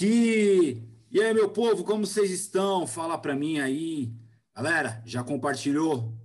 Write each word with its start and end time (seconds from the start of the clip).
aqui. 0.00 0.82
E 1.10 1.20
aí, 1.20 1.34
meu 1.34 1.50
povo, 1.50 1.84
como 1.84 2.06
vocês 2.06 2.30
estão? 2.30 2.86
Fala 2.86 3.18
para 3.18 3.36
mim 3.36 3.58
aí. 3.58 4.10
Galera, 4.56 5.02
já 5.04 5.22
compartilhou 5.22 6.16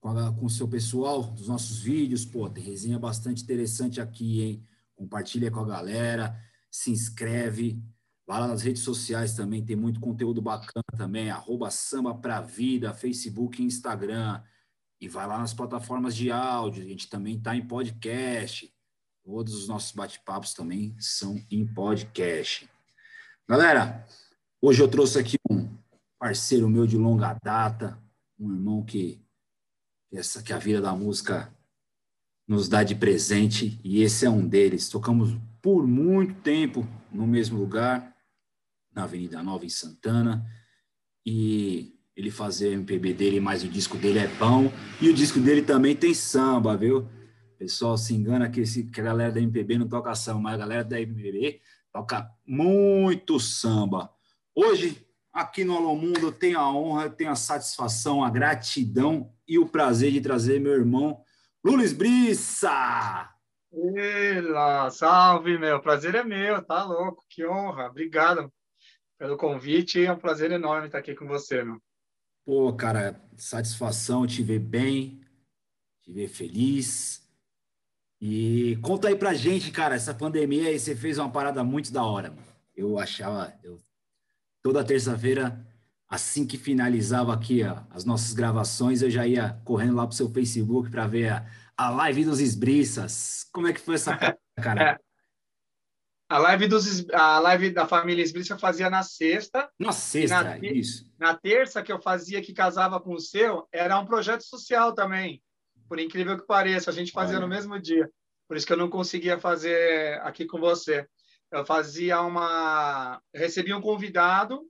com 0.00 0.44
o 0.44 0.50
seu 0.50 0.68
pessoal 0.68 1.22
dos 1.22 1.48
nossos 1.48 1.78
vídeos? 1.78 2.26
Pô, 2.26 2.50
tem 2.50 2.62
resenha 2.62 2.98
bastante 2.98 3.42
interessante 3.42 4.00
aqui, 4.00 4.42
hein? 4.42 4.66
Compartilha 4.94 5.50
com 5.50 5.60
a 5.60 5.64
galera, 5.64 6.38
se 6.70 6.90
inscreve. 6.90 7.82
Vai 8.26 8.38
lá 8.38 8.48
nas 8.48 8.60
redes 8.60 8.82
sociais 8.82 9.34
também, 9.34 9.64
tem 9.64 9.76
muito 9.76 9.98
conteúdo 9.98 10.42
bacana 10.42 10.84
também. 10.96 11.30
Arroba 11.30 11.70
Samba 11.70 12.14
Pra 12.14 12.40
Vida, 12.40 12.92
Facebook 12.92 13.62
e 13.62 13.64
Instagram. 13.64 14.42
E 15.00 15.08
vai 15.08 15.26
lá 15.26 15.38
nas 15.38 15.54
plataformas 15.54 16.14
de 16.14 16.30
áudio. 16.30 16.82
A 16.82 16.86
gente 16.86 17.08
também 17.08 17.36
está 17.36 17.56
em 17.56 17.66
podcast. 17.66 18.70
Todos 19.24 19.54
os 19.54 19.68
nossos 19.68 19.92
bate-papos 19.92 20.52
também 20.52 20.94
são 20.98 21.40
em 21.50 21.66
podcast. 21.66 22.71
Galera, 23.48 24.06
hoje 24.60 24.80
eu 24.80 24.88
trouxe 24.88 25.18
aqui 25.18 25.36
um 25.50 25.68
parceiro 26.18 26.68
meu 26.68 26.86
de 26.86 26.96
longa 26.96 27.36
data, 27.42 28.00
um 28.38 28.52
irmão 28.52 28.84
que 28.84 29.20
essa 30.12 30.42
que 30.42 30.52
a 30.52 30.58
vida 30.58 30.80
da 30.80 30.94
música 30.94 31.52
nos 32.46 32.68
dá 32.68 32.84
de 32.84 32.94
presente 32.94 33.80
e 33.82 34.00
esse 34.00 34.24
é 34.24 34.30
um 34.30 34.46
deles. 34.46 34.88
Tocamos 34.88 35.36
por 35.60 35.86
muito 35.86 36.40
tempo 36.40 36.86
no 37.10 37.26
mesmo 37.26 37.58
lugar, 37.58 38.16
na 38.94 39.04
Avenida 39.04 39.42
Nova 39.42 39.66
em 39.66 39.70
Santana, 39.70 40.46
e 41.26 41.98
ele 42.14 42.30
fazia 42.30 42.70
o 42.70 42.72
MPB 42.72 43.12
dele, 43.12 43.40
mas 43.40 43.64
o 43.64 43.68
disco 43.68 43.98
dele 43.98 44.20
é 44.20 44.28
bom 44.38 44.72
e 45.00 45.08
o 45.08 45.14
disco 45.14 45.40
dele 45.40 45.62
também 45.62 45.96
tem 45.96 46.14
samba, 46.14 46.76
viu? 46.76 47.08
O 47.54 47.58
pessoal 47.58 47.98
se 47.98 48.14
engana 48.14 48.48
que, 48.48 48.60
esse, 48.60 48.84
que 48.84 49.00
a 49.00 49.04
galera 49.04 49.32
da 49.32 49.40
MPB 49.40 49.78
não 49.78 49.88
toca 49.88 50.14
samba, 50.14 50.40
mas 50.40 50.54
a 50.54 50.58
galera 50.58 50.84
da 50.84 51.00
MPB 51.00 51.60
toca 51.92 52.28
muito 52.46 53.38
samba. 53.38 54.10
Hoje, 54.54 55.06
aqui 55.32 55.64
no 55.64 55.76
Alô 55.76 55.94
Mundo, 55.94 56.20
eu 56.20 56.32
tenho 56.32 56.58
a 56.58 56.72
honra, 56.72 57.04
eu 57.04 57.10
tenho 57.10 57.30
a 57.30 57.36
satisfação, 57.36 58.24
a 58.24 58.30
gratidão 58.30 59.32
e 59.46 59.58
o 59.58 59.68
prazer 59.68 60.10
de 60.10 60.20
trazer 60.20 60.58
meu 60.58 60.72
irmão 60.72 61.22
Lulis 61.64 61.92
Brissa. 61.92 63.28
Ela, 63.72 64.90
salve, 64.90 65.56
meu. 65.58 65.80
Prazer 65.80 66.14
é 66.14 66.24
meu, 66.24 66.62
tá 66.62 66.82
louco, 66.84 67.24
que 67.28 67.46
honra. 67.46 67.86
Obrigado 67.86 68.52
pelo 69.18 69.36
convite, 69.36 70.04
é 70.04 70.12
um 70.12 70.18
prazer 70.18 70.50
enorme 70.50 70.86
estar 70.86 70.98
aqui 70.98 71.14
com 71.14 71.26
você, 71.26 71.62
meu. 71.62 71.80
Pô, 72.44 72.72
cara, 72.72 73.22
satisfação 73.36 74.26
te 74.26 74.42
ver 74.42 74.58
bem, 74.58 75.20
te 76.02 76.12
ver 76.12 76.26
feliz. 76.26 77.21
E 78.24 78.76
conta 78.76 79.08
aí 79.08 79.16
pra 79.16 79.34
gente, 79.34 79.72
cara, 79.72 79.96
essa 79.96 80.14
pandemia 80.14 80.68
aí, 80.68 80.78
você 80.78 80.94
fez 80.94 81.18
uma 81.18 81.28
parada 81.28 81.64
muito 81.64 81.92
da 81.92 82.04
hora. 82.04 82.30
Mano. 82.30 82.42
Eu 82.76 82.96
achava, 82.96 83.52
eu, 83.64 83.80
toda 84.62 84.84
terça-feira, 84.84 85.66
assim 86.08 86.46
que 86.46 86.56
finalizava 86.56 87.34
aqui 87.34 87.64
ó, 87.64 87.78
as 87.90 88.04
nossas 88.04 88.32
gravações, 88.32 89.02
eu 89.02 89.10
já 89.10 89.26
ia 89.26 89.60
correndo 89.64 89.96
lá 89.96 90.06
pro 90.06 90.14
seu 90.14 90.30
Facebook 90.30 90.88
para 90.88 91.04
ver 91.08 91.30
a, 91.30 91.46
a 91.76 91.90
live 91.90 92.24
dos 92.24 92.38
esbriças. 92.38 93.44
Como 93.52 93.66
é 93.66 93.72
que 93.72 93.80
foi 93.80 93.96
essa 93.96 94.16
cara? 94.62 94.92
É. 94.92 94.98
A 96.28 96.38
live, 96.38 96.68
dos, 96.68 97.10
a 97.10 97.40
live 97.40 97.70
da 97.70 97.88
família 97.88 98.22
Esbriça 98.22 98.54
eu 98.54 98.58
fazia 98.58 98.88
na 98.88 99.02
sexta. 99.02 99.68
Na 99.76 99.90
sexta, 99.90 100.44
na, 100.44 100.58
isso. 100.58 101.12
Na 101.18 101.34
terça 101.34 101.82
que 101.82 101.92
eu 101.92 102.00
fazia, 102.00 102.40
que 102.40 102.54
casava 102.54 103.00
com 103.00 103.14
o 103.14 103.20
seu, 103.20 103.66
era 103.72 103.98
um 103.98 104.06
projeto 104.06 104.42
social 104.42 104.94
também 104.94 105.42
por 105.92 106.00
incrível 106.00 106.38
que 106.38 106.46
pareça, 106.46 106.88
a 106.88 106.94
gente 106.94 107.12
fazia 107.12 107.36
Olha. 107.36 107.46
no 107.46 107.54
mesmo 107.54 107.78
dia. 107.78 108.10
Por 108.48 108.56
isso 108.56 108.66
que 108.66 108.72
eu 108.72 108.78
não 108.78 108.88
conseguia 108.88 109.38
fazer 109.38 110.18
aqui 110.22 110.46
com 110.46 110.58
você. 110.58 111.06
Eu 111.50 111.66
fazia 111.66 112.22
uma. 112.22 113.20
Recebia 113.34 113.76
um 113.76 113.80
convidado 113.82 114.62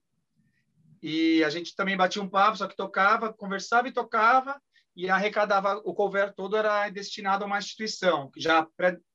e 1.00 1.44
a 1.44 1.48
gente 1.48 1.76
também 1.76 1.97
batia 1.97 2.20
um 2.20 2.28
papo, 2.28 2.56
só 2.56 2.66
que 2.66 2.74
tocava, 2.74 3.32
conversava 3.32 3.86
e 3.86 3.92
tocava 3.92 4.60
e 4.97 5.08
arrecadava. 5.08 5.80
O 5.84 5.94
cover 5.94 6.34
todo 6.34 6.56
era 6.56 6.88
destinado 6.88 7.44
a 7.44 7.47
uma 7.47 7.58
instituição, 7.58 8.28
já 8.36 8.66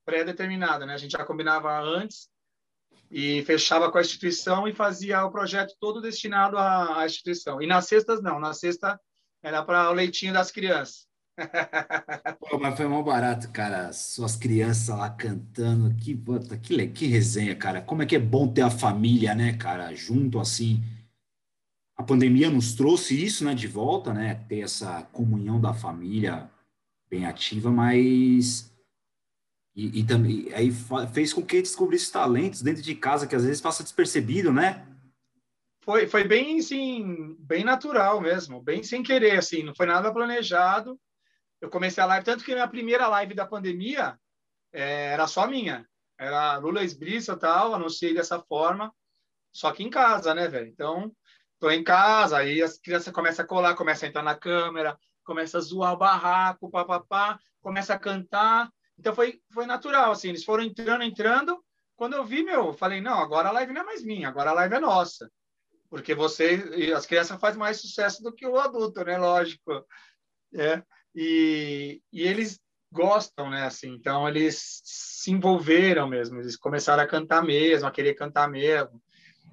pré-determinada, 0.05 0.85
né? 0.85 0.93
A 0.93 0.97
gente 0.97 1.11
já 1.11 1.25
combinava 1.25 1.77
antes 1.77 2.29
e 3.11 3.43
fechava 3.43 3.91
com 3.91 3.97
a 3.97 4.01
instituição 4.01 4.65
e 4.65 4.73
fazia 4.73 5.25
o 5.25 5.31
projeto 5.31 5.75
todo 5.77 5.99
destinado 5.99 6.57
à, 6.57 7.01
à 7.01 7.05
instituição. 7.05 7.61
E 7.61 7.67
nas 7.67 7.85
sextas, 7.85 8.21
não. 8.21 8.39
Na 8.39 8.53
sexta 8.53 8.97
era 9.43 9.61
para 9.61 9.89
o 9.89 9.93
leitinho 9.93 10.31
das 10.31 10.51
crianças. 10.51 11.05
Pô, 12.39 12.57
mas 12.59 12.75
foi 12.75 12.87
mal 12.87 13.03
barato, 13.03 13.51
cara. 13.51 13.93
Suas 13.93 14.35
crianças 14.35 14.95
lá 14.95 15.09
cantando. 15.09 15.93
Que, 15.95 16.15
puta, 16.15 16.57
que, 16.57 16.87
que 16.87 17.05
resenha, 17.05 17.55
cara. 17.55 17.81
Como 17.81 18.01
é 18.01 18.05
que 18.05 18.15
é 18.15 18.19
bom 18.19 18.47
ter 18.47 18.61
a 18.61 18.69
família, 18.69 19.35
né, 19.35 19.53
cara, 19.53 19.93
junto 19.93 20.39
assim. 20.39 20.81
A 21.95 22.03
pandemia 22.03 22.49
nos 22.49 22.73
trouxe 22.73 23.23
isso, 23.23 23.43
né, 23.43 23.53
de 23.55 23.67
volta, 23.67 24.13
né? 24.13 24.35
Ter 24.47 24.59
essa 24.59 25.03
comunhão 25.11 25.59
da 25.59 25.73
família 25.73 26.49
bem 27.09 27.25
ativa, 27.25 27.71
mas. 27.71 28.73
E, 29.75 29.99
e 29.99 30.03
também 30.03 30.51
aí 30.53 30.71
fez 31.13 31.33
com 31.33 31.43
que 31.43 31.61
descobrisse 31.61 32.11
talentos 32.11 32.63
dentro 32.63 32.81
de 32.81 32.95
casa 32.95 33.27
que 33.27 33.35
às 33.35 33.43
vezes 33.43 33.61
passa 33.61 33.83
despercebido, 33.83 34.51
né? 34.51 34.87
Foi, 35.83 36.07
foi 36.07 36.27
bem, 36.27 36.61
sim, 36.61 37.35
bem 37.39 37.63
natural 37.63 38.19
mesmo, 38.19 38.61
bem 38.61 38.83
sem 38.83 39.01
querer, 39.01 39.37
assim, 39.37 39.63
não 39.63 39.73
foi 39.73 39.85
nada 39.85 40.11
planejado 40.11 40.99
eu 41.59 41.69
comecei 41.69 42.03
a 42.03 42.05
live, 42.05 42.25
tanto 42.25 42.43
que 42.43 42.53
minha 42.53 42.67
primeira 42.67 43.07
live 43.07 43.33
da 43.33 43.45
pandemia 43.45 44.17
é, 44.71 45.13
era 45.13 45.27
só 45.27 45.47
minha. 45.47 45.87
Era 46.19 46.57
Lula 46.57 46.83
Esbriça 46.83 47.37
tal, 47.37 47.73
anunciei 47.73 48.13
dessa 48.13 48.39
forma, 48.39 48.93
só 49.51 49.71
que 49.71 49.83
em 49.83 49.89
casa, 49.89 50.33
né, 50.33 50.47
velho? 50.47 50.67
Então, 50.67 51.11
tô 51.59 51.69
em 51.69 51.83
casa, 51.83 52.37
aí 52.37 52.61
as 52.61 52.77
crianças 52.79 53.13
começam 53.13 53.45
a 53.45 53.47
colar, 53.47 53.75
começam 53.75 54.07
a 54.07 54.09
entrar 54.09 54.23
na 54.23 54.35
câmera, 54.35 54.97
começa 55.23 55.57
a 55.57 55.61
zoar 55.61 55.93
o 55.93 55.97
barraco, 55.97 56.71
papapá, 56.71 57.39
começa 57.61 57.93
a 57.93 57.99
cantar. 57.99 58.71
Então 58.97 59.13
foi, 59.13 59.39
foi 59.53 59.65
natural, 59.65 60.11
assim, 60.11 60.29
eles 60.29 60.43
foram 60.43 60.63
entrando, 60.63 61.03
entrando. 61.03 61.63
Quando 61.95 62.13
eu 62.13 62.23
vi, 62.23 62.43
meu, 62.43 62.67
eu 62.67 62.73
falei, 62.73 63.01
não, 63.01 63.19
agora 63.19 63.49
a 63.49 63.51
live 63.51 63.73
não 63.73 63.81
é 63.81 63.85
mais 63.85 64.03
minha, 64.03 64.27
agora 64.27 64.51
a 64.51 64.53
live 64.53 64.75
é 64.75 64.79
nossa. 64.79 65.31
Porque 65.89 66.13
você, 66.13 66.91
as 66.95 67.05
crianças 67.05 67.39
fazem 67.39 67.59
mais 67.59 67.79
sucesso 67.79 68.21
do 68.21 68.33
que 68.33 68.45
o 68.45 68.59
adulto, 68.59 69.03
né? 69.03 69.17
Lógico. 69.17 69.85
É 70.53 70.81
e, 71.19 71.99
e 72.13 72.21
eles 72.21 72.59
gostam, 72.91 73.49
né? 73.49 73.65
Assim, 73.65 73.89
então 73.89 74.29
eles 74.29 74.81
se 74.83 75.31
envolveram 75.31 76.07
mesmo, 76.07 76.39
eles 76.39 76.55
começaram 76.55 77.01
a 77.01 77.07
cantar 77.07 77.43
mesmo, 77.43 77.87
a 77.87 77.91
querer 77.91 78.13
cantar 78.13 78.47
mesmo. 78.47 79.01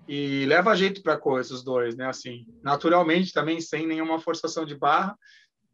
E 0.07 0.45
leva 0.45 0.77
jeito 0.77 1.03
para 1.03 1.17
coisa 1.17 1.55
os 1.55 1.65
dois, 1.65 1.97
né? 1.97 2.07
Assim, 2.07 2.45
naturalmente 2.63 3.33
também 3.33 3.63
sem 3.63 3.87
nenhuma 3.87 4.21
forçação 4.21 4.67
de 4.67 4.77
barra. 4.77 5.17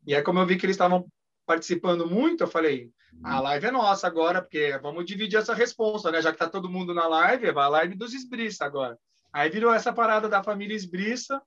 E 0.06 0.15
é 0.15 0.23
como 0.23 0.39
eu 0.39 0.47
vi 0.47 0.56
que 0.56 0.65
eles 0.65 0.75
estavam 0.75 1.09
participando 1.45 2.09
muito, 2.09 2.45
eu 2.45 2.49
falei, 2.49 2.93
a 3.25 3.41
live 3.41 3.67
é 3.67 3.71
nossa 3.73 4.06
agora, 4.06 4.41
porque 4.41 4.79
vamos 4.81 5.05
dividir 5.05 5.41
essa 5.41 5.53
responsa, 5.53 6.12
né? 6.12 6.23
Já 6.23 6.31
que 6.31 6.39
tá 6.39 6.49
todo 6.49 6.71
mundo 6.71 6.95
na 6.95 7.09
live, 7.09 7.50
vai 7.50 7.65
a 7.65 7.69
live 7.69 7.97
dos 7.97 8.15
esbriça 8.15 8.65
agora. 8.65 8.97
Aí 9.33 9.50
virou 9.50 9.75
essa 9.75 9.93
parada 9.93 10.29
da 10.29 10.45
família 10.45 10.77
esbriça 10.77 11.43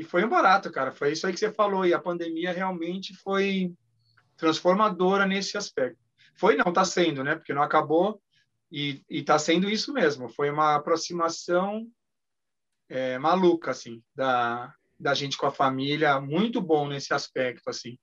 e 0.00 0.02
foi 0.02 0.24
um 0.24 0.30
barato, 0.30 0.72
cara. 0.72 0.90
Foi 0.90 1.12
isso 1.12 1.26
aí 1.26 1.32
que 1.34 1.38
você 1.38 1.52
falou. 1.52 1.84
E 1.84 1.92
a 1.92 2.00
pandemia 2.00 2.52
realmente 2.52 3.14
foi 3.14 3.70
transformadora 4.34 5.26
nesse 5.26 5.58
aspecto. 5.58 5.98
Foi, 6.34 6.56
não, 6.56 6.70
está 6.70 6.86
sendo, 6.86 7.22
né? 7.22 7.36
Porque 7.36 7.52
não 7.52 7.62
acabou 7.62 8.18
e 8.72 9.04
está 9.10 9.38
sendo 9.38 9.68
isso 9.68 9.92
mesmo. 9.92 10.30
Foi 10.30 10.48
uma 10.48 10.74
aproximação 10.74 11.86
é, 12.88 13.18
maluca, 13.18 13.72
assim, 13.72 14.02
da, 14.14 14.74
da 14.98 15.12
gente 15.12 15.36
com 15.36 15.44
a 15.44 15.52
família. 15.52 16.18
Muito 16.18 16.62
bom 16.62 16.88
nesse 16.88 17.12
aspecto, 17.12 17.68
assim. 17.68 17.98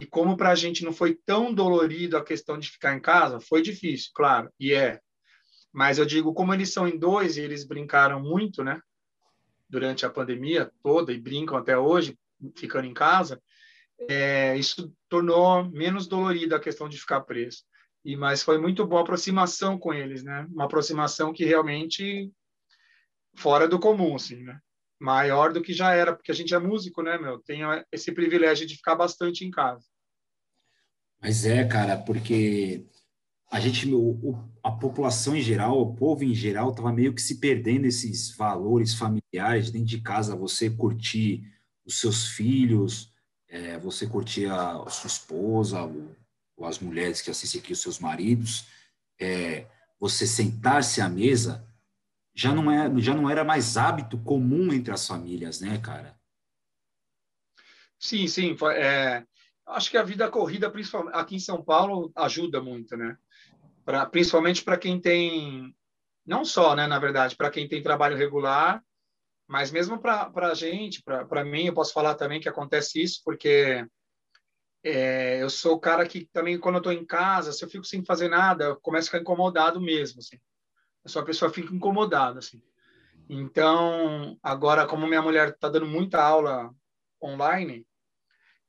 E 0.00 0.06
como 0.06 0.36
para 0.36 0.50
a 0.50 0.54
gente 0.54 0.84
não 0.84 0.92
foi 0.92 1.18
tão 1.26 1.52
dolorido 1.52 2.16
a 2.16 2.24
questão 2.24 2.56
de 2.56 2.70
ficar 2.70 2.94
em 2.94 3.00
casa, 3.00 3.40
foi 3.40 3.60
difícil, 3.60 4.12
claro, 4.14 4.48
e 4.56 4.72
é. 4.72 5.00
Mas 5.72 5.98
eu 5.98 6.06
digo, 6.06 6.32
como 6.32 6.54
eles 6.54 6.72
são 6.72 6.86
em 6.86 6.96
dois 6.96 7.36
e 7.36 7.40
eles 7.40 7.64
brincaram 7.64 8.22
muito, 8.22 8.62
né? 8.62 8.80
Durante 9.68 10.06
a 10.06 10.10
pandemia 10.10 10.70
toda 10.82 11.12
e 11.12 11.20
brincam 11.20 11.56
até 11.56 11.76
hoje, 11.76 12.18
ficando 12.56 12.86
em 12.86 12.94
casa, 12.94 13.40
é, 14.08 14.56
isso 14.56 14.92
tornou 15.08 15.64
menos 15.70 16.06
dolorido 16.06 16.54
a 16.54 16.60
questão 16.60 16.88
de 16.88 16.98
ficar 16.98 17.20
preso. 17.22 17.64
E 18.04 18.16
mas 18.16 18.42
foi 18.42 18.58
muito 18.58 18.86
boa 18.86 19.02
aproximação 19.02 19.78
com 19.78 19.92
eles, 19.92 20.22
né? 20.22 20.46
Uma 20.50 20.64
aproximação 20.64 21.32
que 21.32 21.44
realmente 21.44 22.30
fora 23.36 23.68
do 23.68 23.78
comum, 23.78 24.14
assim, 24.14 24.42
né? 24.42 24.58
Maior 25.00 25.52
do 25.52 25.62
que 25.62 25.72
já 25.72 25.92
era, 25.92 26.14
porque 26.14 26.30
a 26.30 26.34
gente 26.34 26.54
é 26.54 26.58
músico, 26.58 27.02
né, 27.02 27.18
meu? 27.18 27.40
Tem 27.40 27.60
esse 27.92 28.12
privilégio 28.12 28.66
de 28.66 28.76
ficar 28.76 28.94
bastante 28.94 29.44
em 29.44 29.50
casa. 29.50 29.84
Mas 31.20 31.44
é, 31.44 31.64
cara, 31.66 31.96
porque 31.96 32.86
a 33.50 33.60
gente, 33.60 33.92
o, 33.94 34.38
a 34.62 34.70
população 34.70 35.34
em 35.34 35.40
geral, 35.40 35.80
o 35.80 35.94
povo 35.94 36.22
em 36.22 36.34
geral, 36.34 36.70
estava 36.70 36.92
meio 36.92 37.14
que 37.14 37.22
se 37.22 37.36
perdendo 37.38 37.86
esses 37.86 38.30
valores 38.36 38.94
familiares 38.94 39.70
dentro 39.70 39.88
de 39.88 40.00
casa, 40.00 40.36
você 40.36 40.68
curtir 40.68 41.42
os 41.84 41.98
seus 41.98 42.28
filhos, 42.28 43.12
é, 43.48 43.78
você 43.78 44.06
curtir 44.06 44.46
a, 44.46 44.82
a 44.82 44.90
sua 44.90 45.08
esposa, 45.08 45.82
ou, 45.82 46.14
ou, 46.56 46.66
as 46.66 46.78
mulheres 46.78 47.22
que 47.22 47.30
assistem 47.30 47.60
aqui, 47.60 47.72
os 47.72 47.80
seus 47.80 47.98
maridos, 47.98 48.66
é, 49.18 49.66
você 49.98 50.26
sentar-se 50.26 51.00
à 51.00 51.08
mesa 51.08 51.66
já 52.34 52.54
não, 52.54 52.70
é, 52.70 53.00
já 53.00 53.14
não 53.14 53.28
era 53.28 53.42
mais 53.42 53.78
hábito 53.78 54.18
comum 54.18 54.72
entre 54.72 54.92
as 54.92 55.06
famílias, 55.06 55.60
né, 55.60 55.78
cara? 55.78 56.16
Sim, 57.98 58.28
sim. 58.28 58.56
É, 58.76 59.26
acho 59.66 59.90
que 59.90 59.96
a 59.96 60.04
vida 60.04 60.30
corrida, 60.30 60.70
principalmente 60.70 61.16
aqui 61.16 61.34
em 61.34 61.40
São 61.40 61.64
Paulo, 61.64 62.12
ajuda 62.14 62.62
muito, 62.62 62.96
né? 62.96 63.16
Pra, 63.88 64.04
principalmente 64.04 64.62
para 64.62 64.76
quem 64.76 65.00
tem, 65.00 65.74
não 66.26 66.44
só, 66.44 66.76
né, 66.76 66.86
na 66.86 66.98
verdade, 66.98 67.34
para 67.34 67.50
quem 67.50 67.66
tem 67.66 67.82
trabalho 67.82 68.18
regular, 68.18 68.84
mas 69.46 69.70
mesmo 69.70 69.98
para 69.98 70.30
a 70.34 70.52
gente, 70.52 71.02
para 71.02 71.42
mim, 71.42 71.64
eu 71.64 71.72
posso 71.72 71.94
falar 71.94 72.14
também 72.14 72.38
que 72.38 72.50
acontece 72.50 73.02
isso, 73.02 73.22
porque 73.24 73.82
é, 74.84 75.42
eu 75.42 75.48
sou 75.48 75.76
o 75.76 75.80
cara 75.80 76.06
que 76.06 76.26
também, 76.26 76.58
quando 76.60 76.74
eu 76.74 76.80
estou 76.80 76.92
em 76.92 77.02
casa, 77.02 77.50
se 77.50 77.64
eu 77.64 77.70
fico 77.70 77.82
sem 77.86 78.04
fazer 78.04 78.28
nada, 78.28 78.64
eu 78.64 78.76
começo 78.82 79.06
a 79.06 79.12
ficar 79.12 79.22
incomodado 79.22 79.80
mesmo, 79.80 80.18
assim. 80.18 80.36
Eu 81.02 81.08
sou 81.08 81.22
a 81.22 81.24
pessoa 81.24 81.50
que 81.50 81.62
fica 81.62 81.74
incomodada, 81.74 82.40
assim. 82.40 82.62
Então, 83.26 84.38
agora, 84.42 84.86
como 84.86 85.06
minha 85.06 85.22
mulher 85.22 85.48
está 85.48 85.70
dando 85.70 85.86
muita 85.86 86.22
aula 86.22 86.74
online, 87.24 87.86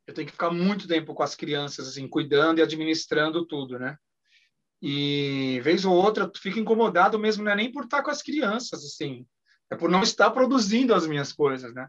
eu 0.08 0.14
tenho 0.14 0.28
que 0.28 0.32
ficar 0.32 0.50
muito 0.50 0.88
tempo 0.88 1.14
com 1.14 1.24
as 1.24 1.36
crianças, 1.36 1.90
assim, 1.90 2.08
cuidando 2.08 2.60
e 2.60 2.62
administrando 2.62 3.46
tudo, 3.46 3.78
né? 3.78 3.98
E 4.82 5.60
vez 5.62 5.84
ou 5.84 5.94
outra, 5.94 6.28
tu 6.28 6.40
fica 6.40 6.60
incomodado 6.60 7.20
mesmo, 7.20 7.44
não 7.44 7.52
é 7.52 7.56
nem 7.56 7.72
por 7.72 7.84
estar 7.84 8.02
com 8.02 8.12
as 8.12 8.22
crianças, 8.22 8.84
assim, 8.84 9.26
é 9.70 9.76
por 9.76 9.90
não 9.90 10.02
estar 10.02 10.32
produzindo 10.32 10.94
as 10.94 11.06
minhas 11.06 11.34
coisas, 11.34 11.74
né? 11.74 11.88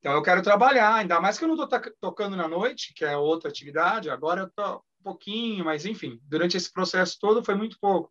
Então 0.00 0.12
eu 0.12 0.22
quero 0.22 0.42
trabalhar, 0.42 0.96
ainda 0.96 1.20
mais 1.20 1.38
que 1.38 1.44
eu 1.44 1.48
não 1.48 1.62
estou 1.62 1.80
tocando 2.00 2.36
na 2.36 2.48
noite, 2.48 2.92
que 2.94 3.04
é 3.04 3.16
outra 3.16 3.48
atividade, 3.48 4.10
agora 4.10 4.40
eu 4.40 4.46
estou 4.46 4.84
um 5.00 5.04
pouquinho, 5.04 5.64
mas 5.64 5.86
enfim, 5.86 6.20
durante 6.24 6.56
esse 6.56 6.72
processo 6.72 7.16
todo 7.20 7.44
foi 7.44 7.54
muito 7.54 7.78
pouco. 7.80 8.10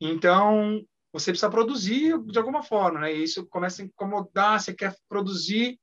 Então, 0.00 0.84
você 1.12 1.30
precisa 1.30 1.50
produzir 1.50 2.18
de 2.24 2.38
alguma 2.38 2.62
forma, 2.62 3.00
né? 3.00 3.14
E 3.14 3.22
isso 3.22 3.46
começa 3.46 3.82
a 3.82 3.84
incomodar, 3.84 4.60
você 4.60 4.74
quer 4.74 4.96
produzir 5.08 5.78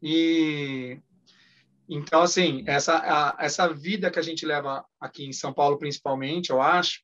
e 0.00 1.00
então, 1.88 2.20
assim, 2.20 2.64
essa, 2.66 2.98
a, 2.98 3.36
essa 3.42 3.66
vida 3.72 4.10
que 4.10 4.18
a 4.18 4.22
gente 4.22 4.44
leva 4.44 4.84
aqui 5.00 5.24
em 5.24 5.32
São 5.32 5.54
Paulo, 5.54 5.78
principalmente, 5.78 6.50
eu 6.50 6.60
acho, 6.60 7.00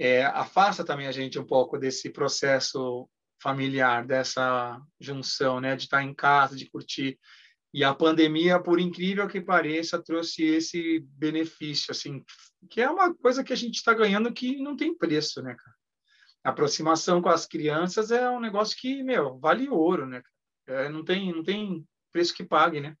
é, 0.00 0.24
afasta 0.24 0.82
também 0.82 1.06
a 1.06 1.12
gente 1.12 1.38
um 1.38 1.44
pouco 1.44 1.76
desse 1.76 2.08
processo 2.08 3.06
familiar, 3.38 4.06
dessa 4.06 4.80
junção, 4.98 5.60
né, 5.60 5.76
de 5.76 5.82
estar 5.82 6.02
em 6.02 6.14
casa, 6.14 6.56
de 6.56 6.70
curtir. 6.70 7.18
E 7.72 7.84
a 7.84 7.94
pandemia, 7.94 8.58
por 8.58 8.80
incrível 8.80 9.28
que 9.28 9.42
pareça, 9.42 10.02
trouxe 10.02 10.42
esse 10.42 11.00
benefício, 11.06 11.90
assim, 11.90 12.24
que 12.70 12.80
é 12.80 12.88
uma 12.88 13.14
coisa 13.14 13.44
que 13.44 13.52
a 13.52 13.56
gente 13.56 13.74
está 13.74 13.92
ganhando 13.92 14.32
que 14.32 14.56
não 14.56 14.74
tem 14.74 14.96
preço, 14.96 15.42
né, 15.42 15.54
cara? 15.54 15.76
A 16.42 16.48
aproximação 16.48 17.20
com 17.20 17.28
as 17.28 17.44
crianças 17.44 18.10
é 18.10 18.28
um 18.30 18.40
negócio 18.40 18.78
que, 18.78 19.02
meu, 19.02 19.38
vale 19.38 19.68
ouro, 19.68 20.06
né? 20.06 20.22
É, 20.66 20.88
não 20.88 21.04
tem, 21.04 21.30
não 21.30 21.42
tem 21.42 21.86
preço 22.10 22.32
que 22.32 22.42
pague, 22.42 22.80
né? 22.80 22.96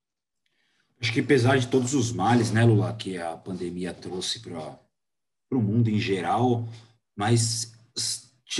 Acho 1.00 1.14
que 1.14 1.20
apesar 1.20 1.56
de 1.56 1.66
todos 1.66 1.94
os 1.94 2.12
males, 2.12 2.52
né, 2.52 2.62
Lula, 2.62 2.94
que 2.94 3.16
a 3.16 3.38
pandemia 3.38 3.94
trouxe 3.94 4.40
para 4.42 4.78
o 5.50 5.62
mundo 5.62 5.88
em 5.88 5.98
geral, 5.98 6.68
mas 7.20 7.78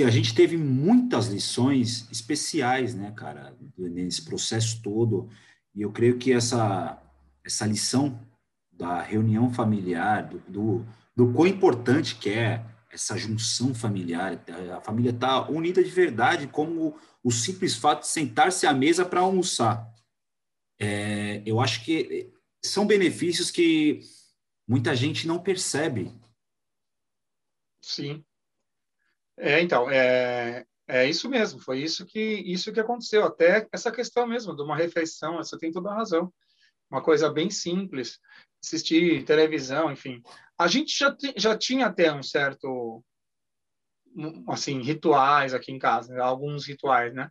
a 0.04 0.10
gente 0.10 0.34
teve 0.34 0.54
muitas 0.54 1.28
lições 1.28 2.06
especiais, 2.12 2.94
né, 2.94 3.10
cara, 3.16 3.56
nesse 3.78 4.22
processo 4.22 4.82
todo. 4.82 5.30
E 5.74 5.80
eu 5.80 5.90
creio 5.90 6.18
que 6.18 6.30
essa, 6.30 7.02
essa 7.42 7.64
lição 7.64 8.20
da 8.70 9.00
reunião 9.00 9.50
familiar, 9.50 10.28
do, 10.28 10.38
do, 10.40 10.86
do 11.16 11.32
quão 11.32 11.46
importante 11.46 12.16
que 12.16 12.28
é 12.28 12.62
essa 12.92 13.16
junção 13.16 13.74
familiar, 13.74 14.38
a 14.76 14.80
família 14.82 15.10
está 15.10 15.48
unida 15.48 15.82
de 15.82 15.90
verdade, 15.90 16.46
como 16.46 16.94
o 17.24 17.30
simples 17.30 17.74
fato 17.74 18.00
de 18.00 18.08
sentar-se 18.08 18.66
à 18.66 18.74
mesa 18.74 19.06
para 19.06 19.20
almoçar. 19.20 19.90
É, 20.78 21.42
eu 21.46 21.60
acho 21.60 21.82
que 21.82 22.30
são 22.62 22.86
benefícios 22.86 23.50
que 23.50 24.00
muita 24.68 24.94
gente 24.94 25.26
não 25.26 25.42
percebe. 25.42 26.12
Sim. 27.82 28.22
É, 29.40 29.60
então, 29.60 29.90
é, 29.90 30.64
é 30.86 31.08
isso 31.08 31.28
mesmo, 31.28 31.60
foi 31.60 31.80
isso 31.80 32.04
que, 32.04 32.20
isso 32.20 32.72
que 32.72 32.80
aconteceu. 32.80 33.24
Até 33.24 33.66
essa 33.72 33.90
questão 33.90 34.26
mesmo 34.26 34.54
de 34.54 34.62
uma 34.62 34.76
refeição, 34.76 35.36
você 35.36 35.58
tem 35.58 35.72
toda 35.72 35.90
a 35.90 35.94
razão. 35.94 36.32
Uma 36.90 37.02
coisa 37.02 37.30
bem 37.30 37.50
simples, 37.50 38.18
assistir 38.62 39.24
televisão, 39.24 39.92
enfim. 39.92 40.20
A 40.58 40.66
gente 40.66 40.96
já, 40.98 41.16
já 41.36 41.56
tinha 41.56 41.86
até 41.86 42.12
um 42.12 42.22
certo, 42.22 43.02
assim, 44.48 44.82
rituais 44.82 45.54
aqui 45.54 45.72
em 45.72 45.78
casa, 45.78 46.20
alguns 46.22 46.66
rituais, 46.66 47.14
né? 47.14 47.30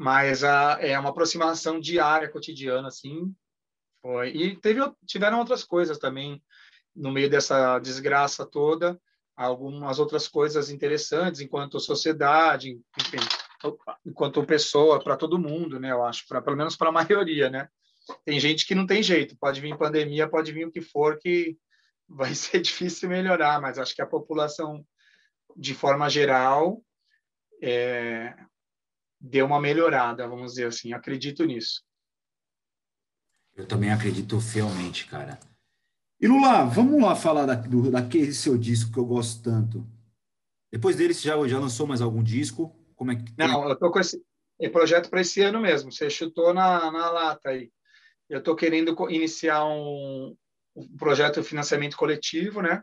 mas 0.00 0.42
a, 0.42 0.78
é 0.80 0.98
uma 0.98 1.10
aproximação 1.10 1.78
diária, 1.78 2.30
cotidiana, 2.30 2.88
assim, 2.88 3.34
foi. 4.00 4.30
E 4.30 4.56
teve, 4.56 4.80
tiveram 5.04 5.38
outras 5.38 5.62
coisas 5.62 5.98
também 5.98 6.42
no 6.96 7.12
meio 7.12 7.28
dessa 7.28 7.78
desgraça 7.78 8.46
toda, 8.46 8.98
algumas 9.46 9.98
outras 9.98 10.28
coisas 10.28 10.68
interessantes 10.68 11.40
enquanto 11.40 11.80
sociedade, 11.80 12.78
enfim, 12.98 13.16
enquanto 14.04 14.44
pessoa 14.44 15.02
para 15.02 15.16
todo 15.16 15.38
mundo, 15.38 15.80
né? 15.80 15.90
Eu 15.90 16.04
acho, 16.04 16.26
pra, 16.28 16.42
pelo 16.42 16.56
menos 16.56 16.76
para 16.76 16.90
a 16.90 16.92
maioria, 16.92 17.48
né? 17.48 17.68
Tem 18.24 18.38
gente 18.38 18.66
que 18.66 18.74
não 18.74 18.86
tem 18.86 19.02
jeito, 19.02 19.36
pode 19.38 19.60
vir 19.60 19.78
pandemia, 19.78 20.28
pode 20.28 20.52
vir 20.52 20.66
o 20.66 20.70
que 20.70 20.82
for, 20.82 21.18
que 21.18 21.56
vai 22.06 22.34
ser 22.34 22.60
difícil 22.60 23.08
melhorar, 23.08 23.60
mas 23.62 23.78
acho 23.78 23.94
que 23.94 24.02
a 24.02 24.06
população, 24.06 24.84
de 25.56 25.72
forma 25.74 26.10
geral, 26.10 26.82
é, 27.62 28.34
deu 29.18 29.46
uma 29.46 29.60
melhorada, 29.60 30.28
vamos 30.28 30.52
dizer 30.52 30.66
assim. 30.66 30.92
Acredito 30.92 31.46
nisso. 31.46 31.82
Eu 33.56 33.66
também 33.66 33.90
acredito 33.90 34.38
fielmente, 34.38 35.06
cara. 35.06 35.38
E 36.20 36.28
Lula, 36.28 36.64
vamos 36.64 37.00
lá 37.02 37.16
falar 37.16 37.46
da, 37.46 37.54
do, 37.54 37.90
daquele 37.90 38.32
seu 38.32 38.58
disco 38.58 38.92
que 38.92 38.98
eu 38.98 39.04
gosto 39.04 39.42
tanto. 39.42 39.86
Depois 40.70 40.96
dele, 40.96 41.14
você 41.14 41.22
já, 41.28 41.48
já 41.48 41.58
lançou 41.58 41.86
mais 41.86 42.00
algum 42.00 42.22
disco? 42.22 42.76
Como 42.94 43.10
é 43.12 43.16
que... 43.16 43.32
Não, 43.38 43.68
eu 43.68 43.76
tô 43.76 43.90
com 43.90 43.98
esse 43.98 44.22
projeto 44.70 45.08
para 45.08 45.22
esse 45.22 45.40
ano 45.40 45.60
mesmo. 45.60 45.90
Você 45.90 46.10
chutou 46.10 46.52
na, 46.52 46.90
na 46.90 47.10
lata 47.10 47.50
aí. 47.50 47.72
Eu 48.28 48.38
estou 48.38 48.54
querendo 48.54 48.94
iniciar 49.08 49.64
um, 49.64 50.36
um 50.76 50.96
projeto 50.96 51.40
de 51.40 51.48
financiamento 51.48 51.96
coletivo, 51.96 52.60
né? 52.60 52.82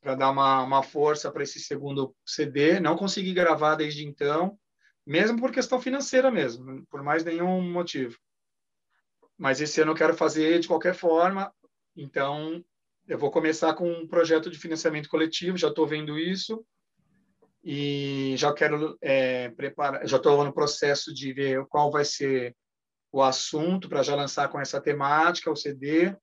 Para 0.00 0.14
dar 0.14 0.30
uma, 0.30 0.62
uma 0.62 0.82
força 0.82 1.32
para 1.32 1.42
esse 1.42 1.58
segundo 1.58 2.14
CD. 2.26 2.78
Não 2.78 2.94
consegui 2.94 3.32
gravar 3.32 3.74
desde 3.74 4.04
então 4.04 4.58
mesmo 5.06 5.38
por 5.38 5.52
questão 5.52 5.80
financeira 5.80 6.30
mesmo, 6.30 6.84
por 6.86 7.02
mais 7.02 7.24
nenhum 7.24 7.60
motivo. 7.60 8.18
Mas 9.36 9.60
esse 9.60 9.80
ano 9.80 9.92
eu 9.92 9.96
quero 9.96 10.14
fazer 10.14 10.60
de 10.60 10.68
qualquer 10.68 10.94
forma, 10.94 11.52
então 11.96 12.64
eu 13.06 13.18
vou 13.18 13.30
começar 13.30 13.74
com 13.74 13.90
um 13.90 14.06
projeto 14.06 14.50
de 14.50 14.58
financiamento 14.58 15.08
coletivo, 15.08 15.56
já 15.56 15.68
estou 15.68 15.86
vendo 15.86 16.18
isso 16.18 16.64
e 17.62 18.34
já 18.36 18.52
quero 18.52 18.96
é, 19.00 19.50
preparar, 19.50 20.06
já 20.06 20.16
estou 20.16 20.44
no 20.44 20.52
processo 20.52 21.12
de 21.12 21.32
ver 21.32 21.64
qual 21.66 21.90
vai 21.90 22.04
ser 22.04 22.54
o 23.10 23.22
assunto 23.22 23.88
para 23.88 24.02
já 24.02 24.14
lançar 24.14 24.48
com 24.48 24.60
essa 24.60 24.80
temática, 24.80 25.50
o 25.50 25.56
CD. 25.56 26.14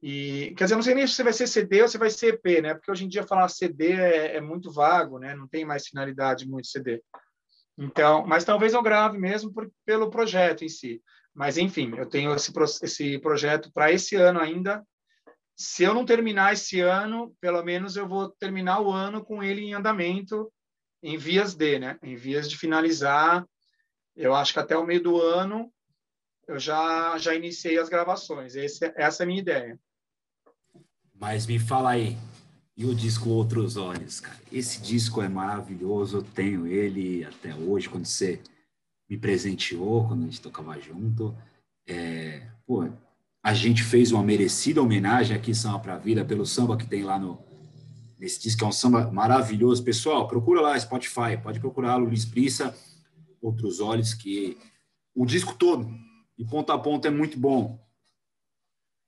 E, 0.00 0.54
quer 0.56 0.64
dizer, 0.64 0.76
não 0.76 0.82
sei 0.82 0.94
nem 0.94 1.06
se 1.06 1.22
vai 1.22 1.32
ser 1.32 1.46
CD 1.46 1.82
ou 1.82 1.88
se 1.88 1.98
vai 1.98 2.10
ser 2.10 2.34
EP, 2.34 2.62
né? 2.62 2.74
Porque 2.74 2.90
hoje 2.90 3.04
em 3.04 3.08
dia 3.08 3.26
falar 3.26 3.48
CD 3.48 3.92
é, 3.92 4.36
é 4.36 4.40
muito 4.40 4.72
vago, 4.72 5.18
né? 5.18 5.34
Não 5.34 5.46
tem 5.46 5.64
mais 5.64 5.86
finalidade 5.86 6.48
muito 6.48 6.68
CD. 6.68 7.02
Então, 7.76 8.26
mas 8.26 8.44
talvez 8.44 8.72
eu 8.72 8.82
grave 8.82 9.18
mesmo 9.18 9.52
por, 9.52 9.70
pelo 9.84 10.10
projeto 10.10 10.64
em 10.64 10.68
si. 10.68 11.02
Mas, 11.34 11.58
enfim, 11.58 11.92
eu 11.96 12.06
tenho 12.06 12.34
esse, 12.34 12.52
esse 12.82 13.18
projeto 13.18 13.70
para 13.72 13.92
esse 13.92 14.16
ano 14.16 14.40
ainda. 14.40 14.84
Se 15.56 15.84
eu 15.84 15.94
não 15.94 16.04
terminar 16.04 16.52
esse 16.52 16.80
ano, 16.80 17.34
pelo 17.40 17.62
menos 17.62 17.96
eu 17.96 18.08
vou 18.08 18.28
terminar 18.30 18.80
o 18.80 18.90
ano 18.90 19.24
com 19.24 19.42
ele 19.42 19.62
em 19.62 19.74
andamento, 19.74 20.52
em 21.02 21.16
vias 21.16 21.54
de, 21.54 21.78
né? 21.78 21.98
Em 22.02 22.16
vias 22.16 22.48
de 22.48 22.56
finalizar. 22.56 23.46
Eu 24.16 24.34
acho 24.34 24.52
que 24.52 24.58
até 24.58 24.76
o 24.76 24.86
meio 24.86 25.02
do 25.02 25.20
ano 25.20 25.72
eu 26.46 26.58
já, 26.58 27.16
já 27.18 27.34
iniciei 27.34 27.78
as 27.78 27.88
gravações. 27.88 28.54
Esse, 28.56 28.92
essa 28.96 29.22
é 29.22 29.24
a 29.24 29.26
minha 29.26 29.40
ideia. 29.40 29.78
Mas 31.14 31.46
me 31.46 31.58
fala 31.58 31.90
aí, 31.90 32.16
e 32.76 32.84
o 32.84 32.94
disco 32.94 33.28
Outros 33.28 33.76
Olhos, 33.76 34.20
cara. 34.20 34.38
Esse 34.50 34.80
disco 34.80 35.22
é 35.22 35.28
maravilhoso, 35.28 36.18
eu 36.18 36.22
tenho 36.22 36.66
ele 36.66 37.24
até 37.24 37.54
hoje, 37.54 37.88
quando 37.88 38.06
você 38.06 38.40
me 39.08 39.16
presenteou, 39.16 40.08
quando 40.08 40.22
a 40.22 40.24
gente 40.24 40.40
tocava 40.40 40.78
junto. 40.80 41.36
É, 41.86 42.48
pô, 42.66 42.88
a 43.42 43.52
gente 43.52 43.82
fez 43.82 44.12
uma 44.12 44.22
merecida 44.22 44.80
homenagem 44.80 45.36
aqui 45.36 45.50
em 45.50 45.54
Samba 45.54 45.78
pra 45.80 45.98
Vida 45.98 46.24
pelo 46.24 46.46
samba 46.46 46.76
que 46.76 46.86
tem 46.86 47.02
lá 47.02 47.18
no 47.18 47.42
nesse 48.18 48.40
disco, 48.40 48.60
que 48.60 48.64
é 48.64 48.68
um 48.68 48.72
samba 48.72 49.10
maravilhoso. 49.10 49.82
Pessoal, 49.82 50.28
procura 50.28 50.60
lá, 50.60 50.78
Spotify, 50.78 51.36
pode 51.42 51.58
procurar 51.58 51.96
Luiz 51.96 52.24
Brissa, 52.24 52.72
Outros 53.40 53.80
Olhos, 53.80 54.14
que 54.14 54.56
o 55.12 55.26
disco 55.26 55.56
todo, 55.56 55.90
de 56.38 56.44
ponta 56.44 56.72
a 56.72 56.78
ponta, 56.78 57.08
é 57.08 57.10
muito 57.10 57.36
bom. 57.36 57.84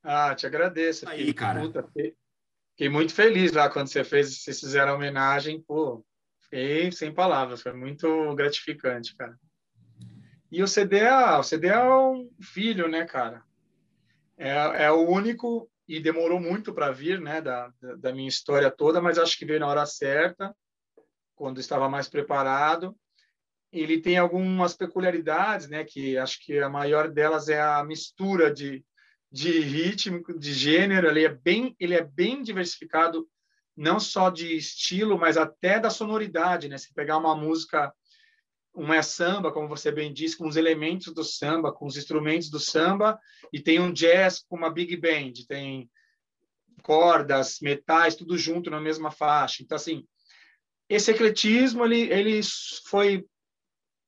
Ah, 0.03 0.35
te 0.35 0.45
agradeço. 0.45 1.07
Aí, 1.07 1.33
cara. 1.33 1.61
Puta, 1.61 1.87
Fiquei 2.71 2.89
muito 2.89 3.13
feliz 3.13 3.53
lá 3.53 3.69
quando 3.69 3.87
você 3.87 4.03
fez, 4.03 4.37
vocês 4.37 4.59
fizeram 4.59 4.91
a 4.91 4.95
homenagem, 4.95 5.61
pô, 5.61 6.05
Fiquei 6.45 6.91
sem 6.91 7.13
palavras, 7.13 7.61
foi 7.61 7.73
muito 7.73 8.33
gratificante, 8.35 9.15
cara. 9.15 9.37
E 10.51 10.61
o 10.61 10.67
CD, 10.67 10.99
é, 10.99 11.37
o 11.37 11.43
CD 11.43 11.67
é 11.67 11.83
um 11.83 12.29
filho, 12.39 12.87
né, 12.87 13.03
cara? 13.03 13.43
É, 14.37 14.85
é 14.85 14.91
o 14.91 15.07
único 15.07 15.69
e 15.87 15.99
demorou 15.99 16.39
muito 16.39 16.73
para 16.73 16.91
vir, 16.91 17.21
né, 17.21 17.41
da, 17.41 17.71
da 17.99 18.11
minha 18.11 18.27
história 18.27 18.71
toda, 18.71 19.01
mas 19.01 19.17
acho 19.17 19.37
que 19.37 19.45
veio 19.45 19.59
na 19.59 19.67
hora 19.67 19.85
certa, 19.85 20.55
quando 21.35 21.59
estava 21.59 21.87
mais 21.87 22.07
preparado. 22.07 22.95
Ele 23.71 24.01
tem 24.01 24.17
algumas 24.17 24.73
peculiaridades, 24.73 25.67
né, 25.67 25.83
que 25.83 26.17
acho 26.17 26.43
que 26.43 26.59
a 26.59 26.69
maior 26.69 27.09
delas 27.09 27.49
é 27.49 27.61
a 27.61 27.83
mistura 27.83 28.51
de, 28.51 28.83
de 29.31 29.59
ritmo, 29.59 30.23
de 30.37 30.53
gênero. 30.53 31.07
Ele 31.07 31.25
é 31.25 31.29
bem, 31.29 31.75
ele 31.79 31.93
é 31.93 32.03
bem 32.03 32.41
diversificado, 32.41 33.27
não 33.75 33.99
só 33.99 34.29
de 34.29 34.55
estilo, 34.55 35.19
mas 35.19 35.37
até 35.37 35.79
da 35.79 35.89
sonoridade, 35.89 36.69
né? 36.69 36.77
Se 36.77 36.93
pegar 36.93 37.17
uma 37.17 37.35
música 37.35 37.93
uma 38.75 38.97
é 38.97 39.01
samba, 39.01 39.51
como 39.51 39.67
você 39.67 39.91
bem 39.91 40.13
disse, 40.13 40.37
com 40.37 40.47
os 40.47 40.57
elementos 40.57 41.13
do 41.13 41.23
samba, 41.23 41.71
com 41.71 41.85
os 41.85 41.97
instrumentos 41.97 42.49
do 42.49 42.59
samba, 42.59 43.19
e 43.51 43.59
tem 43.59 43.79
um 43.79 43.91
jazz 43.91 44.43
com 44.47 44.57
uma 44.57 44.69
big 44.69 44.95
band, 44.97 45.33
tem 45.47 45.89
cordas, 46.83 47.59
metais, 47.61 48.15
tudo 48.15 48.37
junto 48.37 48.69
na 48.69 48.79
mesma 48.79 49.09
faixa. 49.09 49.63
Então, 49.63 49.75
assim, 49.75 50.05
esse 50.89 51.11
ecletismo, 51.11 51.85
ele, 51.85 52.01
ele 52.11 52.41
foi 52.87 53.25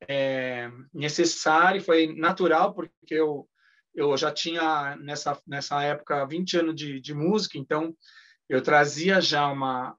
é, 0.07 0.69
necessário, 0.93 1.81
foi 1.81 2.13
natural, 2.15 2.73
porque 2.73 3.15
eu, 3.15 3.49
eu 3.95 4.15
já 4.15 4.31
tinha, 4.31 4.95
nessa, 4.97 5.41
nessa 5.47 5.81
época, 5.81 6.25
20 6.25 6.57
anos 6.57 6.75
de, 6.75 6.99
de 6.99 7.13
música, 7.13 7.57
então 7.57 7.95
eu 8.47 8.61
trazia 8.61 9.19
já 9.19 9.47
uma, 9.47 9.97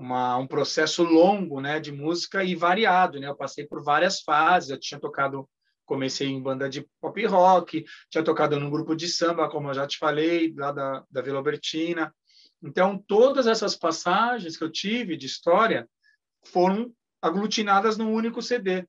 uma, 0.00 0.38
um 0.38 0.46
processo 0.46 1.02
longo 1.02 1.60
né, 1.60 1.78
de 1.78 1.92
música 1.92 2.42
e 2.42 2.54
variado. 2.54 3.20
Né? 3.20 3.28
Eu 3.28 3.36
passei 3.36 3.66
por 3.66 3.84
várias 3.84 4.22
fases. 4.22 4.70
Eu 4.70 4.80
tinha 4.80 4.98
tocado, 4.98 5.46
comecei 5.84 6.26
em 6.26 6.42
banda 6.42 6.70
de 6.70 6.88
pop 6.98 7.26
rock, 7.26 7.84
tinha 8.08 8.24
tocado 8.24 8.58
num 8.58 8.70
grupo 8.70 8.96
de 8.96 9.06
samba, 9.06 9.50
como 9.50 9.68
eu 9.68 9.74
já 9.74 9.86
te 9.86 9.98
falei, 9.98 10.54
lá 10.56 10.72
da, 10.72 11.04
da 11.10 11.20
Vila 11.20 11.36
Albertina. 11.36 12.14
Então, 12.62 12.96
todas 13.06 13.46
essas 13.46 13.76
passagens 13.76 14.56
que 14.56 14.64
eu 14.64 14.72
tive 14.72 15.18
de 15.18 15.26
história 15.26 15.86
foram 16.46 16.90
aglutinadas 17.20 17.98
num 17.98 18.10
único 18.10 18.40
CD. 18.40 18.86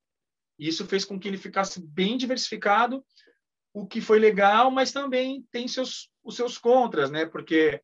E 0.58 0.70
isso 0.70 0.86
fez 0.86 1.04
com 1.04 1.20
que 1.20 1.28
ele 1.28 1.38
ficasse 1.38 1.86
bem 1.86 2.16
diversificado, 2.16 3.04
o 3.74 3.86
que 3.86 4.00
foi 4.00 4.18
legal, 4.18 4.72
mas 4.72 4.94
também 4.94 5.46
tem 5.52 5.68
seus, 5.68 6.10
os 6.24 6.38
seus 6.38 6.58
contras, 6.58 7.12
né? 7.12 7.26
Porque 7.26 7.82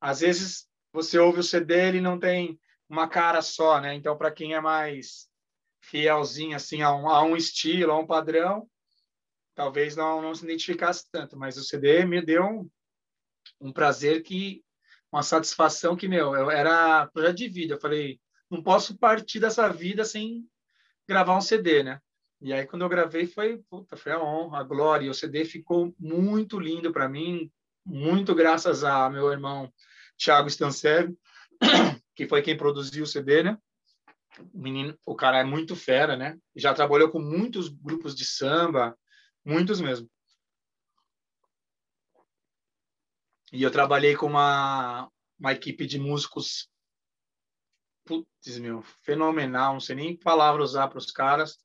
às 0.00 0.20
vezes 0.20 0.68
você 0.92 1.18
ouve 1.18 1.40
o 1.40 1.44
CD 1.44 1.94
e 1.94 2.00
não 2.00 2.18
tem 2.18 2.58
uma 2.88 3.08
cara 3.08 3.42
só, 3.42 3.80
né? 3.80 3.94
Então, 3.94 4.16
para 4.16 4.30
quem 4.30 4.54
é 4.54 4.60
mais 4.60 5.28
fielzinho 5.80 6.56
assim 6.56 6.82
a 6.82 6.94
um, 6.94 7.08
a 7.08 7.22
um 7.22 7.36
estilo, 7.36 7.92
a 7.92 7.98
um 7.98 8.06
padrão, 8.06 8.68
talvez 9.54 9.96
não, 9.96 10.22
não 10.22 10.34
se 10.34 10.44
identificasse 10.44 11.04
tanto, 11.10 11.36
mas 11.36 11.56
o 11.56 11.64
CD 11.64 12.04
me 12.04 12.20
deu 12.20 12.44
um, 12.44 12.70
um 13.60 13.72
prazer 13.72 14.22
que 14.22 14.62
uma 15.10 15.22
satisfação 15.22 15.96
que 15.96 16.06
meu, 16.06 16.34
eu 16.34 16.50
era 16.50 17.06
projeto 17.08 17.36
de 17.36 17.48
vida. 17.48 17.74
Eu 17.74 17.80
falei, 17.80 18.20
não 18.50 18.62
posso 18.62 18.96
partir 18.98 19.40
dessa 19.40 19.68
vida 19.68 20.04
sem 20.04 20.44
gravar 21.06 21.36
um 21.36 21.40
CD, 21.40 21.82
né? 21.82 22.00
E 22.40 22.52
aí 22.52 22.66
quando 22.66 22.82
eu 22.82 22.88
gravei 22.88 23.26
foi, 23.26 23.58
puta, 23.68 23.96
foi 23.96 24.12
a 24.12 24.22
honra, 24.22 24.60
a 24.60 24.62
glória. 24.62 25.10
O 25.10 25.14
CD 25.14 25.44
ficou 25.44 25.94
muito 25.98 26.60
lindo 26.60 26.92
para 26.92 27.08
mim, 27.08 27.50
muito 27.84 28.34
graças 28.34 28.84
a 28.84 29.08
meu 29.10 29.32
irmão 29.32 29.72
Thiago 30.16 30.48
Stancev, 30.48 31.12
que 32.18 32.26
foi 32.26 32.42
quem 32.42 32.56
produziu 32.56 33.04
o 33.04 33.06
CD, 33.06 33.44
né? 33.44 33.56
O 34.52 34.58
menino, 34.58 34.98
o 35.06 35.14
cara 35.14 35.38
é 35.38 35.44
muito 35.44 35.76
fera, 35.76 36.16
né? 36.16 36.36
Já 36.56 36.74
trabalhou 36.74 37.12
com 37.12 37.20
muitos 37.20 37.68
grupos 37.68 38.12
de 38.12 38.24
samba, 38.24 38.98
muitos 39.44 39.80
mesmo. 39.80 40.10
E 43.52 43.62
eu 43.62 43.70
trabalhei 43.70 44.16
com 44.16 44.26
uma, 44.26 45.08
uma 45.38 45.52
equipe 45.52 45.86
de 45.86 45.96
músicos 45.96 46.68
putz, 48.04 48.58
meu, 48.58 48.82
fenomenal, 49.04 49.74
não 49.74 49.80
sei 49.80 49.94
nem 49.94 50.18
palavra 50.18 50.60
usar 50.60 50.88
para 50.88 50.98
os 50.98 51.12
caras. 51.12 51.56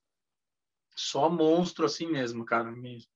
Só 0.95 1.31
monstro 1.31 1.83
assim 1.83 2.05
mesmo, 2.05 2.45
cara, 2.45 2.69
mesmo. 2.69 3.10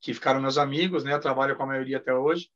Que 0.00 0.14
ficaram 0.14 0.40
meus 0.40 0.56
amigos, 0.56 1.04
né? 1.04 1.12
Eu 1.12 1.20
trabalho 1.20 1.54
com 1.54 1.64
a 1.64 1.66
maioria 1.66 1.98
até 1.98 2.14
hoje. 2.14 2.50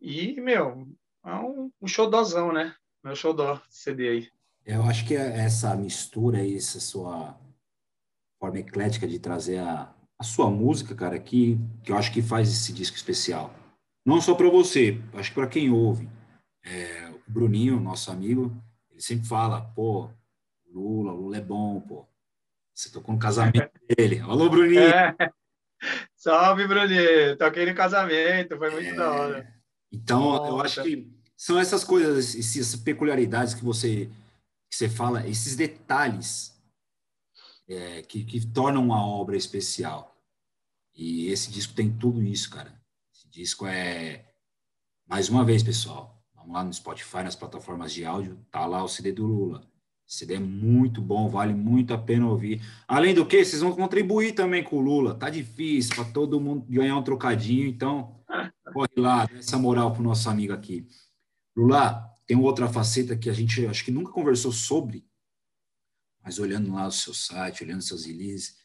E, 0.00 0.40
meu, 0.40 0.86
é 1.24 1.34
um, 1.34 1.72
um 1.80 1.88
showdozão, 1.88 2.52
né? 2.52 2.76
Meu 3.02 3.16
xodó 3.16 3.60
CD 3.68 4.08
aí. 4.08 4.28
Eu 4.64 4.82
acho 4.84 5.06
que 5.06 5.16
é 5.16 5.40
essa 5.40 5.74
mistura 5.74 6.38
aí, 6.38 6.56
essa 6.56 6.78
sua 6.78 7.36
forma 8.38 8.60
eclética 8.60 9.06
de 9.08 9.18
trazer 9.18 9.58
a, 9.58 9.92
a 10.18 10.24
sua 10.24 10.48
música, 10.48 10.94
cara, 10.94 11.18
que, 11.18 11.58
que 11.82 11.90
eu 11.90 11.96
acho 11.96 12.12
que 12.12 12.22
faz 12.22 12.48
esse 12.48 12.72
disco 12.72 12.96
especial. 12.96 13.52
Não 14.06 14.20
só 14.20 14.34
para 14.34 14.48
você, 14.48 15.00
acho 15.14 15.30
que 15.30 15.34
para 15.34 15.48
quem 15.48 15.70
ouve. 15.70 16.08
É, 16.64 17.08
o 17.10 17.20
Bruninho, 17.26 17.80
nosso 17.80 18.10
amigo, 18.10 18.56
ele 18.90 19.00
sempre 19.00 19.26
fala, 19.26 19.60
pô, 19.60 20.10
Lula, 20.66 21.12
Lula 21.12 21.36
é 21.36 21.40
bom, 21.40 21.80
pô. 21.80 22.06
Você 22.74 22.90
tocou 22.90 23.14
no 23.14 23.20
casamento 23.20 23.70
dele. 23.96 24.20
Alô, 24.20 24.48
Bruninho! 24.48 24.80
É. 24.80 25.14
Salve, 26.14 26.66
Bruninho! 26.68 27.36
Toquei 27.36 27.66
no 27.66 27.74
casamento, 27.74 28.56
foi 28.56 28.70
muito 28.70 28.90
é. 28.90 28.94
da 28.94 29.10
hora. 29.12 29.54
Então, 29.92 30.20
Nossa. 30.20 30.48
eu 30.48 30.60
acho 30.60 30.82
que 30.84 31.21
são 31.42 31.58
essas 31.58 31.82
coisas, 31.82 32.36
essas 32.36 32.76
peculiaridades 32.76 33.52
que 33.52 33.64
você, 33.64 34.08
que 34.70 34.76
você 34.76 34.88
fala, 34.88 35.26
esses 35.26 35.56
detalhes 35.56 36.56
é, 37.68 38.00
que, 38.02 38.22
que 38.22 38.46
tornam 38.46 38.94
a 38.94 39.04
obra 39.04 39.36
especial. 39.36 40.16
E 40.94 41.26
esse 41.26 41.50
disco 41.50 41.74
tem 41.74 41.90
tudo 41.90 42.22
isso, 42.22 42.48
cara. 42.48 42.80
Esse 43.12 43.28
disco 43.28 43.66
é. 43.66 44.24
Mais 45.04 45.28
uma 45.28 45.44
vez, 45.44 45.64
pessoal, 45.64 46.22
vamos 46.32 46.54
lá 46.54 46.62
no 46.62 46.72
Spotify, 46.72 47.24
nas 47.24 47.34
plataformas 47.34 47.92
de 47.92 48.04
áudio, 48.04 48.38
tá 48.48 48.64
lá 48.64 48.84
o 48.84 48.88
CD 48.88 49.10
do 49.10 49.26
Lula. 49.26 49.68
Esse 50.08 50.18
CD 50.18 50.34
é 50.34 50.38
muito 50.38 51.02
bom, 51.02 51.28
vale 51.28 51.54
muito 51.54 51.92
a 51.92 51.98
pena 51.98 52.28
ouvir. 52.28 52.62
Além 52.86 53.14
do 53.14 53.26
que, 53.26 53.44
vocês 53.44 53.62
vão 53.62 53.74
contribuir 53.74 54.32
também 54.32 54.62
com 54.62 54.76
o 54.76 54.80
Lula. 54.80 55.12
Tá 55.12 55.28
difícil 55.28 55.96
para 55.96 56.04
todo 56.04 56.40
mundo 56.40 56.64
ganhar 56.68 56.96
um 56.96 57.02
trocadinho, 57.02 57.66
então 57.66 58.22
corre 58.72 58.94
lá, 58.96 59.26
dá 59.26 59.38
essa 59.38 59.58
moral 59.58 59.92
pro 59.92 60.04
nosso 60.04 60.30
amigo 60.30 60.52
aqui. 60.52 60.86
Lula, 61.56 62.10
tem 62.26 62.36
outra 62.36 62.68
faceta 62.68 63.16
que 63.16 63.28
a 63.28 63.32
gente 63.32 63.66
acho 63.66 63.84
que 63.84 63.90
nunca 63.90 64.12
conversou 64.12 64.52
sobre, 64.52 65.06
mas 66.22 66.38
olhando 66.38 66.72
lá 66.72 66.86
o 66.86 66.92
seu 66.92 67.12
site, 67.12 67.64
olhando 67.64 67.82
seus 67.82 68.06
releases, 68.06 68.56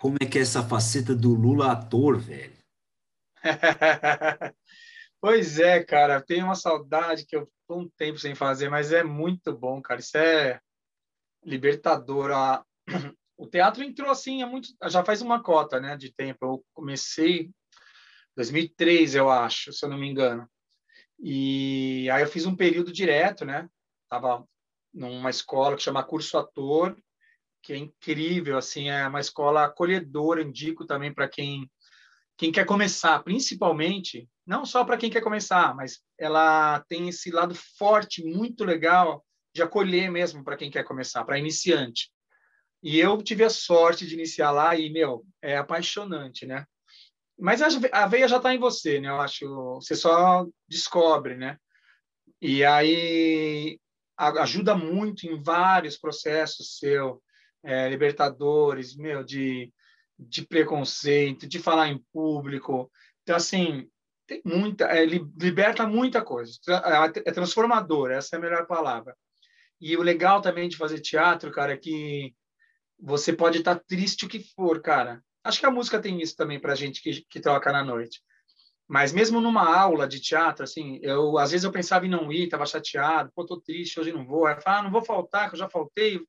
como 0.00 0.16
é 0.20 0.26
que 0.26 0.38
é 0.38 0.42
essa 0.42 0.66
faceta 0.66 1.14
do 1.14 1.34
Lula 1.34 1.72
ator, 1.72 2.18
velho? 2.18 2.58
pois 5.20 5.58
é, 5.58 5.84
cara, 5.84 6.22
tenho 6.22 6.46
uma 6.46 6.54
saudade 6.54 7.26
que 7.26 7.36
eu 7.36 7.50
tô 7.68 7.80
um 7.80 7.88
tempo 7.90 8.18
sem 8.18 8.34
fazer, 8.34 8.70
mas 8.70 8.92
é 8.92 9.04
muito 9.04 9.56
bom, 9.56 9.80
cara. 9.82 10.00
Isso 10.00 10.16
é 10.16 10.60
libertador. 11.44 12.30
O 13.36 13.46
teatro 13.46 13.82
entrou 13.82 14.10
assim, 14.10 14.42
é 14.42 14.46
muito, 14.46 14.68
já 14.86 15.02
faz 15.02 15.22
uma 15.22 15.42
cota, 15.42 15.80
né, 15.80 15.96
de 15.96 16.12
tempo. 16.12 16.44
Eu 16.44 16.64
comecei 16.74 17.50
2003, 18.36 19.14
eu 19.14 19.30
acho, 19.30 19.72
se 19.72 19.82
eu 19.82 19.88
não 19.88 19.96
me 19.96 20.06
engano. 20.06 20.46
E 21.22 22.08
aí 22.10 22.22
eu 22.22 22.28
fiz 22.28 22.46
um 22.46 22.56
período 22.56 22.92
direto, 22.92 23.44
né? 23.44 23.68
Tava 24.08 24.46
numa 24.92 25.30
escola 25.30 25.76
que 25.76 25.82
chama 25.82 26.02
Curso 26.02 26.38
Ator, 26.38 26.96
que 27.62 27.72
é 27.72 27.76
incrível, 27.76 28.56
assim, 28.56 28.88
é 28.88 29.06
uma 29.06 29.20
escola 29.20 29.64
acolhedora, 29.64 30.42
indico 30.42 30.86
também 30.86 31.12
para 31.12 31.28
quem 31.28 31.70
quem 32.40 32.50
quer 32.50 32.64
começar, 32.64 33.22
principalmente, 33.22 34.26
não 34.46 34.64
só 34.64 34.82
para 34.82 34.96
quem 34.96 35.10
quer 35.10 35.20
começar, 35.20 35.76
mas 35.76 36.00
ela 36.18 36.80
tem 36.88 37.06
esse 37.06 37.30
lado 37.30 37.54
forte, 37.54 38.24
muito 38.24 38.64
legal 38.64 39.22
de 39.54 39.62
acolher 39.62 40.10
mesmo 40.10 40.42
para 40.42 40.56
quem 40.56 40.70
quer 40.70 40.82
começar, 40.82 41.22
para 41.22 41.38
iniciante. 41.38 42.10
E 42.82 42.98
eu 42.98 43.22
tive 43.22 43.44
a 43.44 43.50
sorte 43.50 44.06
de 44.06 44.14
iniciar 44.14 44.52
lá 44.52 44.74
e, 44.74 44.90
meu, 44.90 45.22
é 45.42 45.58
apaixonante, 45.58 46.46
né? 46.46 46.64
Mas 47.40 47.62
a 47.62 48.06
veia 48.06 48.28
já 48.28 48.36
está 48.36 48.54
em 48.54 48.58
você, 48.58 49.00
né? 49.00 49.08
Eu 49.08 49.20
acho. 49.20 49.74
Você 49.76 49.96
só 49.96 50.46
descobre, 50.68 51.36
né? 51.36 51.56
E 52.40 52.64
aí 52.64 53.78
ajuda 54.16 54.74
muito 54.74 55.26
em 55.26 55.42
vários 55.42 55.96
processos 55.96 56.78
seu, 56.78 57.22
é, 57.62 57.88
libertadores, 57.88 58.94
meu, 58.94 59.24
de, 59.24 59.72
de 60.18 60.46
preconceito, 60.46 61.46
de 61.46 61.58
falar 61.58 61.88
em 61.88 62.04
público. 62.12 62.90
Então, 63.22 63.36
assim, 63.36 63.88
tem 64.26 64.42
muita, 64.44 64.84
é, 64.84 65.04
liberta 65.04 65.86
muita 65.86 66.22
coisa. 66.22 66.52
É, 66.68 67.30
é 67.30 67.32
transformador, 67.32 68.10
essa 68.10 68.36
é 68.36 68.38
a 68.38 68.42
melhor 68.42 68.66
palavra. 68.66 69.16
E 69.80 69.96
o 69.96 70.02
legal 70.02 70.42
também 70.42 70.68
de 70.68 70.76
fazer 70.76 71.00
teatro, 71.00 71.50
cara, 71.50 71.72
é 71.72 71.76
que 71.78 72.34
você 72.98 73.32
pode 73.32 73.58
estar 73.58 73.76
tá 73.76 73.84
triste 73.88 74.26
o 74.26 74.28
que 74.28 74.44
for, 74.54 74.82
cara. 74.82 75.22
Acho 75.42 75.60
que 75.60 75.66
a 75.66 75.70
música 75.70 76.00
tem 76.00 76.20
isso 76.20 76.36
também 76.36 76.60
para 76.60 76.74
gente 76.74 77.02
que, 77.02 77.22
que 77.22 77.40
toca 77.40 77.72
na 77.72 77.84
noite. 77.84 78.22
Mas 78.86 79.12
mesmo 79.12 79.40
numa 79.40 79.62
aula 79.72 80.06
de 80.06 80.20
teatro, 80.20 80.64
assim, 80.64 80.98
eu 81.02 81.38
às 81.38 81.52
vezes 81.52 81.64
eu 81.64 81.70
pensava 81.70 82.06
em 82.06 82.10
não 82.10 82.32
ir, 82.32 82.44
estava 82.44 82.66
chateado, 82.66 83.30
pô, 83.34 83.46
tô 83.46 83.60
triste, 83.60 84.00
hoje 84.00 84.12
não 84.12 84.26
vou. 84.26 84.46
Aí 84.46 84.56
eu 84.56 84.60
falava, 84.60 84.80
ah, 84.80 84.84
não 84.84 84.90
vou 84.90 85.04
faltar, 85.04 85.48
que 85.48 85.54
eu 85.54 85.58
já 85.60 85.68
faltei, 85.68 86.20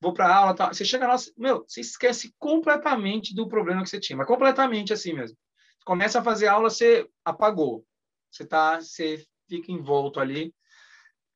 vou 0.00 0.12
para 0.12 0.34
aula, 0.34 0.54
tal. 0.54 0.74
Você 0.74 0.84
chega 0.84 1.06
lá, 1.06 1.16
meu, 1.36 1.64
você 1.66 1.80
esquece 1.80 2.34
completamente 2.38 3.34
do 3.34 3.48
problema 3.48 3.82
que 3.82 3.88
você 3.88 4.00
tinha, 4.00 4.16
mas 4.16 4.26
completamente 4.26 4.92
assim 4.92 5.12
mesmo. 5.12 5.38
Começa 5.84 6.18
a 6.18 6.24
fazer 6.24 6.48
aula, 6.48 6.68
você 6.68 7.08
apagou. 7.24 7.86
Você 8.30 8.44
tá, 8.44 8.80
você 8.80 9.24
fica 9.48 9.72
envolto 9.72 10.20
ali. 10.20 10.52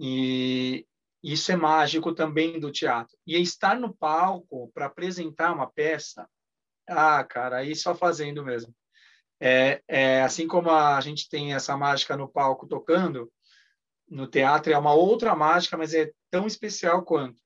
E 0.01 0.85
isso 1.23 1.53
é 1.53 1.57
mágico 1.57 2.13
também 2.13 2.59
do 2.59 2.73
teatro. 2.73 3.17
E 3.25 3.41
estar 3.41 3.79
no 3.79 3.95
palco 3.95 4.71
para 4.75 4.87
apresentar 4.87 5.53
uma 5.53 5.71
peça, 5.71 6.29
ah, 6.89 7.23
cara, 7.25 7.59
aí 7.59 7.75
só 7.75 7.95
fazendo 7.95 8.45
mesmo. 8.45 8.75
É, 9.41 9.83
é, 9.89 10.23
assim 10.23 10.47
como 10.47 10.71
a 10.71 11.01
gente 11.01 11.29
tem 11.29 11.55
essa 11.55 11.77
mágica 11.77 12.17
no 12.17 12.29
palco 12.29 12.67
tocando, 12.67 13.31
no 14.09 14.27
teatro 14.27 14.73
é 14.73 14.79
uma 14.79 14.95
outra 14.95 15.35
mágica, 15.35 15.77
mas 15.77 15.95
é 15.95 16.13
tão 16.31 16.47
especial 16.47 17.03
quanto. 17.03 17.41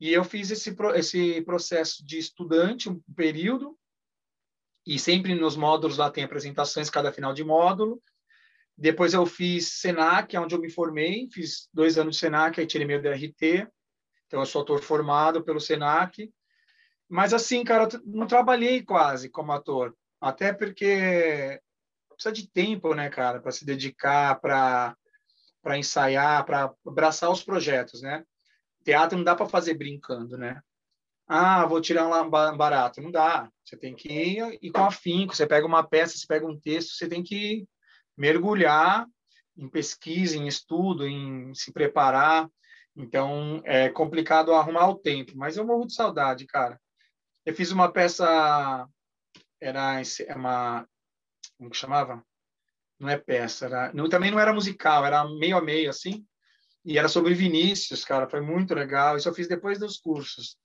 E 0.00 0.12
eu 0.12 0.24
fiz 0.24 0.50
esse, 0.50 0.74
esse 0.94 1.42
processo 1.42 2.04
de 2.06 2.18
estudante, 2.18 2.88
um 2.88 3.00
período, 3.16 3.76
e 4.86 4.98
sempre 4.98 5.34
nos 5.34 5.56
módulos 5.56 5.98
lá 5.98 6.10
tem 6.10 6.24
apresentações 6.24 6.88
cada 6.88 7.12
final 7.12 7.34
de 7.34 7.44
módulo. 7.44 8.02
Depois 8.76 9.12
eu 9.12 9.26
fiz 9.26 9.80
Senac, 9.80 10.34
onde 10.38 10.54
eu 10.54 10.60
me 10.60 10.70
formei, 10.70 11.28
fiz 11.30 11.68
dois 11.74 11.98
anos 11.98 12.14
de 12.14 12.20
Senac, 12.20 12.58
aí 12.58 12.66
tirei 12.66 12.86
meu 12.86 13.02
DRT, 13.02 13.68
então 14.26 14.40
eu 14.40 14.46
sou 14.46 14.62
ator 14.62 14.80
formado 14.80 15.42
pelo 15.42 15.60
Senac. 15.60 16.32
Mas 17.08 17.32
assim, 17.32 17.64
cara, 17.64 17.88
não 18.04 18.26
trabalhei 18.26 18.82
quase 18.82 19.28
como 19.30 19.52
ator. 19.52 19.96
Até 20.20 20.52
porque 20.52 21.60
precisa 22.10 22.32
de 22.32 22.50
tempo, 22.50 22.94
né, 22.94 23.08
cara, 23.08 23.40
para 23.40 23.52
se 23.52 23.64
dedicar, 23.64 24.40
para 24.40 24.96
para 25.60 25.76
ensaiar, 25.76 26.44
para 26.46 26.72
abraçar 26.86 27.30
os 27.30 27.42
projetos, 27.42 28.00
né? 28.00 28.24
Teatro 28.84 29.18
não 29.18 29.24
dá 29.24 29.34
para 29.34 29.48
fazer 29.48 29.74
brincando, 29.74 30.38
né? 30.38 30.62
Ah, 31.26 31.66
vou 31.66 31.80
tirar 31.80 32.06
um 32.06 32.30
barato. 32.30 33.02
Não 33.02 33.10
dá. 33.10 33.50
Você 33.62 33.76
tem 33.76 33.94
que 33.94 34.08
ir, 34.10 34.58
ir 34.62 34.70
com 34.70 34.84
afinco. 34.84 35.36
Você 35.36 35.46
pega 35.46 35.66
uma 35.66 35.86
peça, 35.86 36.16
você 36.16 36.26
pega 36.26 36.46
um 36.46 36.58
texto, 36.58 36.92
você 36.92 37.06
tem 37.06 37.22
que 37.22 37.68
mergulhar 38.16 39.06
em 39.56 39.68
pesquisa, 39.68 40.38
em 40.38 40.46
estudo, 40.46 41.06
em 41.06 41.52
se 41.54 41.70
preparar. 41.72 42.48
Então, 42.96 43.60
é 43.64 43.90
complicado 43.90 44.54
arrumar 44.54 44.88
o 44.88 44.98
tempo, 44.98 45.32
mas 45.36 45.56
eu 45.56 45.66
morro 45.66 45.86
de 45.86 45.94
saudade, 45.94 46.46
cara. 46.46 46.80
Eu 47.48 47.54
fiz 47.54 47.72
uma 47.72 47.90
peça 47.90 48.86
era 49.58 50.02
é 50.02 50.34
uma 50.34 50.86
como 51.56 51.70
que 51.70 51.76
chamava? 51.78 52.22
Não 53.00 53.08
é 53.08 53.16
peça, 53.16 53.64
era, 53.64 53.90
não, 53.94 54.06
também 54.06 54.30
não 54.30 54.38
era 54.38 54.52
musical, 54.52 55.06
era 55.06 55.26
meio 55.26 55.56
a 55.56 55.62
meio 55.62 55.88
assim. 55.88 56.26
E 56.84 56.98
era 56.98 57.08
sobre 57.08 57.32
Vinícius, 57.32 58.04
cara, 58.04 58.28
foi 58.28 58.42
muito 58.42 58.74
legal. 58.74 59.16
Isso 59.16 59.30
eu 59.30 59.32
fiz 59.32 59.48
depois 59.48 59.78
dos 59.78 59.96
cursos. 59.96 60.58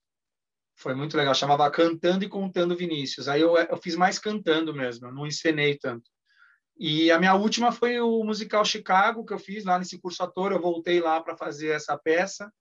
Foi 0.75 0.93
muito 0.93 1.15
legal, 1.15 1.33
chamava 1.33 1.71
Cantando 1.71 2.25
e 2.25 2.29
Contando 2.29 2.75
Vinícius. 2.75 3.29
Aí 3.29 3.39
eu, 3.39 3.55
eu 3.55 3.77
fiz 3.77 3.95
mais 3.95 4.19
cantando 4.19 4.73
mesmo, 4.75 5.09
não 5.09 5.25
encenei 5.25 5.77
tanto. 5.77 6.11
E 6.77 7.09
a 7.11 7.17
minha 7.17 7.33
última 7.33 7.71
foi 7.71 7.97
o 8.01 8.25
musical 8.25 8.65
Chicago, 8.65 9.23
que 9.23 9.33
eu 9.33 9.39
fiz 9.39 9.63
lá 9.63 9.79
nesse 9.79 9.97
curso 10.01 10.21
ator. 10.21 10.51
Eu 10.51 10.59
voltei 10.59 10.99
lá 10.99 11.21
para 11.21 11.37
fazer 11.37 11.69
essa 11.69 11.97
peça 11.97 12.51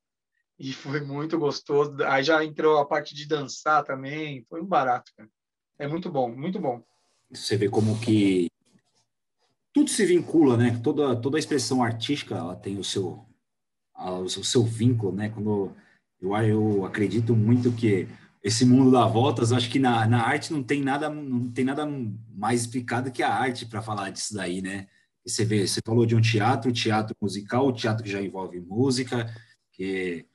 e 0.62 0.72
foi 0.72 1.00
muito 1.00 1.36
gostoso. 1.36 1.96
Aí 2.04 2.22
já 2.22 2.44
entrou 2.44 2.78
a 2.78 2.86
parte 2.86 3.16
de 3.16 3.26
dançar 3.26 3.82
também, 3.82 4.46
foi 4.48 4.62
um 4.62 4.64
barato, 4.64 5.10
cara. 5.16 5.28
É 5.76 5.88
muito 5.88 6.08
bom, 6.08 6.32
muito 6.32 6.60
bom. 6.60 6.80
Você 7.32 7.56
vê 7.56 7.68
como 7.68 7.98
que 7.98 8.46
tudo 9.72 9.90
se 9.90 10.06
vincula, 10.06 10.56
né? 10.56 10.80
Toda, 10.80 11.16
toda 11.16 11.36
a 11.36 11.40
expressão 11.40 11.82
artística 11.82 12.36
ela 12.36 12.54
tem 12.54 12.78
o 12.78 12.84
seu, 12.84 13.26
o 13.98 14.28
seu 14.28 14.62
vínculo, 14.62 15.10
né? 15.10 15.30
Quando 15.30 15.74
eu, 16.20 16.36
eu 16.36 16.86
acredito 16.86 17.34
muito 17.34 17.72
que 17.72 18.06
esse 18.40 18.64
mundo 18.64 18.92
dá 18.92 19.04
voltas, 19.04 19.52
acho 19.52 19.68
que 19.68 19.80
na, 19.80 20.06
na 20.06 20.22
arte 20.24 20.52
não 20.52 20.62
tem 20.62 20.80
nada 20.80 21.10
não 21.10 21.50
tem 21.50 21.64
nada 21.64 21.84
mais 22.32 22.60
explicado 22.60 23.10
que 23.10 23.22
a 23.24 23.34
arte 23.34 23.66
para 23.66 23.82
falar 23.82 24.10
disso 24.10 24.32
daí, 24.34 24.62
né? 24.62 24.86
Você 25.26 25.44
vê, 25.44 25.66
você 25.66 25.80
falou 25.84 26.06
de 26.06 26.14
um 26.14 26.20
teatro, 26.20 26.70
teatro 26.70 27.16
musical, 27.20 27.72
teatro 27.72 28.04
que 28.04 28.10
já 28.10 28.22
envolve 28.22 28.60
música, 28.60 29.28
que, 29.72 30.26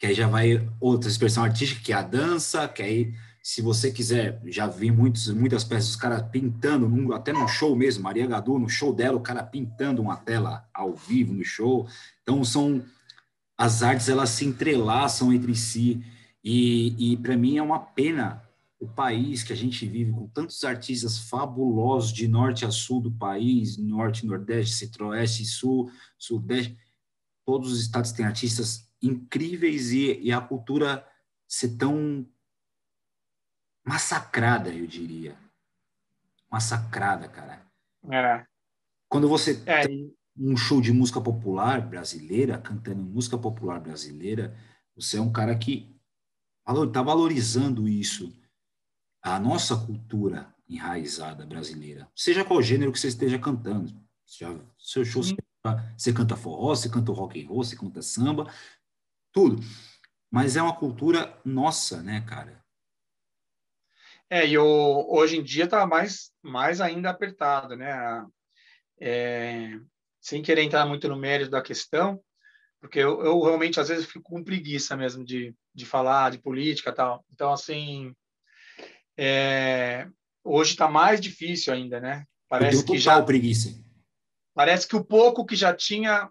que 0.00 0.06
aí 0.06 0.14
já 0.14 0.26
vai 0.26 0.66
outra 0.80 1.10
expressão 1.10 1.44
artística, 1.44 1.82
que 1.82 1.92
é 1.92 1.96
a 1.96 2.02
dança, 2.02 2.66
que 2.66 2.82
aí 2.82 3.14
se 3.42 3.62
você 3.62 3.90
quiser, 3.90 4.40
já 4.46 4.66
vi 4.66 4.90
muitos, 4.90 5.28
muitas 5.28 5.62
peças, 5.62 5.90
os 5.90 5.96
caras 5.96 6.22
pintando, 6.30 7.12
até 7.14 7.32
no 7.32 7.46
show 7.46 7.76
mesmo, 7.76 8.02
Maria 8.02 8.26
Gadu, 8.26 8.58
no 8.58 8.68
show 8.68 8.94
dela, 8.94 9.16
o 9.16 9.22
cara 9.22 9.42
pintando 9.42 10.02
uma 10.02 10.16
tela 10.16 10.68
ao 10.74 10.94
vivo 10.94 11.32
no 11.32 11.44
show. 11.44 11.86
Então, 12.22 12.42
são 12.44 12.82
as 13.56 13.82
artes, 13.82 14.08
elas 14.08 14.30
se 14.30 14.44
entrelaçam 14.44 15.32
entre 15.32 15.54
si. 15.54 16.02
E, 16.42 17.12
e 17.12 17.16
para 17.18 17.36
mim 17.36 17.58
é 17.58 17.62
uma 17.62 17.78
pena 17.78 18.42
o 18.78 18.88
país 18.88 19.42
que 19.42 19.52
a 19.52 19.56
gente 19.56 19.86
vive, 19.86 20.10
com 20.10 20.26
tantos 20.28 20.64
artistas 20.64 21.18
fabulosos 21.18 22.12
de 22.12 22.26
norte 22.26 22.64
a 22.64 22.70
sul 22.70 23.02
do 23.02 23.12
país, 23.12 23.76
norte, 23.76 24.24
nordeste, 24.24 24.76
centro-oeste, 24.76 25.44
sul, 25.44 25.90
sudeste, 26.18 26.78
todos 27.44 27.72
os 27.72 27.80
estados 27.80 28.12
têm 28.12 28.24
artistas 28.24 28.89
incríveis 29.02 29.90
e, 29.92 30.20
e 30.20 30.32
a 30.32 30.40
cultura 30.40 31.06
ser 31.46 31.76
tão 31.76 32.26
massacrada, 33.84 34.70
eu 34.70 34.86
diria. 34.86 35.36
Massacrada, 36.50 37.28
cara. 37.28 37.66
É. 38.10 38.46
Quando 39.08 39.28
você 39.28 39.62
é. 39.66 39.86
tem 39.86 40.14
um 40.36 40.56
show 40.56 40.80
de 40.80 40.92
música 40.92 41.20
popular 41.20 41.80
brasileira, 41.80 42.58
cantando 42.58 43.02
música 43.02 43.36
popular 43.36 43.80
brasileira, 43.80 44.56
você 44.94 45.18
é 45.18 45.20
um 45.20 45.32
cara 45.32 45.56
que 45.56 45.94
está 46.86 47.02
valorizando 47.02 47.88
isso, 47.88 48.32
a 49.22 49.38
nossa 49.38 49.76
cultura 49.76 50.54
enraizada 50.68 51.44
brasileira, 51.44 52.08
seja 52.14 52.44
qual 52.44 52.62
gênero 52.62 52.92
que 52.92 53.00
você 53.00 53.08
esteja 53.08 53.38
cantando. 53.38 53.92
Já, 54.24 54.56
seu 54.78 55.04
show, 55.04 55.22
você, 55.22 55.36
você 55.96 56.12
canta 56.12 56.36
forró, 56.36 56.74
você 56.74 56.88
canta 56.88 57.10
rock 57.12 57.42
and 57.42 57.48
roll, 57.48 57.64
você 57.64 57.76
canta 57.76 58.00
samba, 58.00 58.50
tudo. 59.32 59.60
Mas 60.30 60.56
é 60.56 60.62
uma 60.62 60.76
cultura 60.76 61.36
nossa, 61.44 62.02
né, 62.02 62.24
cara? 62.28 62.60
É, 64.28 64.46
e 64.46 64.56
o, 64.56 65.06
hoje 65.08 65.36
em 65.36 65.42
dia 65.42 65.64
está 65.64 65.84
mais, 65.86 66.30
mais 66.40 66.80
ainda 66.80 67.10
apertado, 67.10 67.76
né? 67.76 68.24
É, 69.00 69.76
sem 70.20 70.40
querer 70.40 70.62
entrar 70.62 70.86
muito 70.86 71.08
no 71.08 71.16
mérito 71.16 71.50
da 71.50 71.60
questão, 71.60 72.22
porque 72.80 72.98
eu, 72.98 73.24
eu, 73.24 73.40
realmente 73.40 73.80
às 73.80 73.88
vezes 73.88 74.06
fico 74.06 74.22
com 74.22 74.44
preguiça 74.44 74.96
mesmo 74.96 75.24
de, 75.24 75.54
de 75.74 75.84
falar 75.84 76.30
de 76.30 76.38
política 76.38 76.92
tal. 76.92 77.24
Então, 77.32 77.52
assim, 77.52 78.14
é, 79.18 80.06
hoje 80.44 80.72
está 80.72 80.88
mais 80.88 81.20
difícil 81.20 81.72
ainda, 81.72 81.98
né? 81.98 82.24
Parece 82.48 82.84
que 82.84 82.98
já 82.98 83.20
preguiça. 83.22 83.70
Parece 84.54 84.86
que 84.86 84.96
o 84.96 85.04
pouco 85.04 85.44
que 85.44 85.56
já 85.56 85.74
tinha 85.74 86.30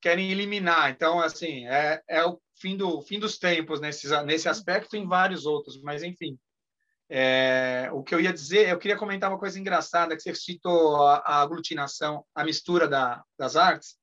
querem 0.00 0.30
eliminar. 0.30 0.90
Então, 0.90 1.20
assim, 1.20 1.66
é, 1.66 2.02
é 2.08 2.24
o 2.24 2.40
fim 2.56 2.76
do 2.76 3.00
fim 3.02 3.18
dos 3.18 3.38
tempos 3.38 3.80
nesse 3.80 4.08
nesse 4.24 4.48
aspecto 4.48 4.96
e 4.96 4.98
em 4.98 5.06
vários 5.06 5.46
outros, 5.46 5.80
mas 5.82 6.02
enfim. 6.02 6.38
É, 7.12 7.90
o 7.92 8.04
que 8.04 8.14
eu 8.14 8.20
ia 8.20 8.32
dizer, 8.32 8.68
eu 8.68 8.78
queria 8.78 8.96
comentar 8.96 9.28
uma 9.28 9.38
coisa 9.38 9.58
engraçada, 9.58 10.14
que 10.14 10.22
você 10.22 10.32
citou 10.32 11.04
a, 11.04 11.16
a 11.16 11.42
aglutinação, 11.42 12.24
a 12.32 12.44
mistura 12.44 12.86
da, 12.86 13.24
das 13.36 13.56
artes. 13.56 13.96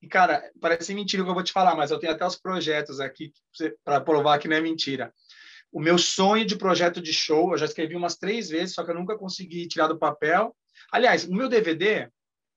E, 0.00 0.06
cara, 0.06 0.48
parece 0.60 0.94
mentira 0.94 1.22
o 1.22 1.24
que 1.24 1.30
eu 1.30 1.34
vou 1.34 1.42
te 1.42 1.52
falar, 1.52 1.74
mas 1.74 1.90
eu 1.90 1.98
tenho 1.98 2.12
até 2.12 2.24
os 2.24 2.36
projetos 2.36 3.00
aqui 3.00 3.32
para 3.84 4.00
provar 4.00 4.38
que 4.38 4.46
não 4.46 4.56
é 4.56 4.60
mentira. 4.60 5.12
O 5.72 5.80
meu 5.80 5.98
sonho 5.98 6.44
de 6.44 6.56
projeto 6.56 7.00
de 7.00 7.12
show, 7.12 7.52
eu 7.52 7.58
já 7.58 7.64
escrevi 7.64 7.96
umas 7.96 8.16
três 8.16 8.48
vezes, 8.48 8.74
só 8.74 8.84
que 8.84 8.90
eu 8.90 8.94
nunca 8.94 9.18
consegui 9.18 9.66
tirar 9.66 9.88
do 9.88 9.98
papel. 9.98 10.54
Aliás, 10.92 11.24
o 11.24 11.32
meu 11.32 11.48
DVD, 11.48 12.08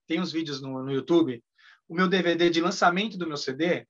tem 0.06 0.20
uns 0.20 0.30
vídeos 0.30 0.60
no, 0.60 0.82
no 0.82 0.92
YouTube, 0.92 1.42
o 1.88 1.94
meu 1.94 2.08
DVD 2.08 2.50
de 2.50 2.60
lançamento 2.60 3.16
do 3.16 3.26
meu 3.26 3.36
CD, 3.36 3.86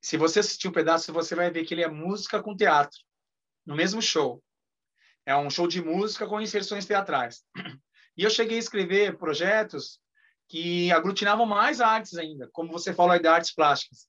se 0.00 0.16
você 0.16 0.40
assistir 0.40 0.68
um 0.68 0.72
pedaço, 0.72 1.12
você 1.12 1.34
vai 1.34 1.50
ver 1.50 1.64
que 1.64 1.74
ele 1.74 1.82
é 1.82 1.88
música 1.88 2.42
com 2.42 2.56
teatro, 2.56 2.98
no 3.64 3.76
mesmo 3.76 4.02
show. 4.02 4.42
É 5.24 5.36
um 5.36 5.50
show 5.50 5.68
de 5.68 5.82
música 5.82 6.26
com 6.26 6.40
inserções 6.40 6.86
teatrais. 6.86 7.42
E 8.14 8.24
eu 8.24 8.30
cheguei 8.30 8.56
a 8.56 8.60
escrever 8.60 9.16
projetos 9.16 9.98
que 10.46 10.92
aglutinavam 10.92 11.46
mais 11.46 11.80
artes 11.80 12.18
ainda, 12.18 12.46
como 12.52 12.70
você 12.70 12.92
falou 12.92 13.12
aí 13.12 13.18
de 13.18 13.26
artes 13.26 13.54
plásticas. 13.54 14.06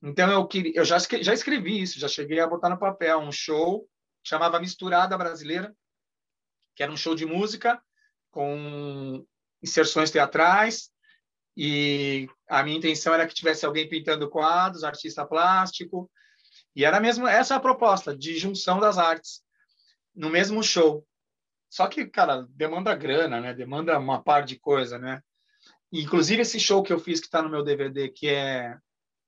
Então 0.00 0.30
eu 0.30 0.46
queria, 0.46 0.72
eu 0.76 0.84
já 0.84 0.98
já 0.98 1.34
escrevi 1.34 1.82
isso, 1.82 1.98
já 1.98 2.06
cheguei 2.06 2.38
a 2.38 2.46
botar 2.46 2.68
no 2.68 2.78
papel 2.78 3.18
um 3.18 3.32
show 3.32 3.88
chamava 4.22 4.60
Misturada 4.60 5.16
Brasileira, 5.16 5.74
que 6.74 6.82
era 6.82 6.92
um 6.92 6.96
show 6.96 7.14
de 7.14 7.26
música 7.26 7.82
com 8.30 9.26
inserções 9.62 10.10
teatrais 10.10 10.89
e 11.62 12.26
a 12.48 12.62
minha 12.62 12.78
intenção 12.78 13.12
era 13.12 13.26
que 13.26 13.34
tivesse 13.34 13.66
alguém 13.66 13.86
pintando 13.86 14.30
quadros, 14.30 14.82
artista 14.82 15.26
plástico, 15.26 16.10
e 16.74 16.86
era 16.86 16.98
mesmo 16.98 17.28
essa 17.28 17.54
a 17.54 17.60
proposta 17.60 18.16
de 18.16 18.38
junção 18.38 18.80
das 18.80 18.96
artes 18.96 19.42
no 20.14 20.30
mesmo 20.30 20.62
show. 20.62 21.06
Só 21.68 21.86
que, 21.86 22.06
cara, 22.06 22.46
demanda 22.48 22.94
grana, 22.94 23.42
né? 23.42 23.52
Demanda 23.52 23.98
uma 23.98 24.22
par 24.22 24.42
de 24.42 24.58
coisa, 24.58 24.98
né? 24.98 25.20
Inclusive, 25.92 26.40
esse 26.40 26.58
show 26.58 26.82
que 26.82 26.94
eu 26.94 26.98
fiz, 26.98 27.20
que 27.20 27.26
está 27.26 27.42
no 27.42 27.50
meu 27.50 27.62
DVD, 27.62 28.08
que 28.08 28.28
é 28.28 28.78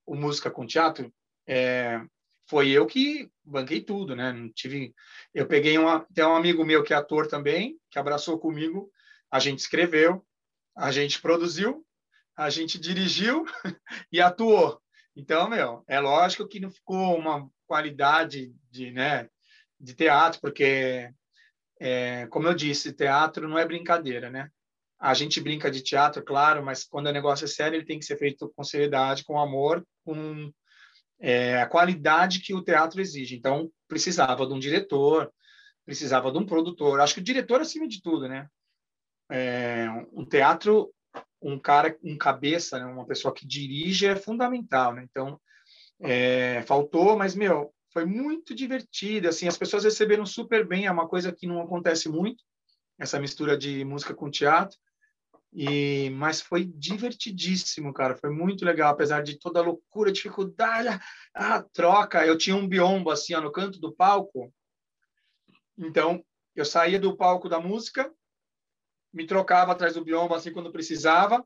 o 0.06 0.14
Música 0.14 0.50
com 0.50 0.66
Teatro, 0.66 1.12
é, 1.46 2.00
foi 2.48 2.70
eu 2.70 2.86
que 2.86 3.30
banquei 3.44 3.82
tudo, 3.82 4.16
né? 4.16 4.32
Não 4.32 4.50
tive... 4.50 4.94
Eu 5.34 5.46
peguei 5.46 5.76
uma... 5.76 6.06
Tem 6.14 6.24
um 6.24 6.34
amigo 6.34 6.64
meu 6.64 6.82
que 6.82 6.94
é 6.94 6.96
ator 6.96 7.26
também, 7.26 7.78
que 7.90 7.98
abraçou 7.98 8.38
comigo, 8.38 8.90
a 9.30 9.38
gente 9.38 9.58
escreveu, 9.58 10.24
a 10.74 10.90
gente 10.90 11.20
produziu, 11.20 11.84
a 12.36 12.50
gente 12.50 12.78
dirigiu 12.78 13.44
e 14.10 14.20
atuou. 14.20 14.80
Então, 15.14 15.48
meu, 15.48 15.84
é 15.86 16.00
lógico 16.00 16.48
que 16.48 16.60
não 16.60 16.70
ficou 16.70 17.16
uma 17.16 17.48
qualidade 17.66 18.54
de, 18.70 18.90
né, 18.90 19.28
de 19.78 19.94
teatro, 19.94 20.40
porque, 20.40 21.10
é, 21.78 22.26
como 22.28 22.48
eu 22.48 22.54
disse, 22.54 22.92
teatro 22.92 23.48
não 23.48 23.58
é 23.58 23.66
brincadeira, 23.66 24.30
né? 24.30 24.50
A 24.98 25.14
gente 25.14 25.40
brinca 25.40 25.70
de 25.70 25.82
teatro, 25.82 26.24
claro, 26.24 26.64
mas 26.64 26.84
quando 26.84 27.08
o 27.08 27.12
negócio 27.12 27.44
é 27.44 27.48
sério, 27.48 27.76
ele 27.76 27.84
tem 27.84 27.98
que 27.98 28.04
ser 28.04 28.16
feito 28.16 28.50
com 28.54 28.62
seriedade, 28.62 29.24
com 29.24 29.38
amor, 29.38 29.84
com 30.04 30.50
é, 31.18 31.60
a 31.60 31.66
qualidade 31.66 32.40
que 32.40 32.54
o 32.54 32.62
teatro 32.62 33.00
exige. 33.00 33.36
Então, 33.36 33.70
precisava 33.88 34.46
de 34.46 34.52
um 34.54 34.58
diretor, 34.58 35.32
precisava 35.84 36.30
de 36.30 36.38
um 36.38 36.46
produtor. 36.46 37.00
Acho 37.00 37.14
que 37.14 37.20
o 37.20 37.24
diretor 37.24 37.60
acima 37.60 37.88
de 37.88 38.00
tudo, 38.00 38.28
né? 38.28 38.46
É, 39.30 39.88
um 40.12 40.24
teatro 40.24 40.92
um 41.42 41.58
cara, 41.58 41.96
um 42.02 42.16
cabeça, 42.16 42.78
né, 42.78 42.84
uma 42.84 43.06
pessoa 43.06 43.34
que 43.34 43.46
dirige 43.46 44.06
é 44.06 44.16
fundamental, 44.16 44.94
né? 44.94 45.06
Então, 45.10 45.40
é, 46.00 46.62
faltou, 46.62 47.16
mas, 47.16 47.34
meu, 47.34 47.72
foi 47.92 48.04
muito 48.04 48.54
divertido, 48.54 49.28
assim, 49.28 49.48
as 49.48 49.58
pessoas 49.58 49.84
receberam 49.84 50.24
super 50.24 50.66
bem, 50.66 50.86
é 50.86 50.90
uma 50.90 51.08
coisa 51.08 51.32
que 51.32 51.46
não 51.46 51.60
acontece 51.60 52.08
muito, 52.08 52.42
essa 52.98 53.20
mistura 53.20 53.56
de 53.56 53.84
música 53.84 54.14
com 54.14 54.30
teatro, 54.30 54.78
e 55.52 56.08
mas 56.10 56.40
foi 56.40 56.64
divertidíssimo, 56.64 57.92
cara, 57.92 58.16
foi 58.16 58.30
muito 58.30 58.64
legal, 58.64 58.90
apesar 58.90 59.22
de 59.22 59.38
toda 59.38 59.60
a 59.60 59.62
loucura, 59.62 60.10
a 60.10 60.12
dificuldade, 60.12 60.88
a, 60.88 61.00
a 61.56 61.62
troca, 61.62 62.26
eu 62.26 62.38
tinha 62.38 62.56
um 62.56 62.66
biombo, 62.66 63.10
assim, 63.10 63.34
ó, 63.34 63.40
no 63.40 63.52
canto 63.52 63.78
do 63.78 63.92
palco, 63.92 64.52
então, 65.76 66.24
eu 66.54 66.64
saía 66.64 66.98
do 66.98 67.16
palco 67.16 67.48
da 67.48 67.60
música, 67.60 68.12
me 69.12 69.26
trocava 69.26 69.72
atrás 69.72 69.94
do 69.94 70.04
biombo 70.04 70.34
assim 70.34 70.52
quando 70.52 70.72
precisava 70.72 71.44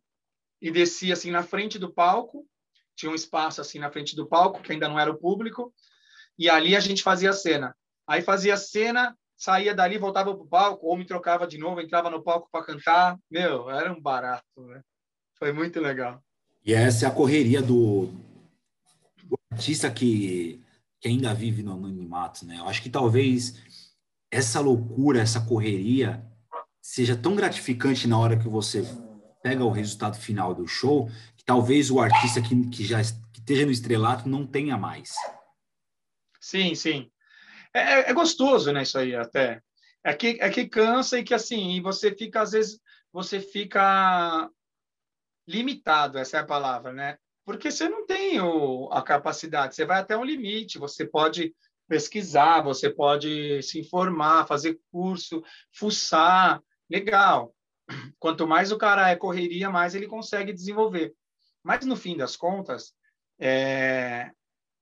e 0.61 0.71
descia 0.71 1.15
assim 1.15 1.31
na 1.31 1.43
frente 1.43 1.79
do 1.79 1.93
palco. 1.93 2.47
Tinha 2.95 3.11
um 3.11 3.15
espaço 3.15 3.61
assim 3.61 3.79
na 3.79 3.91
frente 3.91 4.17
do 4.17 4.27
palco 4.27 4.63
que 4.63 4.73
ainda 4.73 4.89
não 4.89 4.99
era 4.99 5.11
o 5.11 5.19
público 5.19 5.73
e 6.39 6.49
ali 6.49 6.77
a 6.77 6.81
gente 6.81 7.03
fazia 7.03 7.31
a 7.31 7.35
cena. 7.35 7.75
Aí 8.07 8.23
fazia 8.23 8.55
a 8.55 8.59
cena, 8.59 9.17
saía 9.37 9.75
dali, 9.75 9.99
voltava 9.99 10.35
para 10.35 10.45
o 10.45 10.49
palco 10.49 10.87
ou 10.87 10.97
me 10.97 11.05
trocava 11.05 11.47
de 11.47 11.59
novo, 11.59 11.81
entrava 11.81 12.09
no 12.09 12.23
palco 12.23 12.49
para 12.51 12.65
cantar. 12.65 13.19
Meu, 13.31 13.69
era 13.71 13.93
um 13.93 14.01
barato, 14.01 14.45
né? 14.59 14.81
Foi 15.39 15.53
muito 15.53 15.81
legal. 15.81 16.23
E 16.65 16.73
essa 16.73 17.07
é 17.07 17.09
a 17.09 17.13
correria 17.13 17.61
do, 17.61 18.07
do 19.25 19.39
artista 19.53 19.91
que, 19.91 20.63
que 21.01 21.09
ainda 21.09 21.35
vive 21.35 21.63
no 21.63 21.75
anonimato, 21.75 22.47
né? 22.47 22.59
Eu 22.59 22.69
acho 22.69 22.83
que 22.83 22.91
talvez 22.91 23.55
essa 24.31 24.61
loucura, 24.61 25.21
essa 25.21 25.41
correria 25.41 26.25
seja 26.87 27.17
tão 27.17 27.35
gratificante 27.35 28.07
na 28.07 28.17
hora 28.17 28.39
que 28.39 28.49
você 28.49 28.85
pega 29.43 29.65
o 29.65 29.71
resultado 29.71 30.17
final 30.17 30.55
do 30.55 30.69
show, 30.69 31.11
que 31.37 31.45
talvez 31.45 31.91
o 31.91 32.01
artista 32.01 32.41
que, 32.41 32.69
que 32.71 32.85
já 32.85 33.03
que 33.33 33.41
esteja 33.41 33.67
no 33.67 33.73
estrelato 33.73 34.29
não 34.29 34.47
tenha 34.47 34.79
mais. 34.79 35.13
Sim, 36.41 36.77
sim. 36.77 37.11
É, 37.75 37.81
é, 37.81 38.11
é 38.11 38.13
gostoso, 38.15 38.73
né, 38.73 38.85
isso 38.85 38.97
aí 38.99 39.17
até. 39.17 39.61
É 40.05 40.15
que, 40.15 40.39
é 40.41 40.49
que 40.49 40.69
cansa 40.69 41.19
e 41.19 41.25
que, 41.25 41.35
assim, 41.35 41.83
você 41.83 42.15
fica, 42.15 42.41
às 42.41 42.53
vezes, 42.53 42.79
você 43.13 43.41
fica 43.41 44.49
limitado, 45.47 46.19
essa 46.19 46.37
é 46.37 46.41
a 46.41 46.47
palavra, 46.47 46.93
né? 46.93 47.19
Porque 47.45 47.69
você 47.69 47.89
não 47.89 48.07
tem 48.07 48.41
o, 48.41 48.89
a 48.93 49.03
capacidade, 49.03 49.75
você 49.75 49.85
vai 49.85 49.99
até 49.99 50.17
um 50.17 50.25
limite, 50.25 50.79
você 50.79 51.05
pode 51.05 51.53
pesquisar, 51.89 52.63
você 52.63 52.89
pode 52.89 53.61
se 53.63 53.81
informar, 53.81 54.47
fazer 54.47 54.79
curso, 54.93 55.43
fuçar, 55.73 56.63
legal. 56.89 57.55
Quanto 58.19 58.47
mais 58.47 58.73
o 58.73 58.79
cara 58.79 59.11
é 59.11 59.17
correria, 59.17 59.71
mais 59.71 59.95
ele 59.95 60.07
consegue 60.07 60.53
desenvolver. 60.53 61.15
Mas 61.63 61.85
no 61.85 61.97
fim 61.97 62.17
das 62.17 62.37
contas, 62.37 62.93
é... 63.39 64.31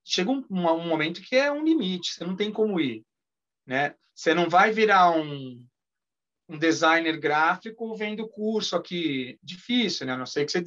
chega 0.05 0.31
um, 0.31 0.45
um, 0.51 0.88
momento 0.88 1.23
que 1.23 1.37
é 1.37 1.51
um 1.51 1.64
limite, 1.64 2.12
você 2.12 2.25
não 2.25 2.37
tem 2.37 2.53
como 2.53 2.81
ir, 2.81 3.05
né? 3.67 3.95
Você 4.14 4.33
não 4.35 4.49
vai 4.49 4.71
virar 4.71 5.11
um, 5.11 5.67
um 6.49 6.59
designer 6.59 7.19
gráfico 7.19 7.95
vendo 7.97 8.29
curso 8.29 8.77
aqui, 8.77 9.38
difícil, 9.43 10.07
né? 10.07 10.12
A 10.12 10.19
não 10.19 10.27
sei 10.27 10.45
que 10.45 10.53
você 10.53 10.62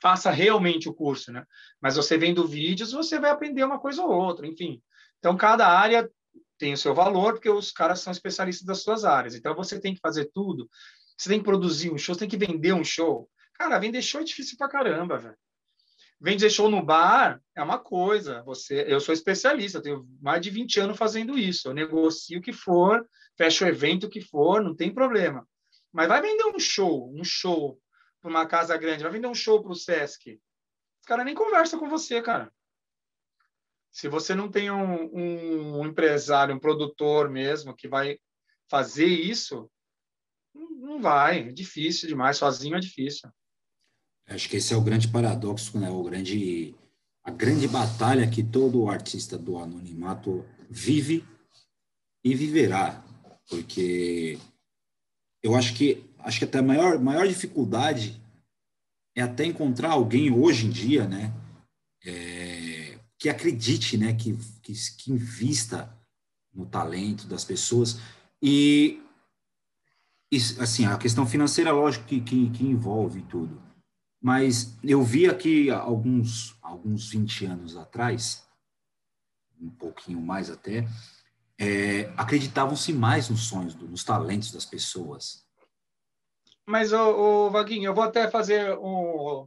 faça 0.00 0.30
realmente 0.32 0.88
o 0.88 0.94
curso, 0.94 1.32
né? 1.32 1.46
Mas 1.80 1.96
você 1.96 2.18
vendo 2.18 2.46
vídeos, 2.46 2.92
você 2.92 3.20
vai 3.20 3.30
aprender 3.30 3.64
uma 3.64 3.78
coisa 3.78 4.02
ou 4.02 4.10
outra, 4.10 4.46
enfim. 4.46 4.82
Então, 5.20 5.36
cada 5.36 5.68
área 5.68 6.10
tem 6.62 6.74
o 6.74 6.78
seu 6.78 6.94
valor, 6.94 7.32
porque 7.32 7.50
os 7.50 7.72
caras 7.72 7.98
são 7.98 8.12
especialistas 8.12 8.64
das 8.64 8.82
suas 8.84 9.04
áreas. 9.04 9.34
Então, 9.34 9.52
você 9.52 9.80
tem 9.80 9.94
que 9.94 10.00
fazer 10.00 10.30
tudo. 10.32 10.70
Você 11.18 11.28
tem 11.28 11.40
que 11.40 11.44
produzir 11.44 11.90
um 11.90 11.98
show, 11.98 12.14
você 12.14 12.20
tem 12.20 12.28
que 12.28 12.36
vender 12.36 12.72
um 12.72 12.84
show. 12.84 13.28
Cara, 13.54 13.80
vender 13.80 14.00
show 14.00 14.20
é 14.20 14.24
difícil 14.24 14.56
pra 14.56 14.68
caramba, 14.68 15.18
velho. 15.18 15.36
Vender 16.20 16.48
show 16.48 16.70
no 16.70 16.80
bar 16.80 17.42
é 17.56 17.60
uma 17.64 17.80
coisa. 17.80 18.44
Você, 18.44 18.84
eu 18.86 19.00
sou 19.00 19.12
especialista, 19.12 19.78
eu 19.78 19.82
tenho 19.82 20.08
mais 20.20 20.40
de 20.40 20.50
20 20.50 20.78
anos 20.78 20.96
fazendo 20.96 21.36
isso. 21.36 21.66
Eu 21.66 21.74
negocio 21.74 22.38
o 22.38 22.42
que 22.42 22.52
for, 22.52 23.04
fecho 23.36 23.64
o 23.64 23.68
evento 23.68 24.08
que 24.08 24.20
for, 24.20 24.62
não 24.62 24.72
tem 24.72 24.94
problema. 24.94 25.44
Mas 25.92 26.06
vai 26.06 26.22
vender 26.22 26.44
um 26.44 26.60
show, 26.60 27.12
um 27.12 27.24
show 27.24 27.76
para 28.20 28.30
uma 28.30 28.46
casa 28.46 28.76
grande, 28.76 29.02
vai 29.02 29.10
vender 29.10 29.26
um 29.26 29.34
show 29.34 29.60
para 29.60 29.72
o 29.72 29.74
Sesc. 29.74 30.38
Os 31.00 31.06
caras 31.08 31.24
nem 31.24 31.34
conversam 31.34 31.80
com 31.80 31.88
você, 31.88 32.22
cara. 32.22 32.52
Se 33.92 34.08
você 34.08 34.34
não 34.34 34.50
tem 34.50 34.70
um, 34.70 35.80
um 35.80 35.86
empresário, 35.86 36.54
um 36.54 36.58
produtor 36.58 37.28
mesmo 37.28 37.76
que 37.76 37.86
vai 37.86 38.18
fazer 38.68 39.06
isso, 39.06 39.70
não 40.54 41.00
vai, 41.00 41.40
é 41.40 41.52
difícil 41.52 42.08
demais, 42.08 42.38
sozinho 42.38 42.74
é 42.74 42.80
difícil. 42.80 43.30
Acho 44.26 44.48
que 44.48 44.56
esse 44.56 44.72
é 44.72 44.76
o 44.76 44.82
grande 44.82 45.08
paradoxo, 45.08 45.78
né? 45.78 45.90
O 45.90 46.02
grande, 46.02 46.74
a 47.22 47.30
grande 47.30 47.68
batalha 47.68 48.28
que 48.28 48.42
todo 48.42 48.88
artista 48.88 49.36
do 49.36 49.58
anonimato 49.58 50.44
vive 50.70 51.24
e 52.24 52.34
viverá, 52.34 53.04
porque 53.48 54.38
eu 55.42 55.54
acho 55.54 55.74
que 55.74 56.04
acho 56.20 56.38
que 56.38 56.44
até 56.44 56.60
a 56.60 56.62
maior 56.62 56.98
maior 57.00 57.26
dificuldade 57.26 58.22
é 59.14 59.20
até 59.20 59.44
encontrar 59.44 59.90
alguém 59.90 60.32
hoje 60.32 60.66
em 60.66 60.70
dia, 60.70 61.06
né? 61.06 61.32
É, 62.04 62.51
que 63.22 63.28
acredite, 63.28 63.96
né, 63.96 64.12
que, 64.14 64.36
que, 64.60 64.72
que 64.98 65.12
invista 65.12 65.96
no 66.52 66.66
talento 66.66 67.24
das 67.28 67.44
pessoas. 67.44 68.00
E, 68.42 69.00
e, 70.28 70.38
assim, 70.58 70.86
a 70.86 70.98
questão 70.98 71.24
financeira, 71.24 71.70
lógico 71.70 72.04
que, 72.04 72.20
que, 72.20 72.50
que, 72.50 72.64
envolve 72.64 73.22
tudo. 73.22 73.62
Mas 74.20 74.76
eu 74.82 75.04
vi 75.04 75.28
aqui 75.28 75.70
alguns, 75.70 76.58
alguns 76.60 77.10
20 77.10 77.46
anos 77.46 77.76
atrás, 77.76 78.44
um 79.60 79.70
pouquinho 79.70 80.20
mais 80.20 80.50
até, 80.50 80.84
é, 81.56 82.12
acreditavam-se 82.16 82.92
mais 82.92 83.28
nos 83.28 83.42
sonhos, 83.42 83.76
nos 83.76 84.02
talentos 84.02 84.50
das 84.50 84.66
pessoas. 84.66 85.46
Mas, 86.66 86.92
o, 86.92 87.50
Vaguinho, 87.50 87.84
eu 87.84 87.94
vou 87.94 88.02
até 88.02 88.28
fazer 88.28 88.76
um, 88.78 89.46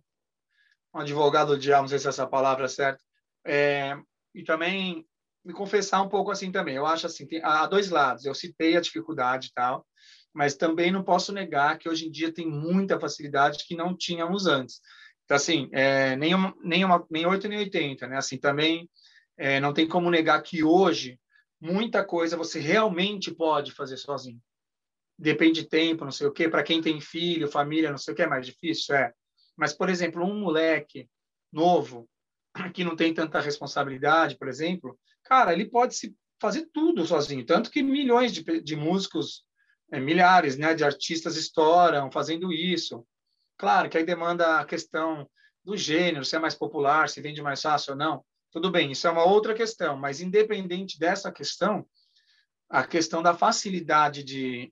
um 0.94 1.00
advogado 1.00 1.60
de 1.60 1.72
não 1.72 1.90
sei 1.90 2.00
se 2.00 2.08
essa 2.08 2.26
palavra 2.26 2.64
é 2.64 2.70
certa, 2.70 3.05
é, 3.46 3.98
e 4.34 4.44
também 4.44 5.06
me 5.44 5.54
confessar 5.54 6.02
um 6.02 6.10
pouco 6.10 6.32
assim 6.32 6.52
também. 6.52 6.76
Eu 6.76 6.86
acho 6.86 7.06
assim, 7.06 7.28
tem, 7.28 7.42
há 7.44 7.68
dois 7.68 7.90
lados. 7.90 8.26
Eu 8.26 8.34
citei 8.34 8.76
a 8.76 8.82
dificuldade 8.82 9.48
e 9.48 9.54
tal, 9.54 9.86
mas 10.34 10.56
também 10.56 10.92
não 10.92 11.04
posso 11.04 11.32
negar 11.32 11.78
que 11.78 11.88
hoje 11.88 12.08
em 12.08 12.12
dia 12.12 12.34
tem 12.34 12.48
muita 12.48 13.00
facilidade 13.00 13.64
que 13.66 13.76
não 13.76 13.96
tínhamos 13.96 14.48
antes. 14.48 14.82
Então, 15.24 15.38
assim, 15.38 15.70
é, 15.72 16.16
nem, 16.16 16.34
uma, 16.34 16.56
nem, 16.64 16.84
uma, 16.84 17.06
nem 17.10 17.26
8 17.26 17.48
nem 17.48 17.60
80, 17.60 18.08
né? 18.08 18.18
Assim, 18.18 18.38
também 18.38 18.90
é, 19.38 19.60
não 19.60 19.74
tem 19.74 19.88
como 19.88 20.10
negar 20.10 20.42
que 20.42 20.64
hoje 20.64 21.20
muita 21.60 22.04
coisa 22.04 22.38
você 22.38 22.60
realmente 22.60 23.34
pode 23.34 23.72
fazer 23.72 23.98
sozinho. 23.98 24.42
Depende 25.18 25.62
de 25.62 25.70
tempo, 25.70 26.04
não 26.04 26.12
sei 26.12 26.28
o 26.28 26.32
quê. 26.32 26.50
Para 26.50 26.64
quem 26.64 26.82
tem 26.82 27.00
filho, 27.00 27.48
família, 27.48 27.90
não 27.90 27.98
sei 27.98 28.14
o 28.14 28.18
que, 28.18 28.24
é 28.24 28.28
mais 28.28 28.46
difícil, 28.46 28.96
é. 28.96 29.14
Mas, 29.56 29.74
por 29.74 29.90
exemplo, 29.90 30.24
um 30.24 30.40
moleque 30.40 31.10
novo, 31.52 32.08
que 32.74 32.84
não 32.84 32.96
tem 32.96 33.14
tanta 33.14 33.40
responsabilidade, 33.40 34.38
por 34.38 34.48
exemplo, 34.48 34.98
cara, 35.24 35.54
ele 35.54 35.66
pode 35.66 35.96
se 35.96 36.16
fazer 36.40 36.70
tudo 36.74 37.06
sozinho. 37.06 37.46
Tanto 37.46 37.70
que 37.70 37.82
milhões 37.82 38.32
de, 38.32 38.44
de 38.62 38.76
músicos, 38.76 39.44
é, 39.92 40.00
milhares 40.00 40.58
né, 40.58 40.74
de 40.74 40.84
artistas 40.84 41.36
estouram 41.36 42.12
fazendo 42.12 42.52
isso. 42.52 43.06
Claro 43.58 43.90
que 43.90 43.98
aí 43.98 44.06
demanda 44.06 44.60
a 44.60 44.66
questão 44.66 45.30
do 45.64 45.76
gênero, 45.76 46.26
se 46.26 46.36
é 46.36 46.40
mais 46.40 46.56
popular, 46.56 47.10
se 47.10 47.22
vende 47.22 47.42
mais 47.42 47.62
fácil 47.62 47.94
ou 47.94 47.98
não. 47.98 48.24
Tudo 48.52 48.72
bem, 48.72 48.92
isso 48.92 49.08
é 49.08 49.10
uma 49.10 49.26
outra 49.26 49.54
questão, 49.54 49.98
mas 49.98 50.22
independente 50.22 51.00
dessa 51.00 51.32
questão, 51.32 51.86
a 52.70 52.86
questão 52.86 53.22
da 53.22 53.34
facilidade 53.34 54.24
de, 54.24 54.72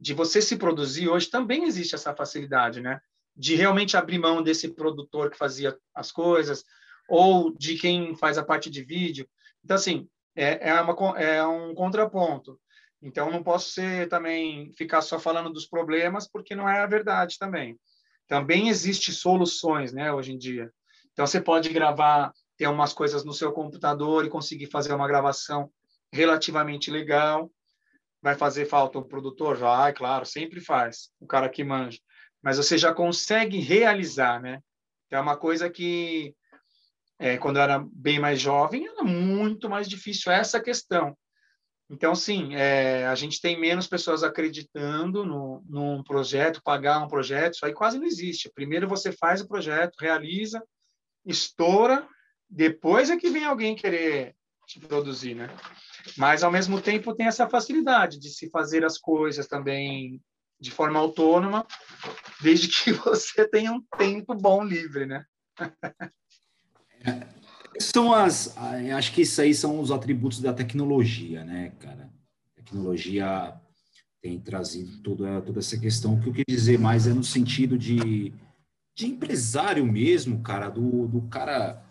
de 0.00 0.14
você 0.14 0.40
se 0.40 0.56
produzir 0.56 1.08
hoje 1.08 1.28
também 1.28 1.64
existe 1.64 1.94
essa 1.94 2.14
facilidade, 2.14 2.80
né? 2.80 3.00
De 3.36 3.56
realmente 3.56 3.96
abrir 3.96 4.18
mão 4.18 4.42
desse 4.42 4.68
produtor 4.68 5.30
que 5.30 5.36
fazia 5.36 5.76
as 5.94 6.12
coisas 6.12 6.64
ou 7.08 7.52
de 7.56 7.76
quem 7.76 8.16
faz 8.16 8.38
a 8.38 8.44
parte 8.44 8.70
de 8.70 8.82
vídeo. 8.82 9.28
Então, 9.64 9.76
assim, 9.76 10.08
é, 10.34 10.70
é, 10.70 10.80
uma, 10.80 11.18
é 11.18 11.46
um 11.46 11.74
contraponto. 11.74 12.58
Então, 13.02 13.30
não 13.30 13.42
posso 13.42 13.70
ser 13.70 14.08
também 14.08 14.72
ficar 14.72 15.02
só 15.02 15.18
falando 15.18 15.50
dos 15.50 15.66
problemas, 15.66 16.26
porque 16.26 16.54
não 16.54 16.68
é 16.68 16.80
a 16.80 16.86
verdade 16.86 17.38
também. 17.38 17.78
Também 18.26 18.68
existe 18.68 19.12
soluções, 19.12 19.92
né, 19.92 20.12
hoje 20.12 20.32
em 20.32 20.38
dia. 20.38 20.72
Então, 21.12 21.26
você 21.26 21.40
pode 21.40 21.68
gravar, 21.68 22.32
ter 22.56 22.66
umas 22.66 22.92
coisas 22.92 23.24
no 23.24 23.32
seu 23.32 23.52
computador 23.52 24.24
e 24.24 24.30
conseguir 24.30 24.66
fazer 24.66 24.94
uma 24.94 25.06
gravação 25.06 25.70
relativamente 26.12 26.90
legal. 26.90 27.50
Vai 28.22 28.34
fazer 28.34 28.64
falta 28.64 28.98
um 28.98 29.02
produtor? 29.02 29.56
Vai, 29.56 29.92
claro, 29.92 30.24
sempre 30.24 30.60
faz. 30.60 31.10
O 31.20 31.26
cara 31.26 31.48
que 31.48 31.62
manja. 31.62 31.98
Mas 32.42 32.56
você 32.56 32.78
já 32.78 32.92
consegue 32.92 33.58
realizar, 33.58 34.40
né? 34.40 34.60
Então, 35.06 35.18
é 35.18 35.22
uma 35.22 35.36
coisa 35.36 35.68
que, 35.68 36.34
é, 37.18 37.36
quando 37.38 37.56
eu 37.56 37.62
era 37.62 37.84
bem 37.92 38.18
mais 38.18 38.40
jovem, 38.40 38.86
era 38.86 39.04
muito 39.04 39.68
mais 39.68 39.88
difícil 39.88 40.32
essa 40.32 40.60
questão. 40.60 41.16
Então, 41.90 42.14
sim, 42.14 42.54
é, 42.54 43.06
a 43.06 43.14
gente 43.14 43.40
tem 43.40 43.60
menos 43.60 43.86
pessoas 43.86 44.22
acreditando 44.22 45.24
no, 45.24 45.62
num 45.68 46.02
projeto, 46.02 46.62
pagar 46.62 46.98
um 47.00 47.08
projeto, 47.08 47.54
isso 47.54 47.66
aí 47.66 47.72
quase 47.72 47.98
não 47.98 48.06
existe. 48.06 48.50
Primeiro 48.54 48.88
você 48.88 49.12
faz 49.12 49.40
o 49.40 49.48
projeto, 49.48 49.96
realiza, 50.00 50.62
estoura, 51.26 52.06
depois 52.48 53.10
é 53.10 53.16
que 53.16 53.30
vem 53.30 53.44
alguém 53.44 53.76
querer 53.76 54.34
te 54.66 54.80
produzir, 54.80 55.34
né? 55.34 55.54
Mas, 56.16 56.42
ao 56.42 56.50
mesmo 56.50 56.80
tempo, 56.80 57.14
tem 57.14 57.26
essa 57.26 57.48
facilidade 57.48 58.18
de 58.18 58.30
se 58.30 58.48
fazer 58.50 58.84
as 58.84 58.98
coisas 58.98 59.46
também 59.46 60.22
de 60.58 60.70
forma 60.70 60.98
autônoma, 60.98 61.66
desde 62.40 62.68
que 62.68 62.92
você 62.92 63.46
tenha 63.48 63.72
um 63.72 63.82
tempo 63.98 64.34
bom 64.34 64.64
livre, 64.64 65.04
né? 65.06 65.24
são 67.78 68.12
as. 68.12 68.56
Acho 68.96 69.12
que 69.12 69.22
isso 69.22 69.40
aí 69.40 69.54
são 69.54 69.80
os 69.80 69.90
atributos 69.90 70.40
da 70.40 70.52
tecnologia, 70.52 71.44
né, 71.44 71.70
cara? 71.80 72.10
A 72.52 72.56
tecnologia 72.56 73.54
tem 74.22 74.40
trazido 74.40 75.02
toda, 75.02 75.42
toda 75.42 75.58
essa 75.58 75.78
questão. 75.78 76.14
O 76.14 76.20
que 76.20 76.28
eu 76.28 76.32
quis 76.32 76.44
dizer 76.48 76.78
mais 76.78 77.06
é 77.06 77.12
no 77.12 77.24
sentido 77.24 77.76
de, 77.76 78.32
de 78.96 79.06
empresário 79.06 79.84
mesmo, 79.84 80.42
cara, 80.42 80.68
do, 80.68 81.06
do 81.06 81.22
cara 81.28 81.84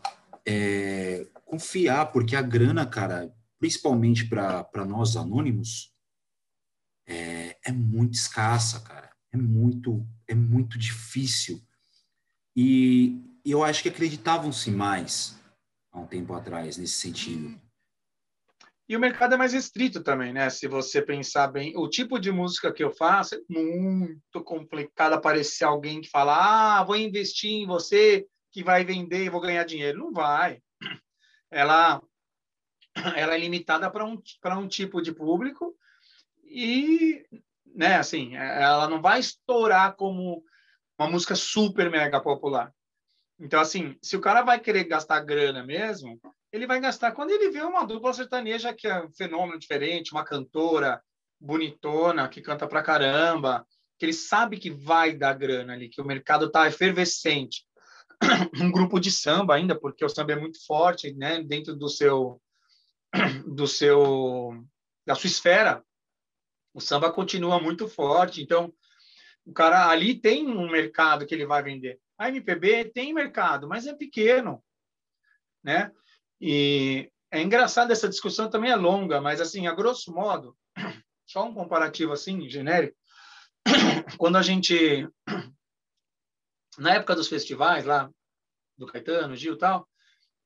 é, 0.45 1.27
confiar, 1.45 2.11
porque 2.11 2.35
a 2.35 2.41
grana, 2.41 2.85
cara, 2.85 3.31
principalmente 3.59 4.25
para 4.25 4.85
nós 4.87 5.15
anônimos, 5.15 5.93
é, 7.07 7.57
é 7.65 7.71
muito 7.71 8.15
escassa, 8.15 8.79
cara. 8.79 9.11
É 9.31 9.37
muito, 9.37 10.05
é 10.27 10.35
muito 10.35 10.77
difícil. 10.77 11.61
E 12.55 13.19
eu 13.51 13.63
acho 13.63 13.83
que 13.83 13.89
acreditavam-se 13.89 14.71
mais 14.71 15.39
há 15.91 15.99
um 15.99 16.07
tempo 16.07 16.33
atrás 16.33 16.77
nesse 16.77 16.93
sentido. 16.93 17.59
E 18.87 18.95
o 18.95 18.99
mercado 18.99 19.33
é 19.33 19.37
mais 19.37 19.53
restrito 19.53 20.03
também, 20.03 20.33
né? 20.33 20.49
Se 20.49 20.67
você 20.67 21.01
pensar 21.01 21.47
bem, 21.47 21.75
o 21.77 21.87
tipo 21.87 22.19
de 22.19 22.31
música 22.31 22.71
que 22.71 22.83
eu 22.83 22.91
faço 22.91 23.35
é 23.35 23.39
muito 23.49 24.43
complicado 24.43 25.13
aparecer 25.13 25.63
alguém 25.63 26.01
que 26.01 26.09
fala: 26.09 26.79
"Ah, 26.79 26.83
vou 26.83 26.95
investir 26.95 27.49
em 27.49 27.65
você, 27.65 28.27
que 28.51 28.63
vai 28.63 28.83
vender 28.83 29.23
e 29.23 29.29
vou 29.29 29.41
ganhar 29.41 29.63
dinheiro". 29.63 29.99
Não 29.99 30.11
vai. 30.11 30.61
Ela 31.49 32.01
ela 33.15 33.35
é 33.35 33.37
limitada 33.37 33.89
para 33.89 34.05
um 34.05 34.21
um 34.57 34.67
tipo 34.67 35.01
de 35.01 35.13
público 35.13 35.75
e, 36.43 37.25
né, 37.65 37.95
assim, 37.95 38.35
ela 38.35 38.87
não 38.87 39.01
vai 39.01 39.19
estourar 39.19 39.95
como 39.95 40.43
uma 40.99 41.09
música 41.09 41.35
super 41.35 41.89
mega 41.89 42.21
popular. 42.21 42.71
Então, 43.39 43.59
assim, 43.59 43.97
se 44.01 44.15
o 44.15 44.21
cara 44.21 44.41
vai 44.41 44.59
querer 44.59 44.83
gastar 44.85 45.19
grana 45.21 45.63
mesmo, 45.63 46.19
ele 46.51 46.67
vai 46.67 46.79
gastar 46.79 47.11
quando 47.11 47.31
ele 47.31 47.49
vê 47.49 47.61
uma 47.61 47.85
dupla 47.85 48.13
sertaneja 48.13 48.73
que 48.73 48.87
é 48.87 49.03
um 49.03 49.11
fenômeno 49.11 49.57
diferente, 49.57 50.11
uma 50.11 50.23
cantora 50.23 51.01
bonitona, 51.39 52.29
que 52.29 52.41
canta 52.41 52.67
pra 52.67 52.83
caramba, 52.83 53.65
que 53.97 54.05
ele 54.05 54.13
sabe 54.13 54.57
que 54.57 54.69
vai 54.69 55.13
dar 55.13 55.33
grana 55.33 55.73
ali, 55.73 55.89
que 55.89 56.01
o 56.01 56.05
mercado 56.05 56.49
tá 56.49 56.67
efervescente. 56.67 57.65
um 58.61 58.71
grupo 58.71 58.99
de 58.99 59.11
samba 59.11 59.55
ainda, 59.55 59.77
porque 59.77 60.05
o 60.05 60.09
samba 60.09 60.33
é 60.33 60.35
muito 60.35 60.63
forte, 60.65 61.13
né, 61.13 61.43
dentro 61.43 61.75
do 61.75 61.89
seu 61.89 62.41
do 63.47 63.67
seu 63.67 64.63
da 65.05 65.15
sua 65.15 65.27
esfera. 65.27 65.83
O 66.73 66.79
samba 66.79 67.11
continua 67.11 67.61
muito 67.61 67.87
forte, 67.87 68.41
então 68.41 68.73
o 69.45 69.53
cara 69.53 69.89
ali 69.89 70.19
tem 70.19 70.47
um 70.47 70.69
mercado 70.69 71.25
que 71.25 71.35
ele 71.35 71.45
vai 71.45 71.61
vender. 71.61 71.99
A 72.17 72.29
MPB 72.29 72.91
tem 72.93 73.13
mercado, 73.13 73.67
mas 73.67 73.87
é 73.87 73.93
pequeno, 73.93 74.63
né? 75.63 75.91
E 76.39 77.11
é 77.31 77.41
engraçado 77.41 77.91
essa 77.91 78.09
discussão 78.09 78.49
também 78.49 78.71
é 78.71 78.75
longa, 78.75 79.19
mas 79.19 79.41
assim, 79.41 79.67
a 79.67 79.73
grosso 79.73 80.13
modo, 80.13 80.55
só 81.25 81.45
um 81.45 81.53
comparativo 81.53 82.11
assim 82.11 82.47
genérico, 82.47 82.95
quando 84.17 84.37
a 84.37 84.41
gente 84.41 85.07
na 86.77 86.95
época 86.95 87.15
dos 87.15 87.27
festivais 87.27 87.85
lá 87.85 88.09
do 88.77 88.87
Caetano, 88.87 89.35
Gil, 89.35 89.57
tal, 89.57 89.87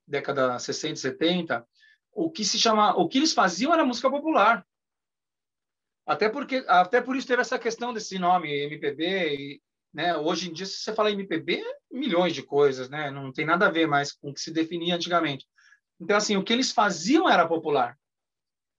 década 0.06 0.58
60, 0.60 0.96
70, 0.96 1.68
o 2.12 2.32
que 2.32 2.44
se 2.44 2.60
chama, 2.60 2.96
o 2.96 3.08
que 3.08 3.18
eles 3.18 3.34
faziam 3.34 3.74
era 3.74 3.86
música 3.86 4.10
popular. 4.10 4.66
Até 6.06 6.30
porque 6.30 6.64
até 6.68 7.02
por 7.02 7.16
isso 7.16 7.28
teve 7.28 7.42
essa 7.42 7.60
questão 7.60 7.94
desse 7.94 8.18
nome 8.18 8.50
MPB 8.50 9.36
e 9.36 9.62
né? 9.98 10.16
Hoje 10.16 10.48
em 10.48 10.54
dia, 10.54 10.68
se 10.68 10.74
você 10.74 10.94
fala 10.94 11.10
MPB, 11.10 11.64
milhões 11.92 12.32
de 12.32 12.44
coisas, 12.44 12.88
né? 12.88 13.10
Não 13.10 13.34
tem 13.34 13.44
nada 13.44 13.66
a 13.66 13.72
ver 13.72 13.88
mais 13.88 14.12
com 14.12 14.30
o 14.30 14.34
que 14.34 14.40
se 14.40 14.54
definia 14.54 14.96
antigamente. 14.96 15.48
Então, 16.00 16.16
assim, 16.16 16.38
o 16.38 16.44
que 16.44 16.54
eles 16.54 16.72
faziam 16.72 17.28
era 17.28 17.48
popular. 17.48 17.98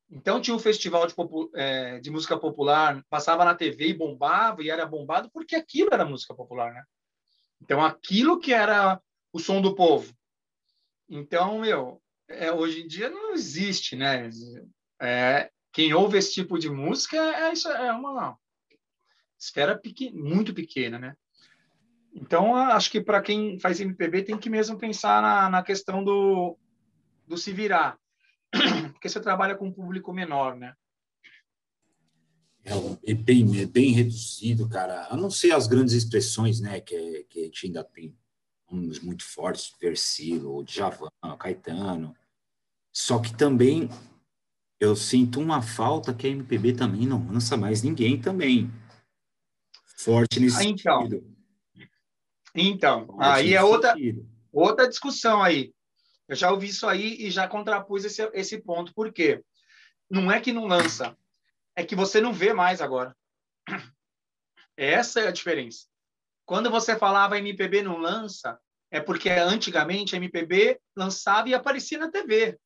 Então, 0.09 0.41
tinha 0.41 0.55
um 0.55 0.61
festival 0.61 1.09
de, 1.09 1.15
é, 1.57 1.99
de 1.99 2.09
música 2.09 2.39
popular, 2.39 3.05
passava 3.11 3.45
na 3.45 3.57
TV 3.57 3.89
e 3.89 3.95
bombava, 3.95 4.63
e 4.63 4.71
era 4.71 4.87
bombado 4.87 5.29
porque 5.33 5.57
aquilo 5.57 5.91
era 5.93 6.05
música 6.05 6.33
popular, 6.37 6.73
né? 6.73 6.85
Então, 7.61 7.85
aquilo 7.85 8.39
que 8.39 8.55
era 8.55 9.03
o 9.33 9.41
som 9.41 9.61
do 9.61 9.75
povo. 9.75 10.15
Então, 11.09 11.59
meu, 11.59 12.01
é, 12.29 12.53
hoje 12.53 12.83
em 12.83 12.87
dia 12.87 13.11
não 13.11 13.33
existe, 13.33 13.97
né? 13.97 14.31
É, 15.03 15.51
quem 15.73 15.93
ouve 15.93 16.17
esse 16.17 16.33
tipo 16.33 16.61
de 16.61 16.71
música 16.71 17.17
é, 17.17 17.53
isso, 17.53 17.69
é 17.69 17.93
uma 17.93 18.39
esfera 19.39 19.81
muito 20.13 20.53
pequena, 20.53 20.99
né? 20.99 21.17
Então, 22.13 22.57
acho 22.57 22.91
que 22.91 23.01
para 23.01 23.23
quem 23.23 23.59
faz 23.59 23.81
MPB 23.81 24.25
tem 24.25 24.39
que 24.39 24.51
mesmo 24.51 24.77
pensar 24.77 25.23
na, 25.23 25.49
na 25.49 25.63
questão 25.63 26.03
do, 26.03 26.59
do 27.27 27.37
se 27.37 27.53
virar, 27.53 27.99
porque 28.93 29.09
você 29.09 29.21
trabalha 29.21 29.55
com 29.55 29.69
um 29.69 29.73
público 29.73 30.13
menor, 30.13 30.57
né? 30.57 30.75
É, 32.65 33.13
é, 33.13 33.15
bem, 33.15 33.61
é 33.61 33.67
bem 33.67 33.93
reduzido, 33.93 34.69
cara. 34.69 35.07
A 35.11 35.17
não 35.17 35.31
ser 35.31 35.53
as 35.53 35.67
grandes 35.67 35.95
expressões, 35.95 36.61
né? 36.61 36.81
Que, 36.81 37.25
que 37.29 37.41
a 37.41 37.45
gente 37.45 37.67
ainda 37.67 37.85
tem 37.85 38.15
uns 38.71 39.01
muito 39.01 39.25
fortes, 39.25 39.73
Versilo, 39.81 40.65
Djavan, 40.65 41.09
Caetano. 41.39 42.15
Só 42.93 43.19
que 43.19 43.35
também 43.35 43.89
eu 44.81 44.97
sinto 44.97 45.41
uma 45.41 45.63
falta 45.63 46.13
que 46.13 46.27
a 46.27 46.31
MPB 46.31 46.75
também 46.75 47.07
não 47.07 47.27
lança 47.29 47.57
mais 47.57 47.83
ninguém 47.83 48.21
também 48.21 48.71
forte 49.99 50.39
nesse 50.39 50.65
então, 50.65 51.03
sentido. 51.03 51.37
Então, 52.55 53.07
forte 53.07 53.23
aí 53.23 53.55
é 53.55 53.63
outra, 53.63 53.95
outra 54.53 54.89
discussão 54.89 55.43
aí. 55.43 55.75
Eu 56.29 56.37
já 56.37 56.51
ouvi 56.51 56.69
isso 56.69 56.87
aí 56.87 57.17
e 57.19 57.31
já 57.31 57.49
contrapus 57.49 58.05
esse, 58.05 58.23
esse 58.33 58.59
ponto. 58.61 58.95
Por 58.95 59.13
quê? 59.13 59.43
Não 60.09 60.31
é 60.31 60.41
que 60.41 60.53
não 60.53 60.67
lança, 60.67 61.17
é 61.75 61.85
que 61.85 61.97
você 61.97 62.21
não 62.21 62.33
vê 62.33 62.53
mais 62.53 62.81
agora. 62.81 63.17
Essa 64.77 65.21
é 65.21 65.29
a 65.29 65.33
diferença. 65.33 65.87
Quando 66.47 66.71
você 66.71 66.97
falava 66.97 67.39
MPB 67.39 67.83
não 67.83 67.99
lança, 67.99 68.59
é 68.91 69.01
porque 69.01 69.29
antigamente 69.29 70.15
a 70.15 70.19
MPB 70.19 70.81
lançava 70.97 71.49
e 71.49 71.55
aparecia 71.55 71.99
na 71.99 72.11
TV. 72.11 72.59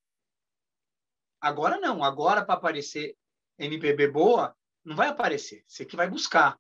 Agora 1.41 1.81
não. 1.81 2.05
Agora, 2.05 2.45
para 2.45 2.55
aparecer 2.55 3.17
MPB 3.59 4.09
boa, 4.09 4.55
não 4.85 4.95
vai 4.95 5.09
aparecer. 5.09 5.65
Você 5.67 5.85
que 5.85 5.97
vai 5.97 6.09
buscar. 6.09 6.57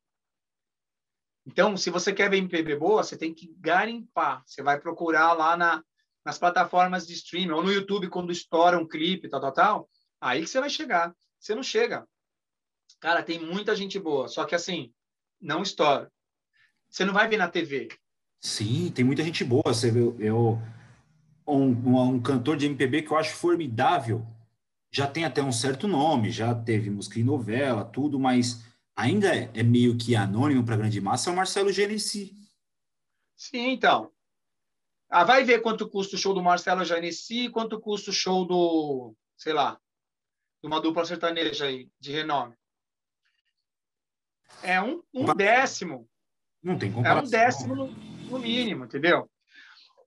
Então, 1.46 1.76
se 1.76 1.90
você 1.90 2.12
quer 2.12 2.31
ver 2.31 2.38
MPB 2.38 2.76
boa, 2.76 3.02
você 3.02 3.16
tem 3.16 3.35
que 3.35 3.55
garimpar. 3.59 4.42
Você 4.46 4.62
vai 4.62 4.81
procurar 4.81 5.33
lá 5.33 5.57
na, 5.57 5.83
nas 6.24 6.38
plataformas 6.38 7.07
de 7.07 7.14
streaming 7.14 7.50
ou 7.50 7.62
no 7.62 7.72
YouTube 7.72 8.09
quando 8.09 8.31
estoura 8.31 8.78
um 8.78 8.87
clipe, 8.87 9.28
tal, 9.28 9.40
tal, 9.40 9.52
tal. 9.52 9.90
Aí 10.20 10.42
que 10.42 10.48
você 10.48 10.61
vai 10.61 10.70
chegar. 10.70 11.14
Você 11.38 11.55
não 11.55 11.62
chega. 11.62 12.07
Cara, 13.00 13.22
tem 13.22 13.44
muita 13.44 13.74
gente 13.74 13.98
boa, 13.98 14.28
só 14.28 14.44
que 14.44 14.55
assim, 14.55 14.92
não 15.40 15.62
estoura. 15.62 16.11
Você 16.88 17.05
não 17.05 17.12
vai 17.12 17.26
ver 17.28 17.37
na 17.37 17.48
TV. 17.48 17.88
Sim, 18.40 18.92
tem 18.92 19.05
muita 19.05 19.24
gente 19.24 19.42
boa. 19.42 19.62
Você 19.66 19.90
vê, 19.90 20.00
eu 20.20 20.61
um, 21.46 22.00
um 22.00 22.20
cantor 22.20 22.57
de 22.57 22.66
MPB 22.66 23.02
que 23.02 23.11
eu 23.11 23.16
acho 23.16 23.35
formidável, 23.35 24.26
já 24.90 25.07
tem 25.07 25.24
até 25.24 25.42
um 25.42 25.52
certo 25.52 25.88
nome, 25.88 26.31
já 26.31 26.55
teve 26.55 26.90
música 26.90 27.18
em 27.18 27.24
novela, 27.24 27.85
tudo, 27.85 28.18
mas 28.18 28.64
ainda 28.96 29.28
é, 29.35 29.62
meio 29.62 29.96
que 29.96 30.14
anônimo 30.14 30.64
para 30.64 30.74
a 30.74 30.78
grande 30.78 31.00
massa 31.00 31.31
é 31.31 31.33
o 31.33 31.37
Marcelo 31.37 31.72
Genesi. 31.72 32.37
Sim, 33.37 33.70
então. 33.70 34.12
Ah, 35.11 35.24
vai 35.24 35.44
ver 35.44 35.61
quanto 35.61 35.88
custa 35.88 36.16
o 36.16 36.18
show 36.18 36.33
do 36.33 36.42
Marcelo 36.42 36.85
Genesi, 36.85 37.50
quanto 37.50 37.81
custa 37.81 38.11
o 38.11 38.14
show 38.14 38.46
do, 38.46 39.14
sei 39.37 39.52
lá, 39.52 39.78
de 40.62 40.66
uma 40.66 40.81
dupla 40.81 41.05
sertaneja 41.05 41.66
aí, 41.66 41.90
de 42.00 42.12
renome. 42.12 42.55
É 44.62 44.81
um, 44.81 45.02
um 45.12 45.35
décimo. 45.35 46.09
Não 46.62 46.78
tem 46.78 46.92
comparação. 46.92 47.22
É 47.22 47.26
um 47.26 47.31
décimo 47.31 47.74
no, 47.74 47.87
no 47.88 48.38
mínimo, 48.38 48.85
entendeu? 48.85 49.28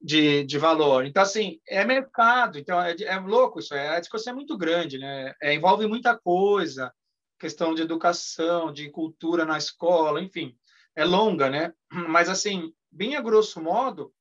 De, 0.02 0.44
de 0.46 0.58
valor. 0.58 1.06
Então, 1.06 1.22
assim, 1.22 1.60
é 1.68 1.84
mercado. 1.84 2.58
Então, 2.58 2.82
é, 2.82 2.96
é 3.02 3.20
louco 3.20 3.60
isso. 3.60 3.74
É, 3.74 3.90
a 3.90 4.00
discussão 4.00 4.32
é 4.32 4.36
muito 4.36 4.58
grande, 4.58 4.98
né? 4.98 5.34
É, 5.42 5.54
envolve 5.54 5.86
muita 5.88 6.18
coisa. 6.18 6.94
Questão 7.40 7.74
de 7.76 7.82
educação, 7.82 8.72
de 8.72 8.90
cultura 8.90 9.46
na 9.46 9.58
escola, 9.58 10.22
enfim. 10.22 10.58
É 10.96 11.04
longa, 11.04 11.50
né? 11.50 11.74
Mas, 12.10 12.30
assim, 12.30 12.74
bem 12.92 13.16
a 13.16 13.22
grosso 13.22 13.62
modo, 13.62 14.14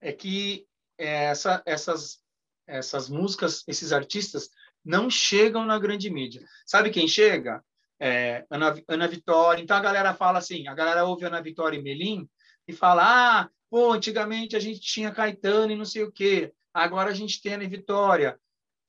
é 0.00 0.12
que 0.12 0.66
essa, 0.96 1.62
essas, 1.64 2.18
essas 2.66 3.08
músicas, 3.08 3.64
esses 3.66 3.92
artistas, 3.92 4.50
não 4.84 5.10
chegam 5.10 5.64
na 5.64 5.78
grande 5.78 6.10
mídia. 6.10 6.42
Sabe 6.66 6.90
quem 6.90 7.06
chega? 7.06 7.62
É, 8.00 8.44
Ana, 8.50 8.74
Ana 8.88 9.08
Vitória. 9.08 9.62
Então 9.62 9.76
a 9.76 9.80
galera 9.80 10.14
fala 10.14 10.38
assim, 10.38 10.66
a 10.66 10.74
galera 10.74 11.04
ouve 11.04 11.24
Ana 11.24 11.42
Vitória 11.42 11.76
e 11.76 11.82
Melim 11.82 12.28
e 12.66 12.72
fala, 12.72 13.42
ah, 13.42 13.50
pô, 13.70 13.92
antigamente 13.92 14.56
a 14.56 14.60
gente 14.60 14.80
tinha 14.80 15.12
Caetano 15.12 15.72
e 15.72 15.76
não 15.76 15.84
sei 15.84 16.04
o 16.04 16.12
quê, 16.12 16.52
agora 16.72 17.10
a 17.10 17.14
gente 17.14 17.40
tem 17.42 17.54
Ana 17.54 17.68
Vitória. 17.68 18.38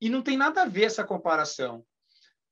E 0.01 0.09
não 0.09 0.21
tem 0.21 0.37
nada 0.37 0.61
a 0.61 0.65
ver 0.65 0.85
essa 0.85 1.03
comparação. 1.03 1.83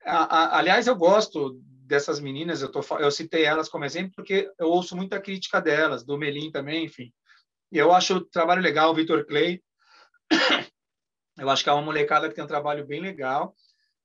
A, 0.07 0.23
a, 0.23 0.57
aliás, 0.59 0.87
eu 0.87 0.95
gosto 0.95 1.59
dessas 1.85 2.19
meninas, 2.19 2.61
eu, 2.61 2.71
tô, 2.71 2.81
eu 2.97 3.11
citei 3.11 3.45
elas 3.45 3.69
como 3.69 3.85
exemplo 3.85 4.13
porque 4.15 4.51
eu 4.57 4.67
ouço 4.67 4.95
muita 4.95 5.21
crítica 5.21 5.61
delas, 5.61 6.03
do 6.03 6.17
Melim 6.17 6.51
também, 6.51 6.85
enfim. 6.85 7.13
Eu 7.71 7.93
acho 7.93 8.15
o 8.15 8.25
trabalho 8.25 8.61
legal, 8.61 8.91
o 8.91 8.95
Vitor 8.95 9.25
Clay. 9.25 9.61
Eu 11.39 11.51
acho 11.51 11.63
que 11.63 11.69
é 11.69 11.71
uma 11.71 11.83
molecada 11.83 12.27
que 12.27 12.33
tem 12.33 12.43
um 12.43 12.47
trabalho 12.47 12.87
bem 12.87 12.99
legal. 12.99 13.55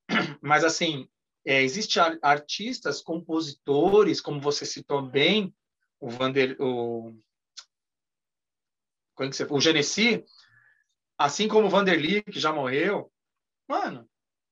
Mas, 0.42 0.64
assim, 0.64 1.08
é, 1.44 1.62
Existem 1.62 2.02
artistas, 2.22 3.00
compositores, 3.00 4.20
como 4.20 4.40
você 4.40 4.64
citou 4.64 5.02
bem, 5.02 5.54
o 5.98 6.08
Vander, 6.08 6.56
o, 6.60 7.12
como 9.14 9.28
é 9.28 9.30
que 9.30 9.36
você, 9.36 9.46
o 9.48 9.60
Genesi, 9.60 10.24
assim 11.18 11.48
como 11.48 11.66
o 11.66 11.70
Vanderly, 11.70 12.22
que 12.22 12.38
já 12.38 12.52
morreu, 12.52 13.12
mano, 13.68 14.08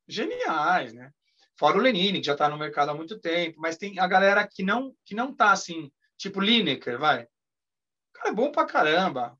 geniais, 0.08 0.92
né? 0.92 1.12
Fora 1.60 1.76
o 1.76 1.80
Lenine, 1.82 2.20
que 2.20 2.26
já 2.26 2.32
está 2.32 2.48
no 2.48 2.56
mercado 2.56 2.88
há 2.88 2.94
muito 2.94 3.20
tempo, 3.20 3.60
mas 3.60 3.76
tem 3.76 3.98
a 3.98 4.06
galera 4.06 4.48
que 4.48 4.62
não 4.62 4.96
que 5.04 5.14
não 5.14 5.30
tá 5.30 5.52
assim, 5.52 5.92
tipo 6.16 6.40
Lineker, 6.40 6.98
vai. 6.98 7.24
O 7.24 8.12
cara 8.14 8.28
é 8.30 8.32
bom 8.32 8.50
pra 8.50 8.64
caramba. 8.64 9.38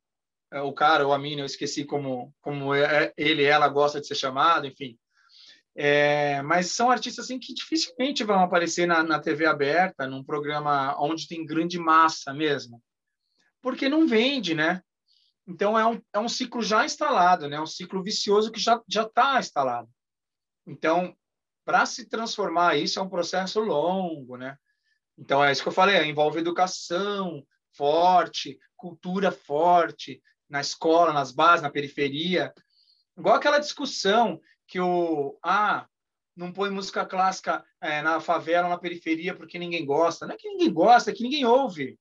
É, 0.53 0.61
o 0.61 0.71
cara, 0.71 1.07
ou 1.07 1.15
a 1.15 1.19
mina, 1.19 1.41
eu 1.41 1.47
esqueci 1.47 1.83
como, 1.83 2.35
como 2.43 2.75
é, 2.75 3.05
é, 3.05 3.15
ele 3.17 3.43
ela 3.43 3.69
gosta 3.69 4.03
de 4.03 4.07
ser 4.07 4.17
chamado, 4.17 4.67
enfim. 4.67 4.99
É, 5.75 6.43
mas 6.43 6.75
são 6.75 6.91
artistas 6.91 7.25
assim, 7.25 7.39
que 7.39 7.55
dificilmente 7.55 8.23
vão 8.23 8.41
aparecer 8.41 8.87
na, 8.87 9.03
na 9.03 9.19
TV 9.19 9.47
aberta, 9.47 10.07
num 10.07 10.23
programa 10.23 10.95
onde 11.03 11.27
tem 11.27 11.47
grande 11.47 11.79
massa 11.79 12.35
mesmo. 12.35 12.83
Porque 13.63 13.89
não 13.89 14.07
vende, 14.07 14.55
né? 14.55 14.83
Então 15.49 15.79
é 15.79 15.87
um, 15.87 16.03
é 16.13 16.19
um 16.19 16.29
ciclo 16.29 16.61
já 16.61 16.85
instalado, 16.85 17.49
né? 17.49 17.59
um 17.59 17.67
ciclo 17.67 18.03
vicioso 18.03 18.53
que 18.53 18.61
já 18.61 18.83
está 18.95 19.41
instalado. 19.41 19.89
Então, 20.67 21.17
para 21.71 21.87
se 21.87 22.05
transformar 22.07 22.77
isso 22.77 22.99
é 22.99 23.03
um 23.03 23.09
processo 23.09 23.61
longo, 23.61 24.37
né? 24.37 24.59
Então 25.17 25.43
é 25.43 25.53
isso 25.53 25.63
que 25.63 25.69
eu 25.69 25.73
falei, 25.73 26.03
envolve 26.03 26.41
educação 26.41 27.47
forte, 27.77 28.59
cultura 28.77 29.31
forte 29.31 30.21
na 30.49 30.61
escola, 30.61 31.13
nas 31.13 31.31
bases, 31.31 31.63
na 31.63 31.71
periferia. 31.71 32.53
Igual 33.17 33.37
aquela 33.37 33.61
discussão 33.61 34.41
que 34.67 34.81
o 34.81 35.39
ah, 35.45 35.87
não 36.35 36.53
põe 36.53 36.71
música 36.71 37.07
clássica 37.07 37.65
é, 37.81 38.03
na 38.03 38.19
favela, 38.19 38.69
na 38.69 38.77
periferia 38.77 39.33
porque 39.33 39.57
ninguém 39.57 39.87
gosta. 39.87 40.27
Não 40.27 40.35
é 40.35 40.37
que 40.37 40.49
ninguém 40.49 40.73
gosta, 40.73 41.13
é 41.13 41.15
que 41.15 41.23
ninguém 41.23 41.45
ouve. 41.45 41.93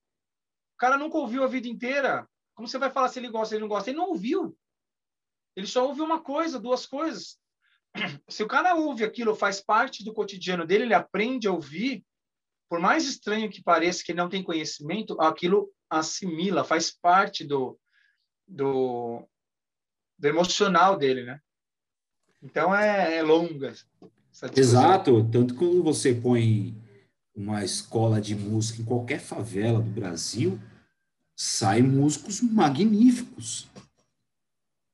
O 0.73 0.77
cara 0.79 0.97
nunca 0.97 1.19
ouviu 1.19 1.43
a 1.43 1.47
vida 1.47 1.67
inteira. 1.67 2.27
Como 2.55 2.67
você 2.67 2.79
vai 2.79 2.89
falar 2.89 3.09
se 3.09 3.19
ele 3.19 3.29
gosta 3.29 3.53
ou 3.53 3.59
ele 3.59 3.61
não 3.61 3.69
gosta? 3.69 3.91
Ele 3.91 3.99
não 3.99 4.09
ouviu. 4.09 4.57
Ele 5.55 5.67
só 5.67 5.85
ouve 5.85 6.01
uma 6.01 6.19
coisa, 6.19 6.59
duas 6.59 6.87
coisas. 6.87 7.37
Se 8.27 8.43
o 8.43 8.47
cara 8.47 8.75
ouve 8.75 9.03
aquilo, 9.03 9.35
faz 9.35 9.61
parte 9.61 10.03
do 10.03 10.13
cotidiano 10.13 10.65
dele, 10.65 10.83
ele 10.83 10.93
aprende 10.93 11.47
a 11.47 11.51
ouvir, 11.51 12.03
por 12.69 12.79
mais 12.79 13.05
estranho 13.05 13.49
que 13.49 13.63
pareça 13.63 14.03
que 14.03 14.11
ele 14.11 14.19
não 14.19 14.29
tem 14.29 14.43
conhecimento, 14.43 15.19
aquilo 15.19 15.71
assimila, 15.89 16.63
faz 16.63 16.91
parte 16.91 17.43
do, 17.43 17.79
do, 18.47 19.27
do 20.17 20.27
emocional 20.27 20.97
dele, 20.97 21.23
né? 21.23 21.39
Então 22.41 22.73
é, 22.73 23.17
é 23.17 23.23
longa. 23.23 23.73
Exato, 24.55 25.27
tanto 25.31 25.55
quando 25.55 25.83
você 25.83 26.13
põe 26.13 26.75
uma 27.35 27.63
escola 27.63 28.21
de 28.21 28.35
música 28.35 28.81
em 28.81 28.85
qualquer 28.85 29.19
favela 29.19 29.81
do 29.81 29.89
Brasil, 29.89 30.59
saem 31.35 31.83
músicos 31.83 32.41
magníficos. 32.41 33.67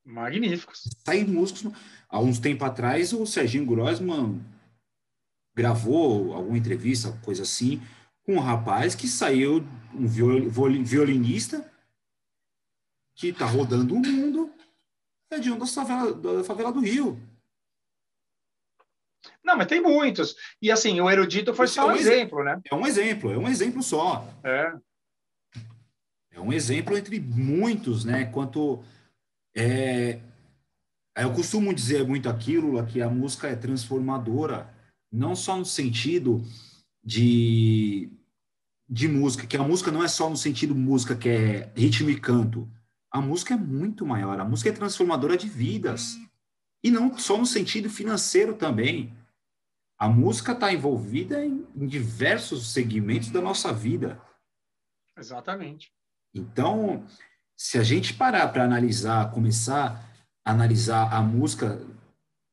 Magníficos. 0.06 0.88
Saem 1.04 1.24
músicos. 1.24 1.72
Há 2.08 2.20
uns 2.20 2.38
tempo 2.38 2.64
atrás, 2.64 3.12
o 3.12 3.26
Serginho 3.26 3.66
Grossman 3.66 4.40
gravou 5.54 6.32
alguma 6.32 6.56
entrevista, 6.56 7.12
coisa 7.24 7.42
assim, 7.42 7.82
com 8.22 8.36
um 8.36 8.40
rapaz 8.40 8.94
que 8.94 9.08
saiu, 9.08 9.66
um 9.92 10.06
violinista, 10.06 11.72
que 13.14 13.28
está 13.28 13.46
rodando 13.46 13.94
o 13.94 13.98
mundo, 13.98 14.52
é 15.30 15.38
de 15.38 15.50
um 15.50 15.58
da 15.58 15.66
favela, 15.66 16.12
da 16.12 16.44
favela 16.44 16.72
do 16.72 16.80
Rio. 16.80 17.20
Não, 19.42 19.56
mas 19.56 19.66
tem 19.66 19.80
muitos. 19.80 20.36
E 20.60 20.70
assim, 20.70 21.00
o 21.00 21.10
erudito 21.10 21.54
foi 21.54 21.66
só 21.66 21.90
é 21.90 21.94
um, 21.94 21.96
exemplo, 21.96 22.40
exemplo, 22.40 22.44
né? 22.44 22.60
É 22.70 22.74
um 22.74 22.86
exemplo, 22.86 23.32
é 23.32 23.38
um 23.38 23.48
exemplo 23.48 23.82
só. 23.82 24.28
É. 24.44 24.72
É 26.32 26.40
um 26.40 26.52
exemplo 26.52 26.96
entre 26.96 27.18
muitos, 27.18 28.04
né? 28.04 28.26
Quanto 28.26 28.84
é, 29.56 30.20
eu 31.16 31.32
costumo 31.32 31.74
dizer 31.74 32.06
muito 32.06 32.28
aquilo, 32.28 32.84
que 32.86 33.00
a 33.00 33.08
música 33.08 33.48
é 33.48 33.56
transformadora, 33.56 34.72
não 35.10 35.34
só 35.34 35.56
no 35.56 35.64
sentido 35.64 36.42
de, 37.02 38.10
de 38.86 39.08
música, 39.08 39.46
que 39.46 39.56
a 39.56 39.62
música 39.62 39.90
não 39.90 40.04
é 40.04 40.08
só 40.08 40.28
no 40.28 40.36
sentido 40.36 40.74
música, 40.74 41.16
que 41.16 41.28
é 41.30 41.72
ritmo 41.74 42.10
e 42.10 42.20
canto. 42.20 42.70
A 43.10 43.18
música 43.18 43.54
é 43.54 43.56
muito 43.56 44.04
maior, 44.04 44.38
a 44.38 44.44
música 44.44 44.68
é 44.68 44.72
transformadora 44.72 45.38
de 45.38 45.48
vidas. 45.48 46.18
E 46.84 46.90
não 46.90 47.16
só 47.18 47.38
no 47.38 47.46
sentido 47.46 47.88
financeiro 47.88 48.54
também. 48.54 49.16
A 49.98 50.10
música 50.10 50.52
está 50.52 50.70
envolvida 50.70 51.42
em, 51.42 51.66
em 51.74 51.86
diversos 51.86 52.72
segmentos 52.72 53.30
da 53.30 53.40
nossa 53.40 53.72
vida. 53.72 54.20
Exatamente. 55.16 55.90
Então, 56.34 57.06
se 57.56 57.78
a 57.78 57.82
gente 57.82 58.12
parar 58.12 58.48
para 58.48 58.64
analisar, 58.64 59.30
começar 59.32 60.14
a 60.44 60.50
analisar 60.50 61.12
a 61.12 61.22
música 61.22 61.80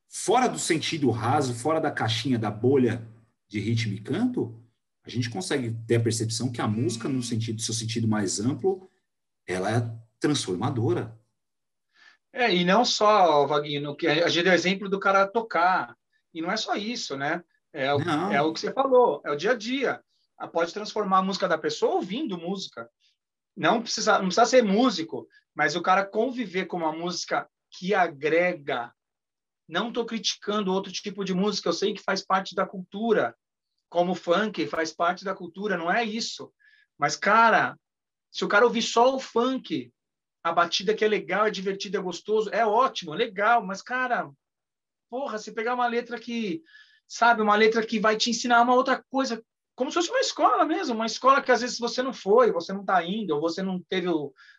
fora 0.09 0.47
do 0.47 0.57
sentido 0.57 1.09
raso, 1.11 1.53
fora 1.53 1.81
da 1.81 1.91
caixinha 1.91 2.39
da 2.39 2.49
bolha 2.49 3.05
de 3.47 3.59
ritmo 3.59 3.93
e 3.93 3.99
canto, 3.99 4.63
a 5.03 5.09
gente 5.09 5.29
consegue 5.29 5.75
ter 5.85 5.97
a 5.97 5.99
percepção 5.99 6.51
que 6.51 6.61
a 6.61 6.67
música, 6.67 7.09
no 7.09 7.21
sentido, 7.21 7.61
seu 7.61 7.73
sentido 7.73 8.07
mais 8.07 8.39
amplo, 8.39 8.89
ela 9.45 9.69
é 9.69 9.91
transformadora. 10.19 11.19
É, 12.31 12.53
e 12.53 12.63
não 12.63 12.85
só, 12.85 13.45
Vaguinho, 13.45 13.95
que 13.95 14.07
a 14.07 14.29
gente 14.29 14.45
deu 14.45 14.53
exemplo 14.53 14.89
do 14.89 14.99
cara 14.99 15.27
tocar, 15.27 15.95
e 16.33 16.41
não 16.41 16.51
é 16.51 16.57
só 16.57 16.75
isso, 16.75 17.17
né? 17.17 17.43
É 17.73 17.93
o, 17.93 17.99
é 18.31 18.41
o 18.41 18.53
que 18.53 18.59
você 18.59 18.71
falou, 18.71 19.21
é 19.25 19.31
o 19.31 19.35
dia 19.35 19.51
a 19.51 19.55
dia. 19.55 20.01
Pode 20.51 20.73
transformar 20.73 21.19
a 21.19 21.23
música 21.23 21.47
da 21.47 21.57
pessoa 21.57 21.95
ouvindo 21.95 22.37
música. 22.37 22.89
Não 23.55 23.81
precisa, 23.81 24.13
não 24.13 24.25
precisa 24.25 24.45
ser 24.45 24.63
músico, 24.63 25.27
mas 25.53 25.75
o 25.75 25.81
cara 25.81 26.05
conviver 26.05 26.65
com 26.65 26.77
uma 26.77 26.91
música 26.91 27.47
que 27.69 27.93
agrega. 27.93 28.93
Não 29.67 29.89
estou 29.89 30.05
criticando 30.05 30.73
outro 30.73 30.91
tipo 30.91 31.23
de 31.23 31.33
música, 31.33 31.69
eu 31.69 31.73
sei 31.73 31.93
que 31.93 32.01
faz 32.01 32.25
parte 32.25 32.55
da 32.55 32.65
cultura, 32.65 33.35
como 33.89 34.15
funk 34.15 34.65
faz 34.67 34.91
parte 34.91 35.23
da 35.23 35.35
cultura, 35.35 35.77
não 35.77 35.91
é 35.91 36.03
isso. 36.03 36.51
Mas, 36.97 37.15
cara, 37.15 37.77
se 38.31 38.43
o 38.43 38.47
cara 38.47 38.65
ouvir 38.65 38.81
só 38.81 39.15
o 39.15 39.19
funk, 39.19 39.93
a 40.43 40.51
batida 40.51 40.93
que 40.93 41.05
é 41.05 41.07
legal, 41.07 41.45
é 41.45 41.51
divertida, 41.51 41.99
é 41.99 42.01
gostoso, 42.01 42.49
é 42.49 42.65
ótimo, 42.65 43.13
é 43.13 43.17
legal, 43.17 43.65
mas, 43.65 43.81
cara, 43.81 44.29
porra, 45.09 45.37
se 45.37 45.53
pegar 45.53 45.75
uma 45.75 45.87
letra 45.87 46.19
que, 46.19 46.61
sabe, 47.07 47.41
uma 47.41 47.55
letra 47.55 47.85
que 47.85 47.99
vai 47.99 48.17
te 48.17 48.31
ensinar 48.31 48.61
uma 48.61 48.73
outra 48.73 49.03
coisa 49.09 49.43
como 49.75 49.89
se 49.89 49.95
fosse 49.95 50.09
uma 50.09 50.19
escola 50.19 50.65
mesmo, 50.65 50.95
uma 50.95 51.05
escola 51.05 51.41
que 51.41 51.51
às 51.51 51.61
vezes 51.61 51.79
você 51.79 52.03
não 52.03 52.13
foi, 52.13 52.51
você 52.51 52.71
não 52.71 52.81
está 52.81 53.03
indo, 53.03 53.33
ou 53.35 53.41
você 53.41 53.63
não 53.63 53.79
teve 53.79 54.07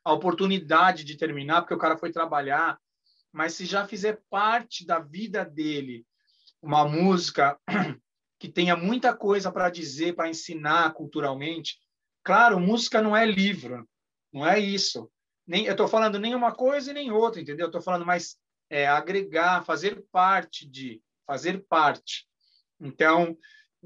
a 0.04 0.12
oportunidade 0.12 1.04
de 1.04 1.16
terminar 1.16 1.62
porque 1.62 1.74
o 1.74 1.78
cara 1.78 1.96
foi 1.96 2.10
trabalhar, 2.10 2.78
mas 3.32 3.54
se 3.54 3.64
já 3.64 3.86
fizer 3.86 4.20
parte 4.28 4.86
da 4.86 4.98
vida 4.98 5.44
dele 5.44 6.04
uma 6.60 6.88
música 6.88 7.58
que 8.38 8.48
tenha 8.48 8.76
muita 8.76 9.14
coisa 9.14 9.52
para 9.52 9.70
dizer, 9.70 10.14
para 10.14 10.28
ensinar 10.28 10.92
culturalmente. 10.94 11.78
Claro, 12.22 12.58
música 12.58 13.02
não 13.02 13.16
é 13.16 13.24
livro, 13.24 13.86
não 14.32 14.46
é 14.46 14.58
isso. 14.58 15.10
Nem, 15.46 15.66
eu 15.66 15.72
estou 15.72 15.86
falando 15.86 16.18
nem 16.18 16.34
uma 16.34 16.52
coisa 16.52 16.90
e 16.90 16.94
nem 16.94 17.12
outra, 17.12 17.40
entendeu? 17.40 17.66
Eu 17.66 17.68
estou 17.68 17.82
falando 17.82 18.06
mais 18.06 18.38
é, 18.70 18.86
agregar, 18.86 19.64
fazer 19.64 20.02
parte 20.10 20.66
de, 20.66 21.02
fazer 21.26 21.64
parte. 21.68 22.26
Então, 22.80 23.36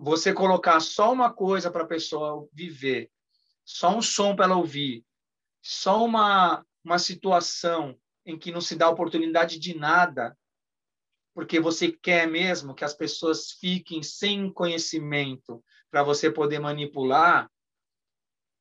você 0.00 0.32
colocar 0.32 0.78
só 0.78 1.12
uma 1.12 1.32
coisa 1.32 1.72
para 1.72 1.82
a 1.82 1.86
pessoa 1.86 2.48
viver, 2.52 3.10
só 3.64 3.96
um 3.96 4.00
som 4.00 4.36
para 4.36 4.44
ela 4.44 4.56
ouvir, 4.56 5.04
só 5.60 6.04
uma, 6.04 6.64
uma 6.84 7.00
situação 7.00 7.98
em 8.24 8.38
que 8.38 8.52
não 8.52 8.60
se 8.60 8.76
dá 8.76 8.88
oportunidade 8.88 9.58
de 9.58 9.76
nada, 9.76 10.38
porque 11.34 11.58
você 11.58 11.90
quer 11.90 12.28
mesmo 12.28 12.76
que 12.76 12.84
as 12.84 12.94
pessoas 12.94 13.50
fiquem 13.52 14.00
sem 14.00 14.52
conhecimento 14.52 15.64
para 15.90 16.04
você 16.04 16.30
poder 16.30 16.60
manipular, 16.60 17.50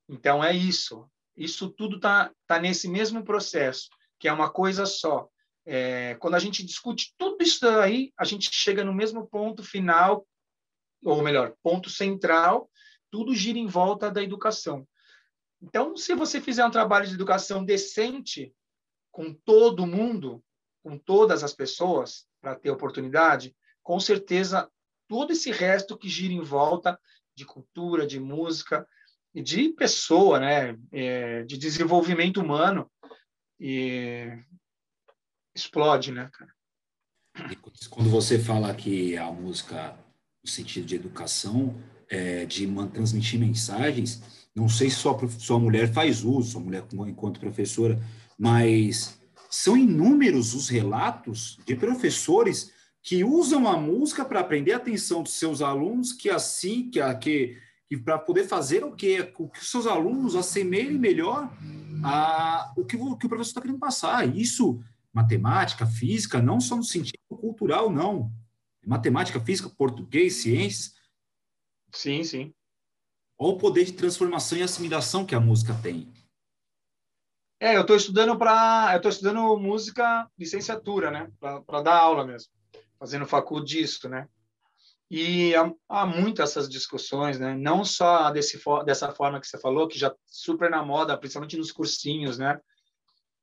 então 0.10 0.44
é 0.44 0.56
isso. 0.56 1.08
Isso 1.36 1.70
tudo 1.70 1.98
está 1.98 2.32
tá 2.48 2.60
nesse 2.60 2.88
mesmo 2.88 3.24
processo, 3.24 3.90
que 4.18 4.28
é 4.28 4.34
uma 4.34 4.50
coisa 4.50 4.88
só. 4.88 5.30
É, 5.64 6.16
quando 6.16 6.34
a 6.34 6.40
gente 6.40 6.66
discute 6.66 7.14
tudo 7.16 7.44
isso 7.44 7.68
aí, 7.68 8.12
a 8.18 8.26
gente 8.26 8.50
chega 8.52 8.84
no 8.84 8.94
mesmo 8.94 9.28
ponto 9.28 9.62
final, 9.62 10.26
ou 11.04 11.22
melhor, 11.22 11.54
ponto 11.64 11.90
central, 11.90 12.70
tudo 13.10 13.36
gira 13.36 13.58
em 13.58 13.68
volta 13.68 14.12
da 14.12 14.22
educação. 14.22 14.88
Então, 15.62 15.96
se 15.96 16.14
você 16.14 16.40
fizer 16.40 16.66
um 16.66 16.72
trabalho 16.72 17.08
de 17.08 17.14
educação 17.14 17.64
decente 17.64 18.54
com 19.12 19.34
todo 19.34 19.88
mundo, 19.88 20.44
com 20.84 20.98
todas 20.98 21.44
as 21.44 21.54
pessoas, 21.54 22.28
para 22.40 22.56
ter 22.56 22.70
oportunidade, 22.70 23.56
com 23.82 24.00
certeza 24.00 24.70
todo 25.08 25.32
esse 25.32 25.52
resto 25.52 25.98
que 25.98 26.10
gira 26.10 26.34
em 26.34 26.42
volta 26.42 27.00
de 27.36 27.46
cultura, 27.46 28.06
de 28.06 28.20
música 28.20 28.88
e 29.34 29.42
de 29.42 29.70
pessoa, 29.70 30.40
né, 30.40 30.78
é, 30.92 31.44
de 31.44 31.58
desenvolvimento 31.58 32.42
humano, 32.42 32.92
e 33.60 34.28
explode, 35.56 36.12
né, 36.12 36.30
cara? 36.32 36.54
Quando 37.90 38.10
você 38.10 38.40
fala 38.40 38.74
que 38.74 39.18
a 39.18 39.32
música 39.32 39.98
no 40.48 40.52
sentido 40.52 40.86
de 40.86 40.96
educação, 40.96 41.76
é, 42.10 42.46
de 42.46 42.66
transmitir 42.94 43.38
mensagens, 43.38 44.22
não 44.56 44.70
sei 44.70 44.90
se 44.90 44.96
sua, 44.96 45.16
sua 45.38 45.60
mulher 45.60 45.92
faz 45.94 46.24
uso, 46.24 46.52
sua 46.52 46.62
mulher 46.62 46.86
enquanto 47.08 47.40
professora, 47.40 48.02
mas 48.40 49.20
são 49.50 49.78
inúmeros 49.78 50.54
os 50.54 50.70
relatos 50.70 51.60
de 51.66 51.76
professores 51.76 52.72
que 53.04 53.24
usam 53.24 53.68
a 53.68 53.78
música 53.78 54.26
para 54.26 54.40
aprender 54.40 54.74
a 54.74 54.78
atenção 54.78 55.22
dos 55.22 55.34
seus 55.34 55.62
alunos, 55.62 56.12
que 56.12 56.30
assim, 56.30 56.90
que, 56.90 57.00
que, 57.16 57.58
que 57.88 57.98
para 57.98 58.18
poder 58.18 58.46
fazer 58.46 58.84
o 58.84 58.94
que, 58.94 59.34
o 59.38 59.50
que 59.50 59.60
os 59.60 59.70
seus 59.70 59.86
alunos 59.86 60.36
assemelhem 60.36 60.98
melhor 60.98 61.52
a 62.04 62.74
o 62.76 62.84
que, 62.86 62.96
o 62.96 63.16
que 63.16 63.26
o 63.26 63.30
professor 63.30 63.50
está 63.50 63.62
querendo 63.62 63.80
passar. 63.80 64.36
Isso, 64.36 64.80
matemática, 65.14 65.86
física, 65.86 66.42
não 66.42 66.60
só 66.60 66.76
no 66.76 66.84
sentido 66.84 67.18
cultural, 67.30 67.90
não. 67.90 68.32
Matemática, 68.88 69.38
física, 69.42 69.70
português, 69.70 70.36
ciências. 70.36 70.94
Sim, 71.92 72.24
sim. 72.24 72.54
Olha 73.38 73.54
o 73.54 73.58
poder 73.58 73.84
de 73.84 73.92
transformação 73.92 74.58
e 74.58 74.64
assimilação 74.64 75.26
que 75.26 75.36
a 75.36 75.42
música 75.42 75.78
tem. 75.84 76.12
É, 77.60 77.76
eu 77.76 77.82
estou 77.82 77.98
estudando 77.98 78.38
para, 78.38 78.92
eu 78.94 78.98
estou 78.98 79.12
estudando 79.12 79.58
música 79.58 80.30
licenciatura, 80.40 81.12
né, 81.12 81.30
para 81.40 81.82
dar 81.82 81.98
aula 81.98 82.26
mesmo, 82.26 82.50
fazendo 82.98 83.26
facul 83.26 83.62
disso, 83.62 84.08
né. 84.08 84.26
E 85.10 85.54
há, 85.56 85.74
há 85.90 86.06
muitas 86.06 86.52
essas 86.52 86.70
discussões, 86.70 87.40
né, 87.40 87.56
não 87.56 87.84
só 87.84 88.32
desse 88.32 88.58
dessa 88.86 89.12
forma 89.12 89.42
que 89.42 89.48
você 89.48 89.60
falou, 89.60 89.88
que 89.88 90.00
já 90.00 90.16
super 90.28 90.70
na 90.70 90.82
moda, 90.86 91.18
principalmente 91.18 91.58
nos 91.58 91.74
cursinhos, 91.74 92.38
né, 92.38 92.58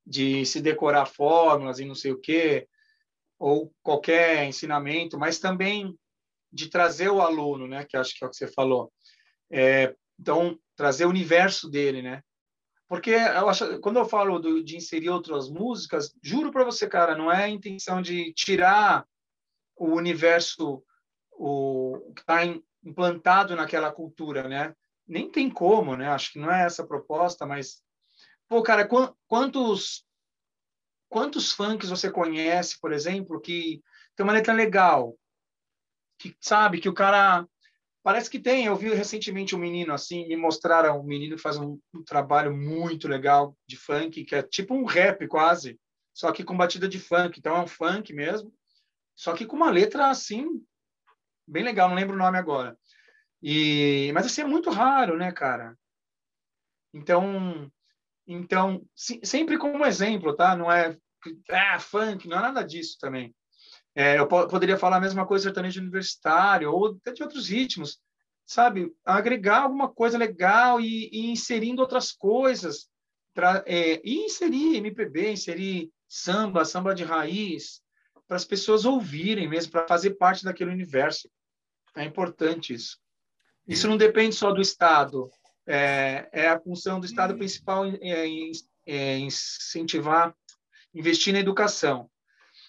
de 0.06 0.46
se 0.46 0.60
decorar 0.60 1.04
fórmulas 1.04 1.80
e 1.80 1.84
não 1.84 1.94
sei 1.94 2.12
o 2.12 2.20
quê, 2.20 2.66
ou 3.44 3.70
qualquer 3.82 4.46
ensinamento, 4.46 5.18
mas 5.18 5.38
também 5.38 5.94
de 6.50 6.70
trazer 6.70 7.10
o 7.10 7.20
aluno, 7.20 7.68
né, 7.68 7.84
que 7.84 7.94
acho 7.94 8.16
que 8.16 8.24
é 8.24 8.26
o 8.26 8.30
que 8.30 8.36
você 8.36 8.48
falou. 8.48 8.90
É, 9.52 9.94
então, 10.18 10.58
trazer 10.74 11.04
o 11.04 11.10
universo 11.10 11.68
dele, 11.68 12.00
né? 12.00 12.22
Porque 12.88 13.10
eu 13.10 13.46
acho, 13.50 13.78
quando 13.80 13.98
eu 13.98 14.06
falo 14.06 14.38
do, 14.38 14.64
de 14.64 14.78
inserir 14.78 15.10
outras 15.10 15.50
músicas, 15.50 16.10
juro 16.22 16.50
para 16.50 16.64
você, 16.64 16.88
cara, 16.88 17.14
não 17.14 17.30
é 17.30 17.44
a 17.44 17.48
intenção 17.48 18.00
de 18.00 18.32
tirar 18.32 19.04
o 19.76 19.88
universo 19.88 20.82
o 21.32 22.12
que 22.14 22.22
está 22.22 22.44
implantado 22.82 23.54
naquela 23.54 23.92
cultura, 23.92 24.48
né? 24.48 24.74
Nem 25.06 25.30
tem 25.30 25.50
como, 25.50 25.96
né? 25.96 26.08
Acho 26.08 26.32
que 26.32 26.38
não 26.38 26.50
é 26.50 26.64
essa 26.64 26.82
a 26.82 26.86
proposta, 26.86 27.44
mas 27.44 27.82
pô, 28.48 28.62
cara, 28.62 28.88
quantos 29.26 30.03
quantos 31.14 31.52
funks 31.52 31.90
você 31.90 32.10
conhece, 32.10 32.80
por 32.80 32.92
exemplo, 32.92 33.40
que 33.40 33.80
tem 34.16 34.24
uma 34.24 34.32
letra 34.32 34.52
legal, 34.52 35.16
que 36.18 36.36
sabe 36.40 36.80
que 36.80 36.88
o 36.88 36.94
cara 36.94 37.46
Parece 38.02 38.28
que 38.28 38.38
tem. 38.38 38.66
Eu 38.66 38.76
vi 38.76 38.92
recentemente 38.92 39.56
um 39.56 39.58
menino 39.58 39.94
assim, 39.94 40.28
me 40.28 40.36
mostraram 40.36 41.00
um 41.00 41.04
menino 41.04 41.36
que 41.36 41.42
faz 41.42 41.56
um, 41.56 41.80
um, 41.94 42.02
trabalho 42.04 42.54
muito 42.54 43.08
legal 43.08 43.56
de 43.66 43.78
funk, 43.78 44.26
que 44.26 44.34
é 44.34 44.42
tipo 44.42 44.74
um 44.74 44.84
rap 44.84 45.26
quase, 45.26 45.80
só 46.12 46.30
que 46.30 46.44
com 46.44 46.54
batida 46.54 46.86
de 46.86 46.98
funk. 46.98 47.38
Então 47.38 47.56
é 47.56 47.60
um 47.60 47.66
funk 47.66 48.12
mesmo, 48.12 48.52
só 49.16 49.32
que 49.32 49.46
com 49.46 49.56
uma 49.56 49.70
letra 49.70 50.10
assim, 50.10 50.46
bem 51.48 51.64
legal, 51.64 51.88
não 51.88 51.96
lembro 51.96 52.14
o 52.14 52.18
nome 52.18 52.36
agora. 52.36 52.76
E, 53.42 54.10
mas 54.12 54.26
assim, 54.26 54.42
é 54.42 54.46
muito 54.46 54.68
raro, 54.68 55.16
né, 55.16 55.32
cara? 55.32 55.74
Então, 56.92 57.72
então 58.26 58.86
se, 58.94 59.18
sempre 59.24 59.56
como 59.56 59.86
exemplo, 59.86 60.36
tá? 60.36 60.54
Não 60.54 60.70
é 60.70 60.94
ah, 61.50 61.78
funk, 61.78 62.28
não 62.28 62.38
é 62.38 62.42
nada 62.42 62.62
disso 62.62 62.96
também. 62.98 63.34
É, 63.94 64.18
eu 64.18 64.26
poderia 64.26 64.76
falar 64.76 64.96
a 64.96 65.00
mesma 65.00 65.26
coisa 65.26 65.44
sertanejo 65.44 65.80
universitário 65.80 66.72
ou 66.72 66.96
até 66.96 67.12
de 67.12 67.22
outros 67.22 67.48
ritmos, 67.48 68.00
sabe? 68.44 68.92
Agregar 69.04 69.62
alguma 69.62 69.88
coisa 69.88 70.18
legal 70.18 70.80
e, 70.80 71.08
e 71.12 71.30
inserindo 71.30 71.80
outras 71.80 72.10
coisas, 72.10 72.88
é, 73.66 74.00
e 74.04 74.24
inserir 74.24 74.76
MPB, 74.76 75.32
inserir 75.32 75.90
samba, 76.08 76.64
samba 76.64 76.94
de 76.94 77.04
raiz, 77.04 77.80
para 78.26 78.36
as 78.36 78.44
pessoas 78.44 78.84
ouvirem 78.84 79.48
mesmo, 79.48 79.70
para 79.70 79.86
fazer 79.86 80.10
parte 80.14 80.44
daquele 80.44 80.70
universo. 80.70 81.28
É 81.96 82.04
importante 82.04 82.74
isso. 82.74 82.98
Isso 83.66 83.88
não 83.88 83.96
depende 83.96 84.34
só 84.34 84.52
do 84.52 84.60
Estado, 84.60 85.30
é, 85.66 86.28
é 86.32 86.48
a 86.48 86.60
função 86.60 87.00
do 87.00 87.06
Estado 87.06 87.36
principal 87.36 87.86
em, 87.86 87.96
em, 87.96 88.52
em 88.86 89.26
incentivar, 89.26 90.34
investir 90.94 91.32
na 91.32 91.40
educação 91.40 92.08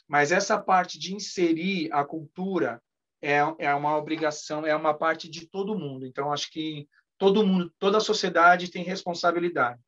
mas 0.08 0.32
essa 0.32 0.58
parte 0.58 1.00
de 1.00 1.16
inserir 1.16 1.92
a 1.92 2.04
cultura 2.04 2.82
é, 3.22 3.40
é 3.58 3.74
uma 3.74 3.98
obrigação, 3.98 4.66
é 4.66 4.76
uma 4.76 4.94
parte 4.94 5.30
de 5.30 5.48
todo 5.48 5.78
mundo. 5.78 6.06
Então, 6.06 6.32
acho 6.32 6.52
que 6.52 6.88
todo 7.18 7.46
mundo, 7.46 7.72
toda 7.80 7.98
a 7.98 8.02
sociedade 8.02 8.70
tem 8.70 8.84
responsabilidade. 8.84 9.80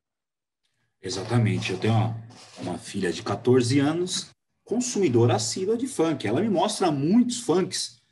Exatamente. 1.00 1.72
Eu 1.72 1.78
tenho 1.78 1.94
uma, 1.94 2.28
uma 2.58 2.78
filha 2.78 3.12
de 3.12 3.22
14 3.22 3.78
anos, 3.78 4.30
consumidora 4.64 5.36
assídua 5.36 5.76
de 5.76 5.86
funk. 5.86 6.26
Ela 6.26 6.40
me 6.40 6.48
mostra 6.48 6.90
muitos 6.90 7.40
funks 7.40 8.02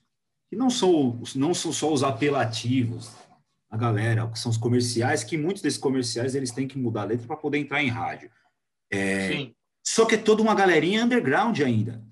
que 0.49 0.55
não 0.55 0.71
são, 0.71 1.21
não 1.35 1.53
são 1.53 1.73
só 1.73 1.93
os 1.93 2.05
apelativos 2.05 3.11
a 3.69 3.77
galera, 3.77 4.29
que 4.29 4.39
são 4.39 4.49
os 4.49 4.57
comerciais, 4.57 5.25
que 5.25 5.37
muitos 5.37 5.61
desses 5.61 5.79
comerciais 5.79 6.37
eles 6.37 6.53
têm 6.53 6.69
que 6.69 6.79
mudar 6.79 7.03
a 7.03 7.07
letra 7.07 7.27
para 7.27 7.37
poder 7.37 7.59
entrar 7.59 7.83
em 7.83 7.89
rádio. 7.89 8.31
É, 8.89 9.33
Sim. 9.33 9.57
Só 9.87 10.05
que 10.05 10.17
é 10.17 10.19
toda 10.19 10.43
uma 10.43 10.55
galerinha 10.55 11.05
underground 11.05 11.61
ainda. 11.61 12.03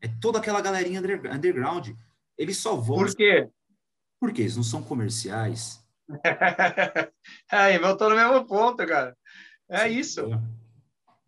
É 0.00 0.08
toda 0.08 0.38
aquela 0.38 0.60
galerinha 0.60 1.00
underground. 1.00 1.90
Eles 2.38 2.56
só 2.56 2.74
vão. 2.76 2.96
Por 2.96 3.14
quê? 3.14 3.48
Porque 4.18 4.40
eles 4.40 4.56
não 4.56 4.62
são 4.62 4.82
comerciais. 4.82 5.84
Aí, 7.50 7.78
voltou 7.78 8.08
no 8.08 8.16
mesmo 8.16 8.46
ponto, 8.46 8.86
cara. 8.86 9.16
É 9.68 9.88
isso. 9.88 10.22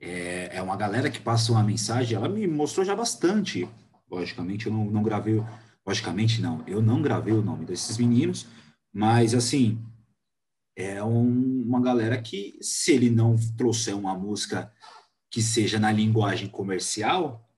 É, 0.01 0.57
é 0.57 0.63
uma 0.63 0.77
galera 0.77 1.11
que 1.11 1.21
passa 1.21 1.53
uma 1.53 1.63
mensagem, 1.63 2.17
ela 2.17 2.29
me 2.29 2.47
mostrou 2.47 2.87
já 2.87 2.95
bastante. 2.95 3.69
Logicamente, 4.11 4.67
eu 4.67 4.73
não, 4.73 4.87
não 4.87 5.03
gravei. 5.03 5.45
Logicamente, 5.87 6.41
não. 6.41 6.65
Eu 6.67 6.81
não 6.81 7.03
gravei 7.03 7.35
o 7.35 7.43
nome 7.43 7.67
desses 7.67 7.99
meninos, 7.99 8.47
mas 8.93 9.35
assim. 9.35 9.79
É 10.75 11.03
um, 11.03 11.63
uma 11.67 11.83
galera 11.83 12.23
que, 12.23 12.57
se 12.63 12.93
ele 12.93 13.11
não 13.11 13.35
trouxer 13.57 13.97
uma 13.97 14.15
música 14.15 14.73
que 15.31 15.43
seja 15.43 15.79
na 15.79 15.93
linguagem 15.93 16.49
comercial, 16.49 17.49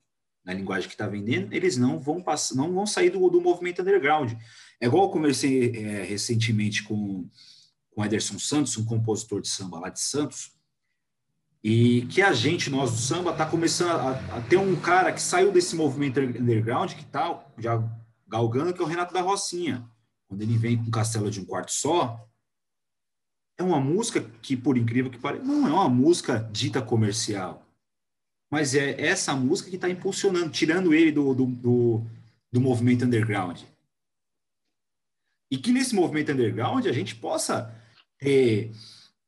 na 0.44 0.52
linguagem 0.52 0.88
que 0.88 0.94
está 0.94 1.06
vendendo, 1.06 1.52
eles 1.52 1.76
não 1.76 1.98
vão 1.98 2.22
passar, 2.22 2.54
não 2.54 2.72
vão 2.72 2.86
sair 2.86 3.10
do, 3.10 3.28
do 3.28 3.40
movimento 3.40 3.82
underground. 3.82 4.32
É 4.80 4.86
igual 4.86 5.04
eu 5.04 5.10
conversei 5.10 5.70
é, 5.76 6.02
recentemente 6.02 6.82
com 6.82 7.28
com 7.90 8.04
Ederson 8.04 8.38
Santos, 8.38 8.76
um 8.76 8.84
compositor 8.84 9.40
de 9.40 9.48
samba 9.48 9.78
lá 9.78 9.88
de 9.88 10.00
Santos, 10.00 10.52
e 11.62 12.06
que 12.06 12.22
a 12.22 12.32
gente, 12.32 12.70
nós 12.70 12.90
do 12.92 12.96
samba, 12.96 13.32
está 13.32 13.44
começando 13.44 13.90
a, 13.90 14.36
a, 14.36 14.40
ter 14.40 14.56
um 14.56 14.74
cara 14.76 15.12
que 15.12 15.20
saiu 15.20 15.52
desse 15.52 15.76
movimento 15.76 16.18
underground, 16.18 16.94
que 16.94 17.02
está 17.02 17.44
já 17.58 17.82
galgando, 18.26 18.72
que 18.72 18.80
é 18.80 18.84
o 18.84 18.88
Renato 18.88 19.12
da 19.12 19.20
Rocinha. 19.20 19.86
Quando 20.26 20.40
ele 20.40 20.56
vem 20.56 20.82
com 20.82 20.90
Castelo 20.90 21.30
de 21.30 21.40
um 21.40 21.44
Quarto 21.44 21.72
Só, 21.72 22.26
é 23.60 23.62
uma 23.62 23.80
música 23.80 24.20
que, 24.42 24.56
por 24.56 24.76
incrível 24.76 25.10
que 25.10 25.18
pareça, 25.18 25.44
não 25.44 25.66
é 25.68 25.72
uma 25.72 25.88
música 25.88 26.48
dita 26.52 26.80
comercial. 26.80 27.66
Mas 28.50 28.74
é 28.74 29.00
essa 29.00 29.34
música 29.36 29.70
que 29.70 29.76
está 29.76 29.88
impulsionando, 29.88 30.50
tirando 30.50 30.92
ele 30.92 31.12
do, 31.12 31.34
do, 31.34 31.46
do, 31.46 32.02
do 32.50 32.60
movimento 32.60 33.04
underground. 33.04 33.60
E 35.50 35.58
que 35.58 35.72
nesse 35.72 35.94
movimento 35.94 36.32
underground 36.32 36.86
a 36.86 36.92
gente 36.92 37.14
possa 37.14 37.74
ter 38.18 38.72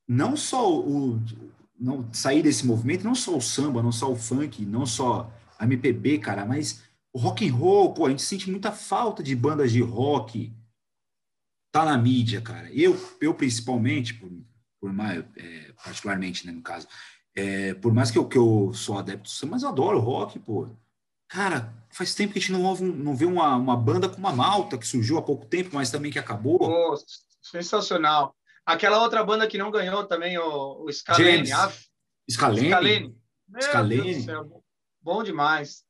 não 0.09 0.37
só 0.37 0.81
o, 0.81 1.21
não 1.79 2.13
sair 2.13 2.43
desse 2.43 2.67
movimento, 2.67 3.05
não 3.05 3.15
só 3.15 3.37
o 3.37 3.41
samba, 3.41 3.83
não 3.83 3.93
só 3.93 4.11
o 4.11 4.17
funk, 4.17 4.65
não 4.65 4.87
só 4.87 5.33
a 5.59 5.65
MPB, 5.65 6.19
cara, 6.19 6.45
mas 6.45 6.83
o 7.13 7.19
rock 7.19 7.47
and 7.49 7.55
roll, 7.55 7.93
pô, 7.93 8.07
a 8.07 8.11
gente 8.11 8.23
sente 8.23 8.51
muita 8.51 8.73
falta 8.73 9.23
de 9.23 9.37
bandas 9.37 9.71
de 9.71 9.83
rock. 9.83 10.53
Tá 11.73 11.87
na 11.87 11.97
mídia, 11.97 12.43
cara. 12.43 12.71
Eu, 12.71 12.95
eu 13.21 13.35
principalmente, 13.35 14.13
por, 14.15 14.31
por 14.79 14.93
mais, 14.93 15.25
é, 15.37 15.73
particularmente, 15.83 16.47
né, 16.47 16.53
no 16.53 16.61
caso, 16.61 16.87
é, 17.35 17.73
por 17.75 17.95
mais 17.95 18.11
que 18.11 18.19
eu, 18.19 18.29
que 18.29 18.37
eu 18.37 18.73
sou 18.75 18.99
adepto 18.99 19.31
do 19.41 19.51
mas 19.51 19.63
eu 19.63 19.71
adoro 19.71 19.99
rock, 19.99 20.39
pô. 20.39 20.69
Cara, 21.29 21.73
faz 21.91 22.15
tempo 22.15 22.35
que 22.35 22.39
a 22.39 22.43
gente 22.43 22.53
não, 22.53 22.63
ouve, 22.63 22.85
não 22.85 23.17
vê 23.17 23.25
uma, 23.25 23.57
uma 23.57 23.75
banda 23.75 24.07
com 24.07 24.19
uma 24.19 24.35
malta 24.35 24.77
que 24.77 24.87
surgiu 24.87 25.17
há 25.17 25.23
pouco 25.23 25.47
tempo, 25.47 25.71
mas 25.73 25.91
também 25.91 26.13
que 26.13 26.19
acabou. 26.19 26.59
Oh, 26.61 26.95
sensacional. 27.41 28.37
Aquela 28.67 29.01
outra 29.01 29.25
banda 29.25 29.47
que 29.47 29.57
não 29.57 29.71
ganhou 29.71 30.05
também, 30.05 30.37
o, 30.37 30.85
o 30.85 30.93
Scalene. 30.93 31.47
Scalene. 32.31 32.69
Scalene. 32.69 33.17
Scalene. 33.61 34.27
Bom 35.01 35.23
demais. 35.23 35.85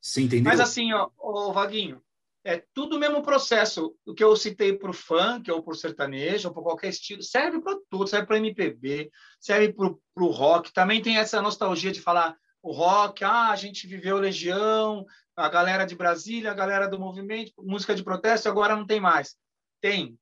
Você 0.00 0.22
entendeu? 0.22 0.50
Mas 0.50 0.58
assim, 0.58 0.92
ó, 0.92 1.08
ó, 1.16 1.52
Vaguinho, 1.52 2.02
é 2.44 2.64
tudo 2.74 2.96
o 2.96 2.98
mesmo 2.98 3.22
processo. 3.22 3.96
O 4.04 4.14
que 4.14 4.24
eu 4.24 4.34
citei 4.36 4.76
para 4.76 4.90
o 4.90 4.94
funk, 4.94 5.50
ou 5.50 5.62
para 5.62 5.72
o 5.72 5.76
sertanejo, 5.76 6.48
ou 6.48 6.54
para 6.54 6.62
qualquer 6.62 6.88
estilo, 6.88 7.22
serve 7.22 7.60
para 7.60 7.78
tudo, 7.88 8.06
serve 8.06 8.26
para 8.26 8.38
MPB, 8.38 9.10
serve 9.40 9.72
para 9.72 9.88
o 10.16 10.30
rock. 10.30 10.72
Também 10.72 11.00
tem 11.00 11.18
essa 11.18 11.40
nostalgia 11.40 11.92
de 11.92 12.00
falar 12.00 12.36
o 12.62 12.72
rock, 12.72 13.24
ah, 13.24 13.50
a 13.50 13.56
gente 13.56 13.88
viveu 13.88 14.18
Legião, 14.18 15.04
a 15.34 15.48
galera 15.48 15.84
de 15.84 15.96
Brasília, 15.96 16.52
a 16.52 16.54
galera 16.54 16.88
do 16.88 16.98
movimento, 16.98 17.52
música 17.58 17.94
de 17.94 18.04
protesto, 18.04 18.48
agora 18.48 18.76
não 18.76 18.86
tem 18.86 19.00
mais. 19.00 19.36
Tem. 19.80 20.16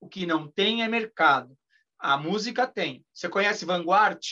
O 0.00 0.08
que 0.08 0.26
não 0.26 0.48
tem 0.48 0.84
é 0.84 0.88
mercado. 0.88 1.58
A 1.98 2.16
música 2.16 2.66
tem. 2.66 3.04
Você 3.12 3.28
conhece 3.28 3.64
Vanguard? 3.64 4.22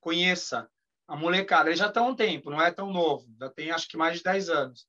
Conheça. 0.00 0.68
A 1.08 1.16
molecada, 1.16 1.70
ele 1.70 1.76
já 1.76 1.88
está 1.88 2.00
há 2.00 2.04
um 2.04 2.14
tempo, 2.14 2.50
não 2.50 2.60
é 2.60 2.70
tão 2.70 2.92
novo, 2.92 3.26
já 3.40 3.48
tem 3.48 3.70
acho 3.70 3.88
que 3.88 3.96
mais 3.96 4.18
de 4.18 4.22
10 4.22 4.50
anos. 4.50 4.86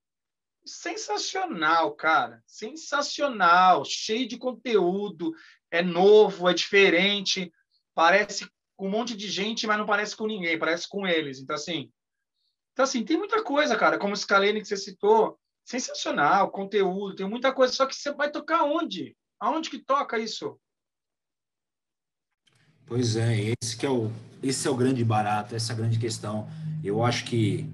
Sensacional, 0.66 1.96
cara. 1.96 2.44
Sensacional, 2.46 3.86
cheio 3.86 4.28
de 4.28 4.38
conteúdo, 4.38 5.34
é 5.72 5.82
novo, 5.82 6.50
é 6.50 6.54
diferente, 6.54 7.52
parece 7.96 8.50
com 8.76 8.88
um 8.88 8.92
monte 8.92 9.16
de 9.16 9.30
gente, 9.30 9.66
mas 9.66 9.78
não 9.78 9.86
parece 9.86 10.16
com 10.16 10.28
ninguém, 10.28 10.60
parece 10.60 10.88
com 10.88 11.08
eles. 11.08 11.40
Então, 11.40 11.56
assim, 11.56 11.90
então, 12.74 12.84
assim 12.84 13.04
tem 13.04 13.18
muita 13.18 13.44
coisa, 13.44 13.78
cara, 13.78 13.98
como 13.98 14.14
o 14.14 14.18
Scalene 14.18 14.62
que 14.62 14.68
você 14.68 14.78
citou, 14.78 15.40
sensacional, 15.66 16.52
conteúdo, 16.52 17.16
tem 17.16 17.30
muita 17.30 17.54
coisa, 17.54 17.74
só 17.74 17.86
que 17.86 17.96
você 17.96 18.12
vai 18.14 18.32
tocar 18.32 18.64
onde? 18.64 19.16
Aonde 19.40 19.70
que 19.70 19.80
toca 19.80 20.20
isso? 20.20 20.60
Pois 22.86 23.16
é, 23.16 23.54
esse 23.62 23.78
que 23.78 23.86
é 23.86 23.90
o 23.90 24.12
esse 24.42 24.68
é 24.68 24.72
o 24.72 24.76
grande 24.76 25.04
barato, 25.04 25.56
essa 25.56 25.72
é 25.72 25.74
a 25.74 25.78
grande 25.78 26.00
questão. 26.00 26.48
Eu 26.84 27.04
acho 27.04 27.26
que 27.26 27.70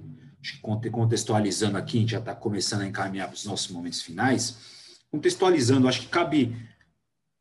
contextualizando 0.91 1.77
aqui, 1.77 1.97
a 1.97 2.01
gente 2.01 2.11
já 2.11 2.19
está 2.19 2.35
começando 2.35 2.81
a 2.81 2.87
encaminhar 2.87 3.27
para 3.27 3.35
os 3.35 3.45
nossos 3.45 3.69
momentos 3.69 4.01
finais. 4.01 4.99
Contextualizando, 5.11 5.87
acho 5.87 6.01
que 6.01 6.07
cabe 6.07 6.55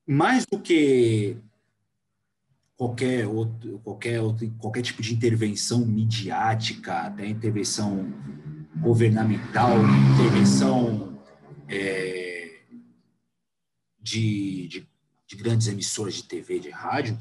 mais 0.06 0.46
do 0.46 0.58
que 0.58 1.36
qualquer 2.76 3.26
outro, 3.26 3.78
qualquer 3.80 4.20
outro, 4.20 4.50
qualquer 4.58 4.82
tipo 4.82 5.02
de 5.02 5.14
intervenção 5.14 5.84
midiática, 5.86 7.02
até 7.02 7.26
intervenção 7.26 8.12
governamental, 8.76 9.78
intervenção 10.12 11.18
é, 11.68 12.60
de, 14.00 14.68
de, 14.68 14.88
de, 15.26 15.36
grandes 15.36 15.68
emissoras 15.68 16.14
de 16.14 16.24
TV, 16.24 16.58
de 16.58 16.70
rádio, 16.70 17.18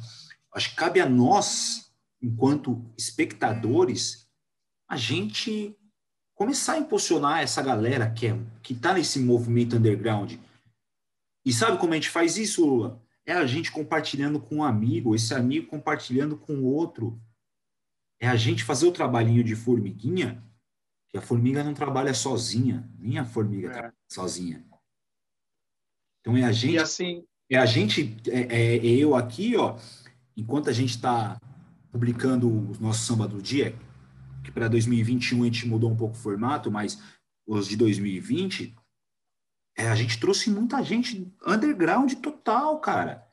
acho 0.54 0.72
que 0.72 0.76
cabe 0.76 0.99
a 0.99 1.08
nós, 1.08 1.92
enquanto 2.24 2.82
espectadores, 2.97 4.26
a 4.89 4.95
gente 4.95 5.78
começar 6.34 6.74
a 6.74 6.80
impulsionar 6.80 7.41
essa 7.41 7.61
galera 7.61 8.09
que 8.09 8.28
é, 8.28 8.39
que 8.63 8.74
está 8.74 8.93
nesse 8.93 9.19
movimento 9.19 9.76
underground. 9.76 10.36
E 11.45 11.51
sabe 11.51 11.78
como 11.78 11.91
a 11.91 11.95
gente 11.95 12.09
faz 12.09 12.38
isso, 12.38 12.65
Lula? 12.65 13.03
É 13.26 13.34
a 13.34 13.45
gente 13.45 13.71
compartilhando 13.71 14.39
com 14.39 14.57
um 14.57 14.63
amigo, 14.63 15.13
esse 15.13 15.34
amigo 15.34 15.67
compartilhando 15.67 16.38
com 16.38 16.63
outro. 16.63 17.21
É 18.19 18.28
a 18.28 18.38
gente 18.38 18.63
fazer 18.63 18.88
o 18.88 18.91
trabalhinho 18.91 19.43
de 19.43 19.55
formiguinha 19.55 20.41
que 21.09 21.17
a 21.17 21.21
formiga 21.21 21.63
não 21.63 21.74
trabalha 21.74 22.13
sozinha, 22.13 22.89
nem 22.97 23.19
a 23.19 23.26
formiga 23.26 23.67
é. 23.67 23.71
trabalha 23.71 23.95
sozinha. 24.09 24.65
Então 26.21 26.38
é 26.38 26.43
a 26.43 26.51
gente, 26.53 26.78
assim... 26.78 27.26
é 27.49 27.57
a 27.57 27.65
gente, 27.65 28.15
é, 28.28 28.41
é, 28.41 28.78
é 28.78 28.86
eu 28.86 29.13
aqui, 29.13 29.57
ó, 29.57 29.78
enquanto 30.36 30.69
a 30.69 30.74
gente 30.74 30.91
está 30.91 31.38
publicando 31.93 32.49
o 32.49 32.75
nosso 32.81 33.05
samba 33.05 33.27
do 33.27 33.39
dia, 33.39 33.77
que 34.43 34.51
para 34.51 34.67
2021 34.67 35.43
a 35.43 35.45
gente 35.45 35.67
mudou 35.67 35.91
um 35.91 35.95
pouco 35.95 36.15
o 36.15 36.19
formato, 36.19 36.71
mas 36.71 36.99
os 37.45 37.67
de 37.67 37.77
2020, 37.77 38.75
é, 39.77 39.87
a 39.87 39.95
gente 39.95 40.19
trouxe 40.19 40.49
muita 40.49 40.81
gente 40.81 41.31
underground 41.45 42.11
total, 42.15 42.79
cara. 42.79 43.23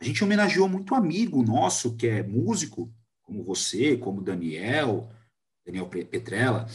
A 0.00 0.04
gente 0.04 0.22
homenageou 0.24 0.68
muito 0.68 0.96
amigo 0.96 1.44
nosso 1.44 1.96
que 1.96 2.08
é 2.08 2.24
músico, 2.24 2.92
como 3.22 3.44
você, 3.44 3.96
como 3.96 4.20
Daniel, 4.20 5.08
Daniel 5.64 5.86
Petrella, 5.86 6.66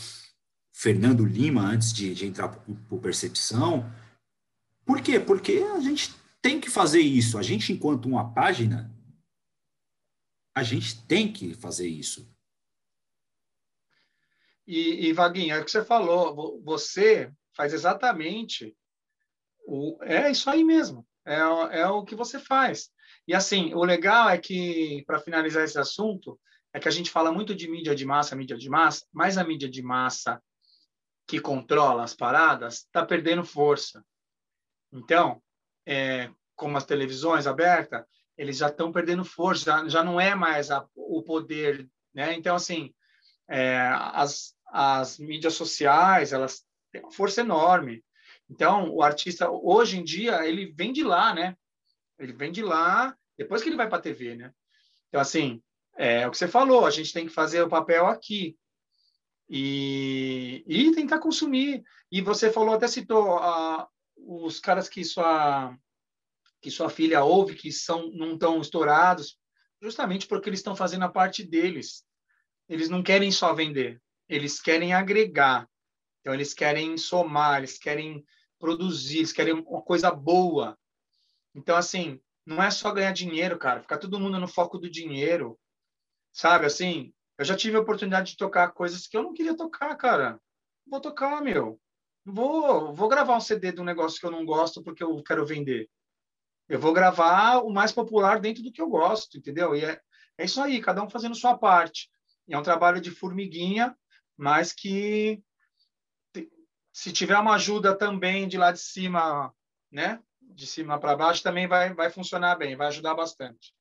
Fernando 0.73 1.25
Lima, 1.25 1.61
antes 1.61 1.91
de, 1.91 2.13
de 2.15 2.25
entrar 2.25 2.47
por 2.47 2.99
Percepção. 2.99 3.91
Por 4.85 5.01
quê? 5.01 5.19
Porque 5.19 5.63
a 5.75 5.79
gente 5.81 6.15
tem 6.41 6.59
que 6.59 6.69
fazer 6.69 7.01
isso. 7.01 7.37
A 7.37 7.43
gente, 7.43 7.73
enquanto 7.73 8.07
uma 8.07 8.33
página, 8.33 8.89
a 10.53 10.63
gente 10.63 11.05
tem 11.05 11.31
que 11.31 11.53
fazer 11.53 11.87
isso. 11.87 12.29
E, 14.67 15.07
e 15.07 15.13
Vaguinho, 15.13 15.55
é 15.55 15.59
o 15.59 15.65
que 15.65 15.71
você 15.71 15.83
falou, 15.83 16.61
você 16.63 17.31
faz 17.55 17.73
exatamente 17.73 18.75
o, 19.65 19.97
é 20.03 20.29
isso 20.31 20.49
aí 20.49 20.63
mesmo, 20.63 21.05
é, 21.25 21.35
é 21.81 21.87
o 21.87 22.03
que 22.03 22.15
você 22.15 22.39
faz. 22.39 22.89
E 23.27 23.33
assim, 23.33 23.73
o 23.73 23.83
legal 23.83 24.29
é 24.29 24.37
que, 24.37 25.03
para 25.05 25.19
finalizar 25.19 25.63
esse 25.63 25.77
assunto, 25.77 26.39
é 26.73 26.79
que 26.79 26.87
a 26.87 26.91
gente 26.91 27.11
fala 27.11 27.31
muito 27.31 27.53
de 27.53 27.69
mídia 27.69 27.95
de 27.95 28.05
massa, 28.05 28.35
mídia 28.35 28.57
de 28.57 28.69
massa, 28.69 29.05
mas 29.11 29.37
a 29.37 29.43
mídia 29.43 29.69
de 29.69 29.81
massa 29.81 30.41
que 31.27 31.39
controla 31.39 32.03
as 32.03 32.13
paradas 32.13 32.79
está 32.79 33.05
perdendo 33.05 33.43
força. 33.43 34.03
Então, 34.91 35.41
é, 35.85 36.29
como 36.55 36.77
as 36.77 36.85
televisões 36.85 37.47
abertas, 37.47 38.05
eles 38.37 38.57
já 38.57 38.67
estão 38.67 38.91
perdendo 38.91 39.25
força, 39.25 39.65
já, 39.65 39.87
já 39.87 40.03
não 40.03 40.19
é 40.19 40.33
mais 40.35 40.71
a, 40.71 40.85
o 40.95 41.21
poder, 41.21 41.89
né? 42.13 42.33
Então, 42.33 42.55
assim, 42.55 42.93
é, 43.49 43.77
as, 44.13 44.55
as 44.67 45.17
mídias 45.17 45.53
sociais, 45.53 46.33
elas 46.33 46.63
têm 46.91 47.01
uma 47.01 47.11
força 47.11 47.41
enorme. 47.41 48.03
Então, 48.49 48.89
o 48.89 49.01
artista, 49.01 49.49
hoje 49.49 49.97
em 49.97 50.03
dia, 50.03 50.45
ele 50.45 50.73
vem 50.73 50.91
de 50.91 51.03
lá, 51.03 51.33
né? 51.33 51.55
Ele 52.19 52.33
vem 52.33 52.51
de 52.51 52.61
lá, 52.61 53.15
depois 53.37 53.61
que 53.61 53.69
ele 53.69 53.77
vai 53.77 53.87
para 53.87 53.97
a 53.97 54.01
TV, 54.01 54.35
né? 54.35 54.53
Então, 55.07 55.19
assim, 55.21 55.61
é 55.97 56.27
o 56.27 56.31
que 56.31 56.37
você 56.37 56.47
falou, 56.47 56.85
a 56.85 56.91
gente 56.91 57.13
tem 57.13 57.25
que 57.25 57.33
fazer 57.33 57.61
o 57.61 57.69
papel 57.69 58.07
aqui 58.07 58.57
e, 59.49 60.63
e 60.65 60.91
tentar 60.93 61.19
consumir. 61.19 61.83
E 62.11 62.21
você 62.21 62.51
falou, 62.51 62.73
até 62.73 62.87
citou 62.87 63.37
uh, 63.37 63.85
os 64.17 64.59
caras 64.59 64.87
que 64.87 65.03
sua, 65.03 65.75
que 66.61 66.69
sua 66.71 66.89
filha 66.89 67.23
ouve, 67.23 67.55
que 67.55 67.71
são, 67.71 68.09
não 68.11 68.33
estão 68.33 68.61
estourados, 68.61 69.37
justamente 69.81 70.27
porque 70.27 70.47
eles 70.47 70.59
estão 70.59 70.75
fazendo 70.75 71.03
a 71.03 71.09
parte 71.09 71.43
deles. 71.43 72.05
Eles 72.69 72.87
não 72.87 73.01
querem 73.01 73.31
só 73.31 73.53
vender, 73.53 74.01
eles 74.29 74.61
querem 74.61 74.93
agregar. 74.93 75.67
Então, 76.21 76.33
eles 76.33 76.53
querem 76.53 76.97
somar, 76.97 77.57
eles 77.57 77.79
querem 77.79 78.23
produzir, 78.59 79.17
eles 79.17 79.33
querem 79.33 79.53
uma 79.53 79.81
coisa 79.81 80.11
boa. 80.11 80.77
Então, 81.55 81.75
assim, 81.75 82.21
não 82.45 82.61
é 82.61 82.69
só 82.69 82.91
ganhar 82.91 83.11
dinheiro, 83.11 83.57
cara, 83.57 83.81
ficar 83.81 83.97
todo 83.97 84.19
mundo 84.19 84.39
no 84.39 84.47
foco 84.47 84.77
do 84.77 84.89
dinheiro. 84.89 85.59
Sabe, 86.31 86.67
assim, 86.67 87.11
eu 87.37 87.43
já 87.43 87.57
tive 87.57 87.75
a 87.75 87.81
oportunidade 87.81 88.31
de 88.31 88.37
tocar 88.37 88.71
coisas 88.71 89.07
que 89.07 89.17
eu 89.17 89.23
não 89.23 89.33
queria 89.33 89.57
tocar, 89.57 89.95
cara. 89.95 90.39
Vou 90.85 91.01
tocar, 91.01 91.41
meu. 91.41 91.79
Vou, 92.23 92.93
vou 92.93 93.09
gravar 93.09 93.35
um 93.35 93.41
CD 93.41 93.71
de 93.71 93.81
um 93.81 93.83
negócio 93.83 94.19
que 94.19 94.25
eu 94.25 94.31
não 94.31 94.45
gosto 94.45 94.83
porque 94.83 95.03
eu 95.03 95.21
quero 95.23 95.45
vender. 95.45 95.89
Eu 96.69 96.79
vou 96.79 96.93
gravar 96.93 97.57
o 97.57 97.69
mais 97.69 97.91
popular 97.91 98.39
dentro 98.39 98.63
do 98.63 98.71
que 98.71 98.81
eu 98.81 98.89
gosto, 98.89 99.37
entendeu? 99.37 99.75
E 99.75 99.83
é, 99.83 99.99
é 100.37 100.45
isso 100.45 100.61
aí, 100.61 100.81
cada 100.81 101.03
um 101.03 101.09
fazendo 101.09 101.35
sua 101.35 101.57
parte. 101.57 102.09
E 102.47 102.53
é 102.53 102.57
um 102.57 102.63
trabalho 102.63 103.01
de 103.01 103.11
formiguinha, 103.11 103.95
mas 104.37 104.73
que 104.73 105.41
se 106.93 107.11
tiver 107.11 107.37
uma 107.37 107.55
ajuda 107.55 107.97
também 107.97 108.47
de 108.47 108.57
lá 108.57 108.71
de 108.71 108.79
cima, 108.79 109.53
né? 109.91 110.21
De 110.41 110.67
cima 110.67 110.99
para 110.99 111.15
baixo, 111.15 111.43
também 111.43 111.67
vai, 111.67 111.93
vai 111.93 112.09
funcionar 112.09 112.55
bem, 112.55 112.75
vai 112.75 112.87
ajudar 112.87 113.15
bastante. 113.15 113.73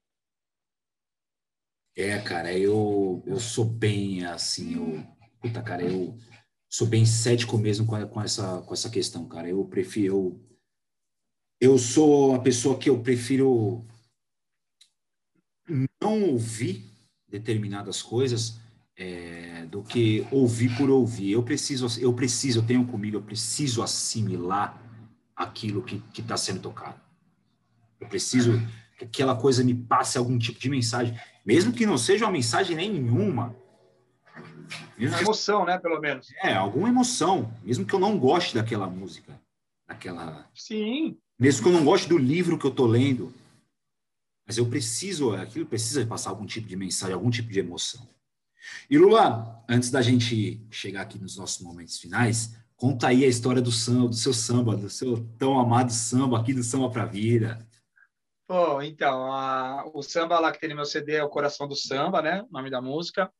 É, 1.97 2.19
cara, 2.21 2.57
eu, 2.57 3.23
eu 3.27 3.41
sou 3.41 3.65
bem 3.65 4.25
assim, 4.25 4.77
eu, 4.77 5.07
puta, 5.41 5.61
cara, 5.61 5.83
eu 5.83 6.17
sou 6.69 6.87
bem 6.87 7.05
cético 7.05 7.59
mesmo 7.59 7.87
com, 7.87 8.21
essa, 8.23 8.63
com 8.63 8.73
essa 8.73 8.89
questão, 8.89 9.29
cara. 9.29 9.49
Eu 9.49 9.65
prefiro, 9.65 10.15
eu, 10.15 10.50
eu 11.61 11.77
sou 11.77 12.35
a 12.35 12.39
pessoa 12.39 12.79
que 12.79 12.89
eu 12.89 12.99
prefiro 13.01 13.85
não 16.03 16.23
ouvir 16.23 16.85
determinadas 17.29 18.03
coisas 18.03 18.59
é, 18.97 19.67
do 19.67 19.83
que 19.83 20.27
ouvir 20.31 20.75
por 20.77 20.91
ouvir. 20.91 21.33
Eu 21.33 21.43
preciso, 21.43 21.87
eu 22.01 22.13
preciso, 22.13 22.61
eu 22.61 22.67
tenho 22.67 22.87
comigo, 22.87 23.17
eu 23.17 23.23
preciso 23.23 23.83
assimilar 23.83 24.81
aquilo 25.37 25.83
que 25.83 26.03
está 26.19 26.37
sendo 26.37 26.61
tocado. 26.61 27.01
Eu 28.01 28.09
preciso 28.09 28.61
que 28.99 29.05
aquela 29.05 29.37
coisa 29.37 29.63
me 29.63 29.75
passe 29.75 30.17
algum 30.17 30.39
tipo 30.39 30.59
de 30.59 30.69
mensagem, 30.69 31.19
mesmo 31.45 31.73
que 31.73 31.87
não 31.87 31.99
seja 31.99 32.25
uma 32.25 32.33
mensagem 32.33 32.75
nenhuma. 32.75 33.55
Mesmo 34.97 35.19
emoção, 35.19 35.65
né, 35.65 35.79
pelo 35.79 36.01
menos. 36.01 36.33
É, 36.43 36.55
alguma 36.55 36.89
emoção, 36.89 37.53
mesmo 37.63 37.85
que 37.85 37.95
eu 37.95 37.99
não 37.99 38.19
goste 38.19 38.55
daquela 38.55 38.87
música, 38.87 39.41
daquela. 39.87 40.49
Sim. 40.55 41.19
Mesmo 41.41 41.63
que 41.63 41.69
eu 41.71 41.73
não 41.73 41.85
goste 41.87 42.07
do 42.07 42.19
livro 42.19 42.59
que 42.59 42.67
eu 42.67 42.71
estou 42.71 42.87
lendo, 42.87 43.33
mas 44.47 44.59
eu 44.59 44.69
preciso, 44.69 45.33
aquilo 45.33 45.65
precisa 45.65 46.07
passar 46.07 46.29
algum 46.29 46.45
tipo 46.45 46.69
de 46.69 46.77
mensagem, 46.77 47.15
algum 47.15 47.31
tipo 47.31 47.49
de 47.51 47.59
emoção. 47.59 48.07
E 48.91 48.99
Lula, 48.99 49.65
antes 49.67 49.91
da 49.91 50.03
gente 50.03 50.63
chegar 50.71 51.01
aqui 51.01 51.19
nos 51.19 51.39
nossos 51.39 51.63
momentos 51.63 51.99
finais, 51.99 52.55
conta 52.77 53.09
aí 53.09 53.25
a 53.25 53.29
história 53.29 53.63
do 53.63 53.73
samba, 53.73 54.09
do 54.09 54.15
seu 54.15 54.35
samba, 54.35 54.77
do 54.77 54.91
seu 54.91 55.27
tão 55.39 55.59
amado 55.59 55.91
samba 55.91 56.39
aqui 56.39 56.53
do 56.53 56.63
Samba 56.63 56.91
pra 56.91 57.07
Vida. 57.07 57.67
Pô, 58.47 58.83
então, 58.83 59.33
a, 59.33 59.89
o 59.95 60.03
samba 60.03 60.39
lá 60.39 60.53
que 60.53 60.61
tem 60.61 60.69
no 60.69 60.77
meu 60.77 60.85
CD 60.85 61.15
é 61.15 61.25
o 61.25 61.31
Coração 61.31 61.67
do 61.67 61.77
Samba, 61.77 62.21
né? 62.21 62.43
O 62.43 62.53
nome 62.53 62.69
da 62.69 62.83
música. 62.83 63.33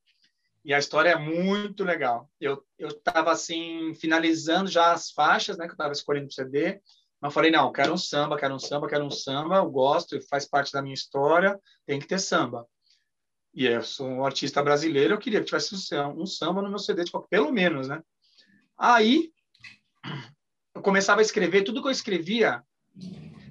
E 0.65 0.73
a 0.73 0.79
história 0.79 1.11
é 1.11 1.19
muito 1.19 1.85
legal. 1.85 2.31
Eu 2.41 2.65
eu 2.79 2.89
estava 2.89 3.31
assim 3.31 3.93
finalizando 3.95 4.71
já 4.71 4.93
as 4.93 5.11
faixas, 5.11 5.59
né, 5.59 5.67
que 5.67 5.73
eu 5.73 5.75
estava 5.75 5.93
escolhendo 5.93 6.29
o 6.29 6.33
CD. 6.33 6.81
Mas 7.21 7.35
falei 7.35 7.51
não, 7.51 7.71
quero 7.73 7.93
um 7.93 7.99
samba, 7.99 8.37
quero 8.37 8.55
um 8.55 8.59
samba, 8.59 8.89
quero 8.89 9.05
um 9.05 9.11
samba. 9.11 9.57
Eu 9.57 9.71
gosto, 9.71 10.21
faz 10.29 10.47
parte 10.47 10.73
da 10.73 10.81
minha 10.81 10.95
história. 10.95 11.59
Tem 11.87 11.99
que 11.99 12.07
ter 12.07 12.19
samba. 12.19 12.67
E 13.53 13.67
eu 13.67 13.83
sou 13.83 14.07
um 14.07 14.25
artista 14.25 14.63
brasileiro, 14.63 15.15
eu 15.15 15.19
queria 15.19 15.41
que 15.41 15.47
tivesse 15.47 15.75
um 15.97 16.27
samba 16.27 16.63
no 16.63 16.69
meu 16.69 16.79
CD, 16.79 17.05
tipo, 17.05 17.21
pelo 17.29 17.53
menos, 17.53 17.89
né? 17.89 18.01
Aí 18.79 19.33
eu 20.75 20.81
começava 20.83 21.21
a 21.21 21.23
escrever, 21.23 21.65
tudo 21.65 21.83
que 21.83 21.89
eu 21.89 21.93
escrevia. 21.93 22.63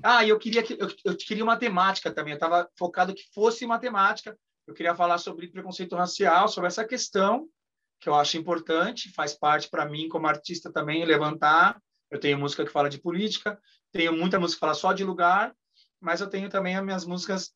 Ah, 0.01 0.25
eu 0.25 0.39
queria 0.39 0.63
que 0.63 0.73
eu, 0.73 0.87
eu 1.03 1.17
queria 1.17 1.43
matemática 1.43 2.11
também. 2.11 2.31
Eu 2.31 2.37
estava 2.37 2.69
focado 2.77 3.13
que 3.13 3.23
fosse 3.33 3.67
matemática 3.67 4.37
eu 4.69 4.75
queria 4.75 4.95
falar 4.95 5.17
sobre 5.17 5.47
preconceito 5.47 5.95
racial, 5.95 6.47
sobre 6.47 6.67
essa 6.67 6.85
questão 6.85 7.49
que 7.99 8.07
eu 8.07 8.13
acho 8.13 8.37
importante, 8.37 9.11
faz 9.11 9.33
parte 9.33 9.67
para 9.67 9.83
mim 9.83 10.07
como 10.07 10.27
artista 10.27 10.71
também 10.71 11.03
levantar. 11.03 11.81
Eu 12.09 12.19
tenho 12.19 12.37
música 12.37 12.65
que 12.65 12.71
fala 12.71 12.89
de 12.89 12.99
política, 12.99 13.59
tenho 13.91 14.13
muita 14.13 14.39
música 14.39 14.57
que 14.57 14.61
fala 14.61 14.73
só 14.73 14.93
de 14.93 15.03
lugar, 15.03 15.55
mas 15.99 16.21
eu 16.21 16.29
tenho 16.29 16.49
também 16.49 16.75
as 16.75 16.83
minhas 16.83 17.05
músicas 17.05 17.53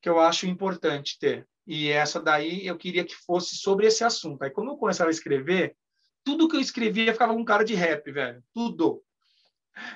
que 0.00 0.08
eu 0.08 0.20
acho 0.20 0.46
importante 0.46 1.18
ter. 1.18 1.48
E 1.66 1.90
essa 1.90 2.20
daí 2.20 2.66
eu 2.66 2.76
queria 2.76 3.04
que 3.04 3.14
fosse 3.14 3.56
sobre 3.56 3.86
esse 3.86 4.04
assunto. 4.04 4.42
Aí 4.42 4.50
quando 4.50 4.70
eu 4.70 4.76
começava 4.76 5.10
a 5.10 5.12
escrever, 5.12 5.76
tudo 6.24 6.48
que 6.48 6.56
eu 6.56 6.60
escrevia 6.60 7.12
ficava 7.12 7.34
com 7.34 7.44
cara 7.44 7.64
de 7.64 7.74
rap, 7.74 8.10
velho. 8.10 8.42
Tudo. 8.54 9.02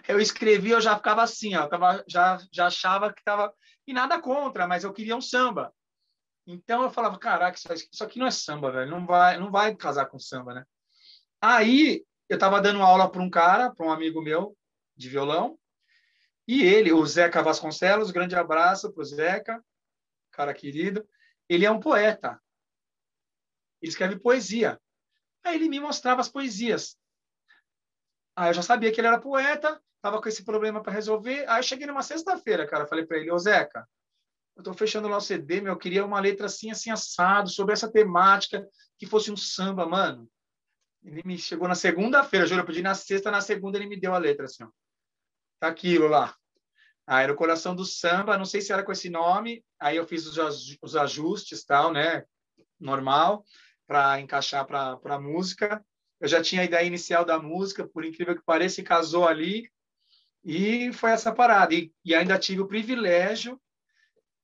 Eu 0.07 0.21
escrevia, 0.21 0.75
eu 0.75 0.81
já 0.81 0.97
ficava 0.97 1.23
assim, 1.23 1.55
ó, 1.57 1.67
tava, 1.67 2.05
já, 2.07 2.39
já 2.53 2.67
achava 2.67 3.13
que 3.13 3.21
estava. 3.21 3.53
E 3.87 3.93
nada 3.93 4.21
contra, 4.21 4.67
mas 4.67 4.85
eu 4.85 4.93
queria 4.93 5.17
um 5.17 5.21
samba. 5.21 5.73
Então 6.47 6.83
eu 6.83 6.91
falava, 6.91 7.19
caraca, 7.19 7.57
isso 7.57 8.05
aqui 8.05 8.19
não 8.19 8.27
é 8.27 8.31
samba, 8.31 8.71
velho, 8.71 8.91
não 8.91 9.07
vai, 9.07 9.39
não 9.39 9.51
vai 9.51 9.75
casar 9.75 10.07
com 10.07 10.19
samba, 10.19 10.55
né? 10.55 10.65
Aí 11.41 12.05
eu 12.33 12.37
estava 12.37 12.63
dando 12.63 12.83
aula 12.83 13.11
para 13.11 13.21
um 13.21 13.29
cara, 13.29 13.71
para 13.71 13.85
um 13.85 13.93
amigo 13.93 14.23
meu 14.23 14.57
de 14.97 15.09
violão, 15.11 15.59
e 16.49 16.63
ele, 16.63 16.91
o 16.91 17.05
Zeca 17.05 17.43
Vasconcelos, 17.43 18.11
grande 18.11 18.35
abraço 18.35 18.91
para 18.91 19.03
o 19.03 19.05
Zeca, 19.05 19.63
cara 20.31 20.55
querido, 20.55 21.07
ele 21.47 21.67
é 21.67 21.71
um 21.71 21.79
poeta. 21.79 22.41
Ele 23.83 23.91
escreve 23.91 24.19
poesia. 24.19 24.81
Aí 25.45 25.57
ele 25.57 25.69
me 25.69 25.79
mostrava 25.79 26.23
as 26.23 26.29
poesias. 26.29 26.97
Aí 28.35 28.49
eu 28.49 28.55
já 28.55 28.63
sabia 28.63 28.91
que 28.91 28.99
ele 28.99 29.09
era 29.09 29.21
poeta, 29.21 29.79
tava 30.01 30.21
com 30.21 30.29
esse 30.29 30.43
problema 30.43 30.83
para 30.83 30.93
resolver. 30.93 31.45
Aí 31.49 31.59
eu 31.59 31.63
cheguei 31.63 31.87
numa 31.87 32.03
sexta-feira, 32.03 32.67
cara, 32.67 32.87
falei 32.87 33.05
para 33.05 33.19
ele, 33.19 33.31
ô 33.31 33.39
Zeca, 33.39 33.87
eu 34.57 34.63
estou 34.63 34.73
fechando 34.73 35.07
lá 35.07 35.19
o 35.19 35.21
CD, 35.21 35.61
meu, 35.61 35.75
eu 35.75 35.79
queria 35.79 36.05
uma 36.05 36.19
letra 36.19 36.47
assim, 36.47 36.71
assim, 36.71 36.91
assado, 36.91 37.51
sobre 37.51 37.75
essa 37.75 37.91
temática, 37.91 38.67
que 38.99 39.07
fosse 39.07 39.31
um 39.31 39.37
samba, 39.37 39.87
mano. 39.87 40.31
Ele 41.05 41.23
me 41.25 41.39
chegou 41.39 41.67
na 41.67 41.75
segunda-feira, 41.75 42.47
juro, 42.47 42.61
eu 42.63 42.67
pedi 42.67 42.83
na 42.83 42.95
sexta, 42.95 43.31
na 43.31 43.41
segunda 43.41 43.77
ele 43.77 43.87
me 43.87 43.99
deu 43.99 44.15
a 44.15 44.19
letra, 44.19 44.45
assim, 44.45 44.63
ó. 44.65 44.69
Tá 45.59 45.69
aquilo 45.69 46.09
lá. 46.09 46.35
Ah, 47.07 47.23
era 47.23 47.33
o 47.33 47.37
Coração 47.37 47.75
do 47.75 47.85
Samba, 47.85 48.39
não 48.39 48.45
sei 48.45 48.61
se 48.61 48.73
era 48.73 48.85
com 48.85 48.93
esse 48.93 49.11
nome, 49.11 49.65
aí 49.79 49.97
eu 49.97 50.07
fiz 50.07 50.27
os, 50.27 50.97
ajustes, 50.97 51.65
tal, 51.65 51.93
né, 51.93 52.25
normal, 52.79 53.45
para 53.87 54.21
encaixar 54.21 54.65
para 54.67 54.99
a 55.05 55.21
música. 55.21 55.85
Eu 56.21 56.29
já 56.29 56.41
tinha 56.41 56.63
a 56.63 56.65
ideia 56.65 56.87
inicial 56.87 57.25
da 57.25 57.39
música, 57.39 57.87
por 57.87 58.05
incrível 58.05 58.37
que 58.37 58.45
pareça, 58.45 58.83
casou 58.83 59.27
ali, 59.27 59.69
e 60.45 60.93
foi 60.93 61.11
essa 61.11 61.33
parada. 61.33 61.75
E, 61.75 61.93
e 62.05 62.15
ainda 62.15 62.39
tive 62.39 62.61
o 62.61 62.69
privilégio 62.69 63.61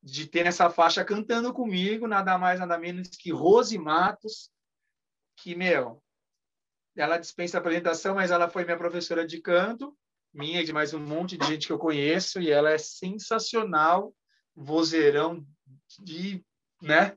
de 0.02 0.26
ter 0.26 0.44
nessa 0.44 0.70
faixa 0.70 1.04
cantando 1.04 1.52
comigo, 1.52 2.06
nada 2.06 2.36
mais, 2.36 2.59
nada 2.59 2.78
menos 2.78 3.09
que 3.09 3.30
Rose 3.32 3.76
Matos, 3.78 4.50
que, 5.36 5.54
meu, 5.54 6.02
ela 7.01 7.18
dispensa 7.18 7.59
apresentação, 7.59 8.14
mas 8.14 8.30
ela 8.30 8.49
foi 8.49 8.64
minha 8.64 8.76
professora 8.76 9.26
de 9.26 9.40
canto, 9.40 9.96
minha 10.32 10.61
e 10.61 10.64
de 10.64 10.72
mais 10.72 10.92
um 10.92 10.99
monte 10.99 11.36
de 11.36 11.46
gente 11.46 11.66
que 11.66 11.72
eu 11.72 11.78
conheço, 11.78 12.40
e 12.40 12.51
ela 12.51 12.70
é 12.70 12.78
sensacional, 12.78 14.14
vozeirão 14.55 15.46
de, 16.01 16.44
né, 16.82 17.16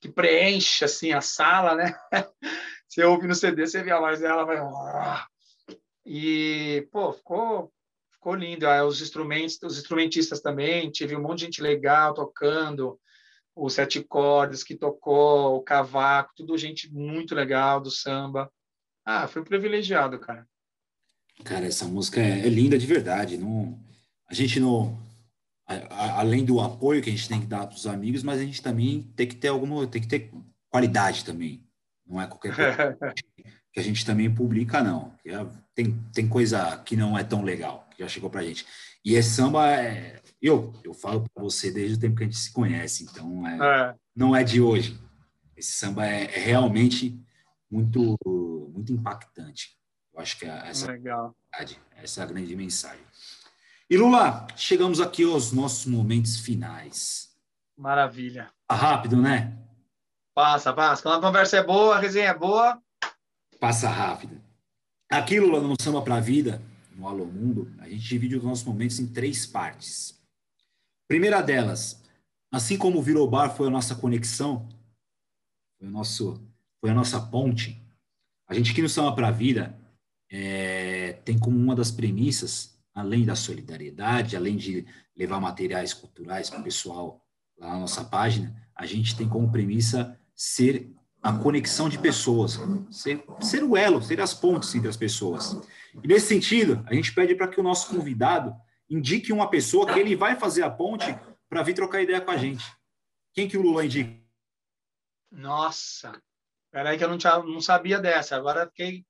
que 0.00 0.08
preenche, 0.08 0.84
assim, 0.84 1.12
a 1.12 1.20
sala, 1.20 1.74
né? 1.74 1.94
você 2.88 3.04
ouve 3.04 3.26
no 3.26 3.34
CD, 3.34 3.66
você 3.66 3.82
vê 3.82 3.90
a 3.90 4.00
voz 4.00 4.20
dela, 4.20 4.44
vai... 4.44 4.58
E, 6.04 6.86
pô, 6.92 7.12
ficou 7.12 7.72
ficou 8.26 8.34
lindo. 8.34 8.66
Ah, 8.66 8.84
os 8.84 9.00
instrumentos, 9.00 9.58
os 9.62 9.78
instrumentistas 9.78 10.40
também, 10.40 10.90
tive 10.90 11.16
um 11.16 11.22
monte 11.22 11.38
de 11.40 11.44
gente 11.44 11.62
legal 11.62 12.12
tocando, 12.12 12.98
os 13.54 13.74
sete 13.74 14.02
cordas 14.02 14.64
que 14.64 14.74
tocou, 14.74 15.56
o 15.56 15.62
cavaco, 15.62 16.32
tudo 16.36 16.58
gente 16.58 16.92
muito 16.92 17.34
legal 17.34 17.80
do 17.80 17.90
samba. 17.90 18.50
Ah, 19.06 19.28
foi 19.28 19.44
privilegiado, 19.44 20.18
cara. 20.18 20.46
Cara, 21.44 21.66
essa 21.66 21.86
música 21.86 22.20
é, 22.20 22.40
é 22.40 22.48
linda 22.48 22.76
de 22.76 22.86
verdade. 22.86 23.38
Não, 23.38 23.78
a 24.28 24.34
gente 24.34 24.58
não, 24.58 24.98
a, 25.66 25.74
a, 25.74 26.20
além 26.20 26.44
do 26.44 26.60
apoio 26.60 27.00
que 27.00 27.08
a 27.08 27.12
gente 27.12 27.28
tem 27.28 27.40
que 27.40 27.46
dar 27.46 27.66
para 27.66 27.76
os 27.76 27.86
amigos, 27.86 28.24
mas 28.24 28.40
a 28.40 28.44
gente 28.44 28.60
também 28.60 29.02
tem 29.14 29.28
que 29.28 29.36
ter 29.36 29.48
alguma, 29.48 29.86
tem 29.86 30.02
que 30.02 30.08
ter 30.08 30.32
qualidade 30.68 31.24
também. 31.24 31.64
Não 32.06 32.20
é 32.20 32.26
qualquer 32.26 32.54
coisa 32.54 32.98
que 33.72 33.80
a 33.80 33.82
gente 33.82 34.04
também 34.04 34.32
publica, 34.32 34.82
não. 34.82 35.12
É, 35.24 35.46
tem, 35.74 35.96
tem 36.12 36.28
coisa 36.28 36.76
que 36.78 36.96
não 36.96 37.16
é 37.16 37.22
tão 37.22 37.42
legal 37.42 37.86
que 37.94 38.02
já 38.02 38.08
chegou 38.08 38.28
para 38.28 38.40
a 38.40 38.44
gente. 38.44 38.66
E 39.04 39.14
esse 39.14 39.30
samba, 39.30 39.70
é, 39.70 40.20
eu, 40.40 40.72
eu 40.84 40.92
falo 40.92 41.24
para 41.32 41.42
você 41.42 41.70
desde 41.70 41.96
o 41.96 42.00
tempo 42.00 42.16
que 42.16 42.24
a 42.24 42.26
gente 42.26 42.38
se 42.38 42.52
conhece, 42.52 43.04
então 43.04 43.46
é, 43.46 43.90
é. 43.90 43.94
não 44.14 44.34
é 44.34 44.42
de 44.42 44.60
hoje. 44.60 44.98
Esse 45.56 45.72
samba 45.72 46.06
é, 46.06 46.24
é, 46.24 46.38
realmente 46.38 47.18
muito, 47.70 48.16
muito 48.68 48.92
impactante. 48.92 49.76
Eu 50.12 50.20
acho 50.20 50.38
que 50.38 50.46
é 50.46 50.68
essa, 50.68 50.90
Legal. 50.90 51.36
essa 51.96 52.20
é 52.20 52.24
a 52.24 52.26
grande 52.26 52.56
mensagem. 52.56 53.04
E 53.88 53.96
Lula, 53.96 54.46
chegamos 54.56 55.00
aqui 55.00 55.24
aos 55.24 55.52
nossos 55.52 55.86
momentos 55.86 56.40
finais. 56.40 57.36
Maravilha. 57.76 58.50
Tá 58.66 58.74
rápido, 58.74 59.16
né? 59.16 59.56
Passa, 60.34 60.72
passa. 60.72 61.02
Quando 61.02 61.18
a 61.18 61.26
conversa 61.28 61.58
é 61.58 61.62
boa, 61.62 61.96
a 61.96 62.00
resenha 62.00 62.30
é 62.30 62.34
boa. 62.34 62.82
Passa 63.60 63.88
rápido. 63.88 64.40
Aqui, 65.10 65.38
Lula, 65.38 65.60
no 65.60 65.80
Samba 65.80 66.02
para 66.02 66.16
a 66.16 66.20
Vida, 66.20 66.60
no 66.96 67.06
Alô 67.06 67.26
Mundo, 67.26 67.72
a 67.78 67.88
gente 67.88 68.02
divide 68.02 68.36
os 68.36 68.42
nossos 68.42 68.64
momentos 68.64 68.98
em 68.98 69.06
três 69.06 69.46
partes. 69.46 70.20
Primeira 71.06 71.40
delas, 71.40 72.02
assim 72.50 72.76
como 72.76 72.98
o 72.98 73.02
Virobar 73.02 73.54
foi 73.54 73.68
a 73.68 73.70
nossa 73.70 73.94
conexão, 73.94 74.68
foi, 75.78 75.86
o 75.86 75.90
nosso, 75.90 76.42
foi 76.80 76.90
a 76.90 76.94
nossa 76.94 77.20
ponte, 77.20 77.80
a 78.46 78.54
gente 78.54 78.72
aqui 78.72 78.82
no 78.82 78.88
Samba 78.88 79.12
para 79.12 79.28
a 79.28 79.32
Vida 79.32 79.78
é, 80.30 81.14
tem 81.24 81.38
como 81.38 81.56
uma 81.58 81.74
das 81.74 81.90
premissas, 81.90 82.78
além 82.94 83.24
da 83.24 83.34
solidariedade, 83.34 84.36
além 84.36 84.56
de 84.56 84.86
levar 85.16 85.40
materiais 85.40 85.92
culturais 85.92 86.50
para 86.50 86.60
o 86.60 86.64
pessoal 86.64 87.24
lá 87.58 87.70
na 87.70 87.80
nossa 87.80 88.04
página, 88.04 88.54
a 88.74 88.86
gente 88.86 89.16
tem 89.16 89.28
como 89.28 89.50
premissa 89.50 90.18
ser 90.34 90.92
a 91.22 91.32
conexão 91.32 91.88
de 91.88 91.98
pessoas, 91.98 92.60
ser, 92.90 93.24
ser 93.40 93.64
o 93.64 93.76
elo, 93.76 94.02
ser 94.02 94.20
as 94.20 94.34
pontes 94.34 94.74
entre 94.74 94.88
as 94.88 94.96
pessoas. 94.96 95.60
E 96.02 96.06
nesse 96.06 96.28
sentido, 96.28 96.84
a 96.86 96.94
gente 96.94 97.12
pede 97.12 97.34
para 97.34 97.48
que 97.48 97.58
o 97.58 97.64
nosso 97.64 97.88
convidado 97.88 98.54
indique 98.88 99.32
uma 99.32 99.50
pessoa 99.50 99.92
que 99.92 99.98
ele 99.98 100.14
vai 100.14 100.36
fazer 100.36 100.62
a 100.62 100.70
ponte 100.70 101.18
para 101.48 101.62
vir 101.62 101.74
trocar 101.74 102.02
ideia 102.02 102.20
com 102.20 102.30
a 102.30 102.36
gente. 102.36 102.64
Quem 103.32 103.48
que 103.48 103.56
o 103.56 103.62
Lula 103.62 103.84
indica? 103.84 104.14
Nossa, 105.32 106.22
peraí 106.76 106.98
que 106.98 107.04
eu 107.04 107.08
não, 107.08 107.16
tinha, 107.16 107.38
não 107.38 107.60
sabia 107.62 107.98
dessa. 107.98 108.36
Agora 108.36 108.66
fiquei. 108.66 109.02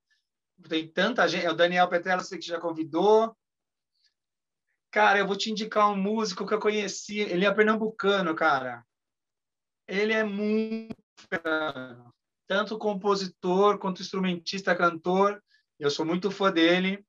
Tem 0.69 0.89
tanta 0.89 1.27
gente. 1.27 1.45
É 1.45 1.51
o 1.51 1.53
Daniel 1.53 1.89
Petrella, 1.89 2.23
você 2.23 2.37
que 2.37 2.47
já 2.47 2.61
convidou. 2.61 3.35
Cara, 4.89 5.19
eu 5.19 5.27
vou 5.27 5.35
te 5.35 5.51
indicar 5.51 5.91
um 5.91 5.97
músico 5.97 6.47
que 6.47 6.53
eu 6.53 6.61
conheci. 6.61 7.19
Ele 7.19 7.45
é 7.45 7.53
pernambucano, 7.53 8.33
cara. 8.33 8.85
Ele 9.85 10.13
é 10.13 10.23
muito 10.23 10.95
tanto 12.47 12.77
compositor 12.77 13.77
quanto 13.79 14.01
instrumentista, 14.01 14.73
cantor. 14.73 15.43
Eu 15.77 15.91
sou 15.91 16.05
muito 16.05 16.31
fã 16.31 16.49
dele. 16.49 17.05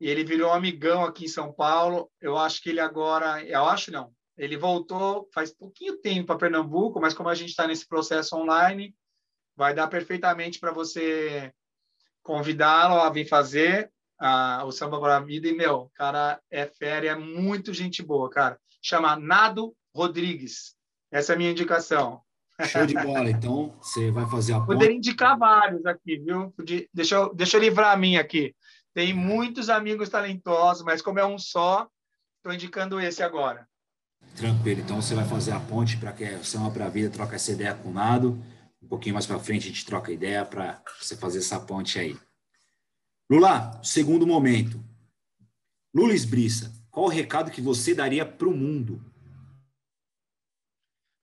E 0.00 0.08
ele 0.08 0.22
virou 0.22 0.50
um 0.50 0.54
amigão 0.54 1.02
aqui 1.04 1.24
em 1.24 1.28
São 1.28 1.52
Paulo. 1.52 2.08
Eu 2.20 2.38
acho 2.38 2.62
que 2.62 2.70
ele 2.70 2.80
agora, 2.80 3.44
eu 3.44 3.64
acho 3.64 3.90
não, 3.90 4.14
ele 4.36 4.56
voltou 4.56 5.28
faz 5.34 5.52
pouquinho 5.52 6.00
tempo 6.00 6.28
para 6.28 6.38
Pernambuco, 6.38 7.00
mas 7.00 7.14
como 7.14 7.28
a 7.28 7.34
gente 7.34 7.50
está 7.50 7.66
nesse 7.66 7.86
processo 7.86 8.36
online, 8.36 8.94
vai 9.56 9.74
dar 9.74 9.88
perfeitamente 9.88 10.58
para 10.58 10.72
você 10.72 11.52
convidá-lo 12.22 13.00
a 13.00 13.10
vir 13.10 13.28
fazer 13.28 13.90
a, 14.18 14.64
o 14.64 14.72
Samba 14.72 15.00
para 15.00 15.16
a 15.16 15.20
Vida. 15.20 15.48
E, 15.48 15.52
meu, 15.52 15.90
cara, 15.94 16.40
é 16.50 16.66
férias, 16.66 17.16
é 17.16 17.18
muito 17.18 17.74
gente 17.74 18.02
boa, 18.02 18.30
cara. 18.30 18.58
Chama 18.80 19.16
Nado 19.16 19.74
Rodrigues. 19.94 20.74
Essa 21.10 21.32
é 21.32 21.34
a 21.34 21.38
minha 21.38 21.50
indicação. 21.50 22.22
Show 22.64 22.86
de 22.86 22.94
bola. 22.94 23.28
Então, 23.28 23.74
você 23.80 24.10
vai 24.10 24.28
fazer 24.30 24.52
a 24.52 24.56
ponte. 24.56 24.66
Poderia 24.66 24.96
indicar 24.96 25.36
vários 25.36 25.84
aqui, 25.84 26.18
viu? 26.18 26.54
Deixa 26.92 27.16
eu, 27.16 27.34
deixa 27.34 27.56
eu 27.56 27.60
livrar 27.60 27.92
a 27.92 27.96
minha 27.96 28.20
aqui. 28.20 28.54
Tem 28.94 29.12
muitos 29.12 29.68
amigos 29.68 30.08
talentosos, 30.08 30.84
mas 30.84 31.02
como 31.02 31.18
é 31.18 31.26
um 31.26 31.38
só, 31.38 31.88
estou 32.36 32.52
indicando 32.52 33.00
esse 33.00 33.22
agora. 33.22 33.66
Tranquilo. 34.36 34.80
Então, 34.80 35.00
você 35.00 35.14
vai 35.14 35.26
fazer 35.26 35.52
a 35.52 35.60
ponte 35.60 35.96
para 35.96 36.12
que 36.12 36.24
você 36.36 36.56
uma 36.56 36.70
para 36.70 36.86
a 36.86 36.88
vida, 36.88 37.10
troca 37.10 37.34
essa 37.34 37.52
ideia 37.52 37.74
com 37.74 37.88
o 37.88 37.92
Nado. 37.92 38.40
Pouquinho 38.92 39.14
mais 39.14 39.26
para 39.26 39.38
frente, 39.38 39.64
a 39.64 39.68
gente 39.68 39.86
troca 39.86 40.12
ideia 40.12 40.44
para 40.44 40.84
você 41.00 41.16
fazer 41.16 41.38
essa 41.38 41.58
ponte 41.58 41.98
aí. 41.98 42.14
Lula, 43.30 43.82
segundo 43.82 44.26
momento. 44.26 44.84
Lula 45.94 46.12
Esbriça, 46.12 46.70
qual 46.90 47.06
o 47.06 47.08
recado 47.08 47.50
que 47.50 47.62
você 47.62 47.94
daria 47.94 48.26
para 48.26 48.46
o 48.46 48.54
mundo? 48.54 49.02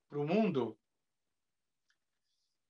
Para 0.09 0.17
o 0.17 0.25
mundo? 0.25 0.75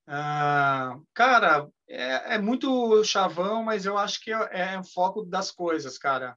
Ah, 0.06 1.00
cara, 1.14 1.66
é, 1.88 2.34
é, 2.34 2.38
muito 2.38 3.02
chavão, 3.02 3.62
mas 3.62 3.86
eu 3.86 3.96
acho 3.96 4.20
que 4.22 4.30
é, 4.30 4.74
é 4.74 4.78
o 4.78 4.84
foco 4.84 5.24
das 5.24 5.50
coisas, 5.50 5.96
cara. 5.96 6.36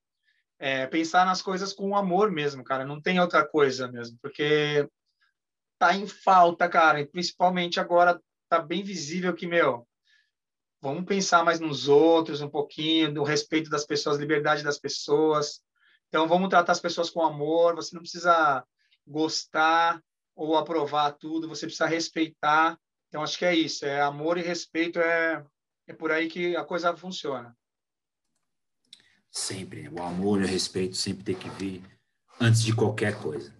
É 0.57 0.87
pensar 0.87 1.25
nas 1.25 1.41
coisas 1.41 1.73
com 1.73 1.97
amor 1.97 2.31
mesmo, 2.31 2.63
cara. 2.63 2.85
Não 2.85 3.01
tem 3.01 3.19
outra 3.19 3.45
coisa 3.45 3.91
mesmo, 3.91 4.17
porque 4.21 4.87
tá 5.77 5.93
em 5.93 6.07
falta, 6.07 6.69
cara. 6.69 7.01
E 7.01 7.05
principalmente 7.05 7.77
agora 7.77 8.17
tá 8.57 8.61
bem 8.61 8.83
visível 8.83 9.33
que, 9.33 9.47
meu, 9.47 9.87
vamos 10.81 11.05
pensar 11.05 11.43
mais 11.43 11.59
nos 11.59 11.87
outros 11.87 12.41
um 12.41 12.49
pouquinho, 12.49 13.11
no 13.11 13.23
respeito 13.23 13.69
das 13.69 13.85
pessoas, 13.85 14.19
liberdade 14.19 14.63
das 14.63 14.77
pessoas. 14.77 15.61
Então, 16.09 16.27
vamos 16.27 16.49
tratar 16.49 16.71
as 16.71 16.79
pessoas 16.79 17.09
com 17.09 17.21
amor. 17.21 17.75
Você 17.75 17.95
não 17.95 18.01
precisa 18.01 18.63
gostar 19.05 20.01
ou 20.35 20.57
aprovar 20.57 21.11
tudo, 21.13 21.47
você 21.47 21.65
precisa 21.65 21.85
respeitar 21.85 22.77
então, 23.13 23.21
acho 23.21 23.37
que 23.37 23.45
é 23.45 23.53
isso, 23.53 23.85
é 23.85 24.01
amor 24.01 24.39
e 24.39 24.41
respeito, 24.41 24.97
é, 24.97 25.45
é 25.85 25.93
por 25.93 26.11
aí 26.11 26.27
que 26.27 26.55
a 26.55 26.65
coisa 26.65 26.97
funciona. 26.97 27.55
Sempre, 29.29 29.87
o 29.87 30.01
amor 30.01 30.41
e 30.41 30.45
o 30.45 30.47
respeito 30.47 30.95
sempre 30.95 31.23
tem 31.23 31.35
que 31.35 31.47
vir 31.51 31.83
antes 32.41 32.63
de 32.63 32.75
qualquer 32.75 33.21
coisa. 33.21 33.55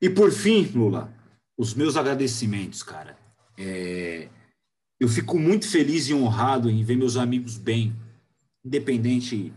E 0.00 0.08
por 0.08 0.30
fim, 0.30 0.62
Lula, 0.66 1.12
os 1.58 1.74
meus 1.74 1.96
agradecimentos, 1.96 2.80
cara. 2.80 3.18
É, 3.56 4.28
eu 4.98 5.08
fico 5.08 5.38
muito 5.38 5.68
feliz 5.68 6.08
e 6.08 6.14
honrado 6.14 6.70
em 6.70 6.82
ver 6.82 6.96
meus 6.96 7.16
amigos 7.16 7.56
bem, 7.56 7.94
independente 8.64 9.52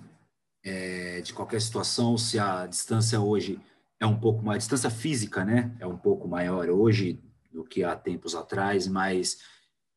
é, 0.63 1.21
de 1.21 1.33
qualquer 1.33 1.61
situação, 1.61 2.17
se 2.17 2.37
a 2.37 2.65
distância 2.67 3.19
hoje 3.19 3.59
é 3.99 4.05
um 4.05 4.19
pouco 4.19 4.43
mais, 4.43 4.57
a 4.57 4.59
distância 4.59 4.89
física, 4.89 5.43
né, 5.45 5.75
é 5.79 5.87
um 5.87 5.97
pouco 5.97 6.27
maior 6.27 6.69
hoje 6.69 7.19
do 7.51 7.63
que 7.63 7.83
há 7.83 7.95
tempos 7.95 8.35
atrás, 8.35 8.87
mas 8.87 9.39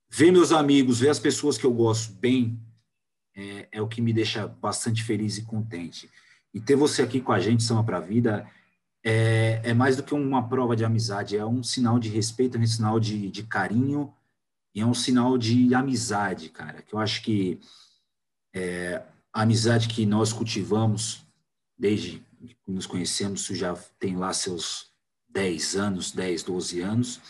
ver 0.09 0.31
meus 0.31 0.53
amigos, 0.53 1.01
ver 1.01 1.09
as 1.09 1.19
pessoas 1.19 1.59
que 1.59 1.67
eu 1.67 1.73
gosto 1.73 2.13
bem, 2.15 2.59
é, 3.35 3.69
é 3.73 3.83
o 3.83 3.89
que 3.89 4.01
me 4.01 4.13
deixa 4.13 4.47
bastante 4.47 5.03
feliz 5.03 5.39
e 5.39 5.43
contente. 5.43 6.11
E 6.53 6.61
ter 6.61 6.77
você 6.77 7.03
aqui 7.03 7.21
com 7.21 7.33
a 7.33 7.41
gente, 7.41 7.63
Samba 7.63 7.85
para 7.85 7.97
a 7.99 8.01
Vida, 8.01 8.49
é, 9.03 9.61
é, 9.65 9.75
mais 9.75 9.97
do 9.97 10.03
que 10.03 10.15
uma 10.15 10.49
prova 10.49 10.77
de 10.77 10.85
amizade, 10.85 11.37
é 11.37 11.45
um 11.45 11.63
sinal 11.63 11.99
de 11.99 12.09
respeito, 12.09 12.57
é 12.57 12.61
um 12.61 12.67
sinal 12.67 13.01
de, 13.01 13.31
de 13.31 13.43
carinho 13.45 14.13
e 14.75 14.81
é 14.81 14.87
um 14.87 14.95
sinal 14.95 15.39
de 15.39 15.75
amizade, 15.75 16.51
cara, 16.51 16.83
que 16.83 16.95
eu 16.95 16.99
acho 16.99 17.23
que 17.23 17.61
é, 18.55 19.03
a 19.33 19.43
amizade 19.43 19.89
que 19.89 20.05
nós 20.05 20.33
cultivamos 20.33 21.25
desde 21.79 22.23
que 22.65 22.71
nos 22.71 22.87
conhecemos, 22.87 23.47
já 23.47 23.75
tem 23.99 24.17
lá 24.17 24.33
seus 24.33 24.91
10 25.31 25.77
anos, 25.77 26.13
10, 26.13 26.43
12 26.43 26.81
anos, 26.81 27.21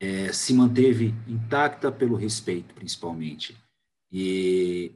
é, 0.00 0.32
se 0.32 0.54
manteve 0.54 1.14
intacta 1.26 1.90
pelo 1.90 2.16
respeito, 2.16 2.74
principalmente. 2.74 3.56
E 4.10 4.92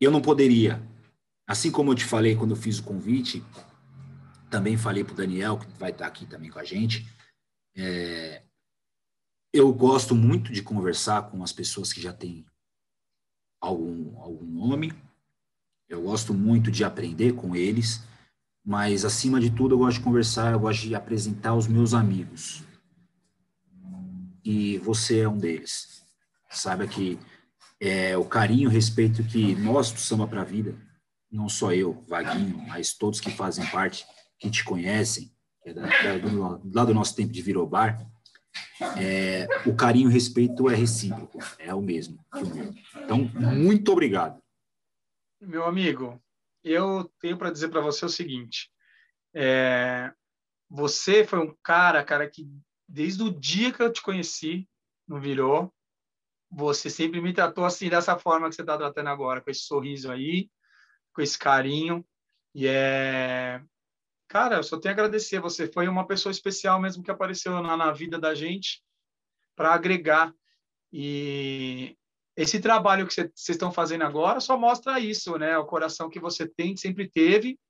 eu 0.00 0.10
não 0.10 0.20
poderia, 0.20 0.82
assim 1.46 1.70
como 1.70 1.90
eu 1.90 1.94
te 1.94 2.04
falei 2.04 2.36
quando 2.36 2.50
eu 2.50 2.56
fiz 2.56 2.78
o 2.78 2.82
convite, 2.82 3.42
também 4.52 4.76
falei 4.76 5.02
para 5.02 5.14
o 5.14 5.16
Daniel, 5.16 5.58
que 5.58 5.66
vai 5.78 5.90
estar 5.90 6.06
aqui 6.06 6.26
também 6.26 6.50
com 6.50 6.58
a 6.58 6.64
gente, 6.64 7.08
é, 7.74 8.42
eu 9.50 9.72
gosto 9.72 10.14
muito 10.14 10.52
de 10.52 10.62
conversar 10.62 11.30
com 11.30 11.42
as 11.42 11.52
pessoas 11.52 11.90
que 11.90 12.02
já 12.02 12.12
têm 12.12 12.44
algum, 13.58 14.20
algum 14.20 14.44
nome, 14.44 14.92
eu 15.88 16.02
gosto 16.02 16.34
muito 16.34 16.70
de 16.70 16.84
aprender 16.84 17.32
com 17.32 17.56
eles, 17.56 18.02
mas 18.62 19.06
acima 19.06 19.40
de 19.40 19.50
tudo 19.50 19.74
eu 19.74 19.78
gosto 19.78 19.98
de 19.98 20.04
conversar, 20.04 20.52
eu 20.52 20.60
gosto 20.60 20.82
de 20.82 20.94
apresentar 20.94 21.54
os 21.54 21.66
meus 21.66 21.94
amigos. 21.94 22.62
E 24.44 24.76
você 24.78 25.20
é 25.20 25.28
um 25.28 25.38
deles. 25.38 26.02
Saiba 26.50 26.86
que 26.86 27.18
é, 27.80 28.18
o 28.18 28.24
carinho, 28.24 28.68
o 28.68 28.72
respeito 28.72 29.24
que 29.24 29.54
nós 29.54 29.90
do 29.90 29.98
Samba 29.98 30.26
para 30.26 30.42
a 30.42 30.44
Vida, 30.44 30.76
não 31.30 31.48
só 31.48 31.72
eu, 31.72 32.04
Vaguinho, 32.06 32.58
mas 32.68 32.92
todos 32.92 33.18
que 33.18 33.30
fazem 33.30 33.66
parte, 33.66 34.04
que 34.42 34.50
te 34.50 34.64
conhecem, 34.64 35.32
que 35.62 35.70
é 35.70 35.72
da, 35.72 35.82
da, 35.82 36.18
do, 36.18 36.60
lá 36.74 36.84
do 36.84 36.92
nosso 36.92 37.14
tempo 37.14 37.32
de 37.32 37.40
Virobar, 37.40 38.04
é, 39.00 39.46
o 39.64 39.76
carinho 39.76 40.08
e 40.08 40.10
o 40.10 40.12
respeito 40.12 40.68
é 40.68 40.74
recíproco, 40.74 41.38
é 41.60 41.72
o 41.72 41.80
mesmo. 41.80 42.18
Então, 42.96 43.18
muito 43.18 43.92
obrigado. 43.92 44.42
Meu 45.40 45.64
amigo, 45.64 46.20
eu 46.64 47.10
tenho 47.20 47.38
para 47.38 47.52
dizer 47.52 47.68
para 47.68 47.80
você 47.80 48.04
o 48.04 48.08
seguinte: 48.08 48.68
é, 49.32 50.12
você 50.68 51.24
foi 51.24 51.38
um 51.38 51.54
cara, 51.62 52.02
cara, 52.02 52.28
que 52.28 52.44
desde 52.88 53.22
o 53.22 53.30
dia 53.30 53.72
que 53.72 53.80
eu 53.80 53.92
te 53.92 54.02
conheci, 54.02 54.68
não 55.06 55.20
virou, 55.20 55.72
você 56.50 56.90
sempre 56.90 57.20
me 57.20 57.32
tratou 57.32 57.64
assim, 57.64 57.88
dessa 57.88 58.18
forma 58.18 58.48
que 58.48 58.56
você 58.56 58.62
está 58.62 58.76
tratando 58.76 59.08
agora, 59.08 59.40
com 59.40 59.50
esse 59.50 59.60
sorriso 59.60 60.10
aí, 60.10 60.50
com 61.14 61.22
esse 61.22 61.38
carinho. 61.38 62.04
E 62.54 62.66
é. 62.66 63.62
Cara, 64.32 64.56
eu 64.56 64.62
só 64.62 64.80
tenho 64.80 64.94
a 64.94 64.96
agradecer. 64.96 65.40
Você 65.40 65.70
foi 65.70 65.86
uma 65.86 66.06
pessoa 66.06 66.30
especial 66.30 66.80
mesmo 66.80 67.02
que 67.02 67.10
apareceu 67.10 67.60
na, 67.60 67.76
na 67.76 67.92
vida 67.92 68.18
da 68.18 68.34
gente 68.34 68.82
para 69.54 69.74
agregar. 69.74 70.34
E 70.90 71.98
esse 72.34 72.58
trabalho 72.58 73.06
que 73.06 73.12
vocês 73.12 73.30
estão 73.50 73.70
fazendo 73.70 74.04
agora 74.04 74.40
só 74.40 74.56
mostra 74.56 74.98
isso, 74.98 75.36
né? 75.36 75.58
O 75.58 75.66
coração 75.66 76.08
que 76.08 76.18
você 76.18 76.48
tem, 76.48 76.74
sempre 76.78 77.10
teve. 77.10 77.60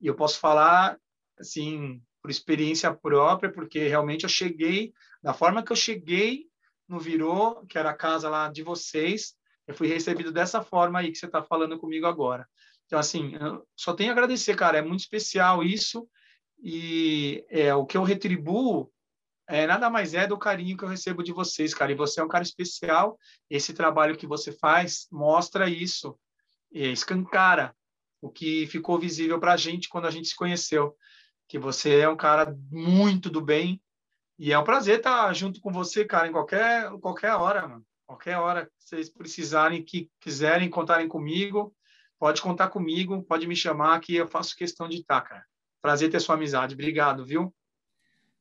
E 0.00 0.06
eu 0.06 0.14
posso 0.14 0.38
falar, 0.38 0.96
assim, 1.40 2.00
por 2.22 2.30
experiência 2.30 2.94
própria, 2.94 3.50
porque 3.50 3.88
realmente 3.88 4.22
eu 4.22 4.30
cheguei, 4.30 4.92
da 5.20 5.34
forma 5.34 5.60
que 5.60 5.72
eu 5.72 5.76
cheguei 5.76 6.46
no 6.86 7.00
Virou, 7.00 7.66
que 7.66 7.76
era 7.76 7.90
a 7.90 7.96
casa 7.96 8.30
lá 8.30 8.48
de 8.48 8.62
vocês, 8.62 9.34
eu 9.66 9.74
fui 9.74 9.88
recebido 9.88 10.30
dessa 10.30 10.62
forma 10.62 11.00
aí 11.00 11.10
que 11.10 11.18
você 11.18 11.26
está 11.26 11.42
falando 11.42 11.80
comigo 11.80 12.06
agora. 12.06 12.48
Então, 12.92 13.00
assim, 13.00 13.32
só 13.74 13.94
tenho 13.94 14.10
a 14.10 14.12
agradecer, 14.12 14.54
cara, 14.54 14.76
é 14.76 14.82
muito 14.82 15.00
especial 15.00 15.64
isso, 15.64 16.06
e 16.62 17.42
é, 17.48 17.74
o 17.74 17.86
que 17.86 17.96
eu 17.96 18.02
retribuo 18.02 18.92
é, 19.48 19.66
nada 19.66 19.88
mais 19.88 20.12
é 20.12 20.26
do 20.26 20.36
carinho 20.36 20.76
que 20.76 20.84
eu 20.84 20.90
recebo 20.90 21.22
de 21.22 21.32
vocês, 21.32 21.72
cara, 21.72 21.90
e 21.90 21.94
você 21.94 22.20
é 22.20 22.22
um 22.22 22.28
cara 22.28 22.44
especial, 22.44 23.18
esse 23.48 23.72
trabalho 23.72 24.14
que 24.14 24.26
você 24.26 24.52
faz 24.52 25.06
mostra 25.10 25.70
isso, 25.70 26.18
escancara 26.70 27.74
o 28.20 28.28
que 28.28 28.66
ficou 28.66 28.98
visível 28.98 29.40
para 29.40 29.54
a 29.54 29.56
gente 29.56 29.88
quando 29.88 30.06
a 30.06 30.10
gente 30.10 30.28
se 30.28 30.36
conheceu 30.36 30.94
que 31.48 31.58
você 31.58 32.00
é 32.00 32.08
um 32.10 32.16
cara 32.16 32.54
muito 32.70 33.30
do 33.30 33.40
bem. 33.40 33.80
E 34.38 34.52
é 34.52 34.58
um 34.58 34.64
prazer 34.64 34.98
estar 34.98 35.32
junto 35.32 35.62
com 35.62 35.72
você, 35.72 36.04
cara, 36.04 36.28
em 36.28 36.32
qualquer, 36.32 36.90
qualquer 37.00 37.32
hora, 37.32 37.66
mano. 37.66 37.86
Qualquer 38.06 38.36
hora 38.36 38.66
que 38.66 38.72
vocês 38.78 39.08
precisarem, 39.08 39.82
que 39.82 40.10
quiserem 40.20 40.68
contarem 40.68 41.08
comigo, 41.08 41.74
pode 42.22 42.40
contar 42.40 42.68
comigo, 42.68 43.20
pode 43.24 43.48
me 43.48 43.56
chamar 43.56 43.98
que 43.98 44.14
eu 44.14 44.28
faço 44.28 44.54
questão 44.54 44.88
de 44.88 44.98
estar, 44.98 45.22
cara. 45.22 45.44
Prazer 45.82 46.08
ter 46.08 46.20
sua 46.20 46.36
amizade. 46.36 46.72
Obrigado, 46.72 47.26
viu? 47.26 47.52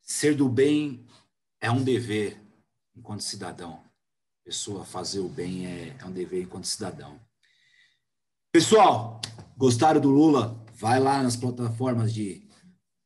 Ser 0.03 0.35
do 0.35 0.47
bem 0.47 1.03
é 1.59 1.71
um 1.71 1.83
dever 1.83 2.39
enquanto 2.95 3.21
cidadão. 3.21 3.81
Pessoa 4.45 4.85
fazer 4.85 5.19
o 5.19 5.27
bem 5.27 5.65
é, 5.65 5.97
é 5.99 6.05
um 6.05 6.11
dever 6.11 6.43
enquanto 6.43 6.65
cidadão. 6.65 7.19
Pessoal, 8.51 9.19
gostaram 9.57 9.99
do 9.99 10.11
Lula? 10.11 10.63
Vai 10.75 10.99
lá 10.99 11.23
nas 11.23 11.35
plataformas 11.35 12.13
de 12.13 12.47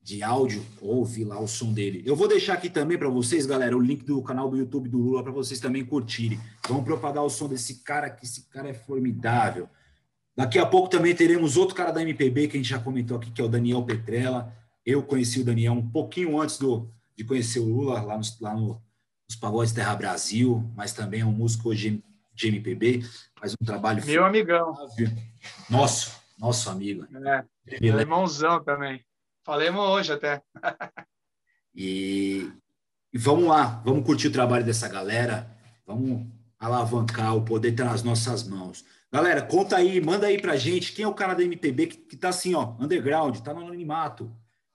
de 0.02 0.22
áudio, 0.22 0.64
ouve 0.82 1.24
lá 1.24 1.40
o 1.40 1.48
som 1.48 1.74
dele. 1.74 2.04
Eu 2.06 2.16
vou 2.16 2.28
deixar 2.28 2.54
aqui 2.54 2.70
também 2.70 2.96
para 2.96 3.10
vocês, 3.10 3.48
galera, 3.48 3.76
o 3.76 3.82
link 3.82 4.04
do 4.04 4.22
canal 4.22 4.48
do 4.48 4.56
YouTube 4.56 4.88
do 4.88 5.00
Lula 5.00 5.24
para 5.24 5.32
vocês 5.32 5.60
também 5.60 5.84
curtirem. 5.84 6.40
Vamos 6.68 6.84
propagar 6.84 7.24
o 7.24 7.30
som 7.30 7.48
desse 7.48 7.82
cara, 7.82 8.08
que 8.12 8.24
esse 8.24 8.48
cara 8.50 8.70
é 8.70 8.74
formidável. 8.76 9.68
Daqui 10.36 10.60
a 10.60 10.66
pouco 10.66 10.90
também 10.90 11.16
teremos 11.16 11.56
outro 11.56 11.76
cara 11.76 11.92
da 11.92 12.02
MPB 12.02 12.48
que 12.48 12.58
a 12.58 12.60
gente 12.60 12.70
já 12.70 12.80
comentou 12.80 13.18
aqui, 13.18 13.32
que 13.32 13.42
é 13.42 13.44
o 13.44 13.50
Daniel 13.50 13.84
Petrella. 13.84 14.54
Eu 14.86 15.02
conheci 15.02 15.40
o 15.40 15.46
Daniel 15.46 15.74
um 15.74 15.90
pouquinho 15.90 16.40
antes 16.40 16.58
do, 16.58 16.90
de 17.16 17.24
conhecer 17.24 17.60
o 17.60 17.66
Lula, 17.66 18.02
lá, 18.02 18.18
nos, 18.18 18.40
lá 18.42 18.54
no, 18.54 18.82
nos 19.28 19.36
Pagodes 19.40 19.72
Terra 19.72 19.96
Brasil, 19.96 20.70
mas 20.76 20.92
também 20.92 21.22
é 21.22 21.26
um 21.26 21.32
músico 21.32 21.70
hoje 21.70 22.04
de 22.34 22.48
MPB, 22.50 23.02
faz 23.40 23.54
um 23.54 23.66
trabalho. 23.66 24.06
Meu 24.06 24.26
amigão. 24.26 24.76
Nosso, 25.70 26.20
nosso 26.38 26.70
amigo. 26.70 27.08
É, 27.26 27.46
meu 27.80 27.98
irmãozão 27.98 28.62
também. 28.62 29.04
Falemos 29.44 29.82
hoje 29.82 30.12
até. 30.12 30.42
e, 31.74 32.52
e 33.14 33.18
vamos 33.18 33.46
lá, 33.46 33.82
vamos 33.86 34.06
curtir 34.06 34.28
o 34.28 34.34
trabalho 34.34 34.66
dessa 34.66 34.90
galera, 34.90 35.50
vamos 35.86 36.28
alavancar, 36.60 37.36
o 37.36 37.46
poder 37.46 37.72
está 37.72 37.86
nas 37.86 38.04
nossas 38.04 38.46
mãos. 38.46 38.84
Galera, 39.16 39.42
conta 39.42 39.78
aí, 39.78 40.02
manda 40.02 40.28
aí 40.28 40.42
pra 40.42 40.58
gente 40.58 40.92
quem 40.92 41.06
é 41.06 41.08
o 41.08 41.14
cara 41.14 41.34
da 41.34 41.42
MTB 41.42 41.88
que, 41.88 41.96
que 41.96 42.18
tá 42.18 42.28
assim, 42.28 42.54
ó, 42.54 42.74
underground, 42.78 43.38
tá 43.38 43.54
no 43.54 43.62
anonimato. 43.62 44.30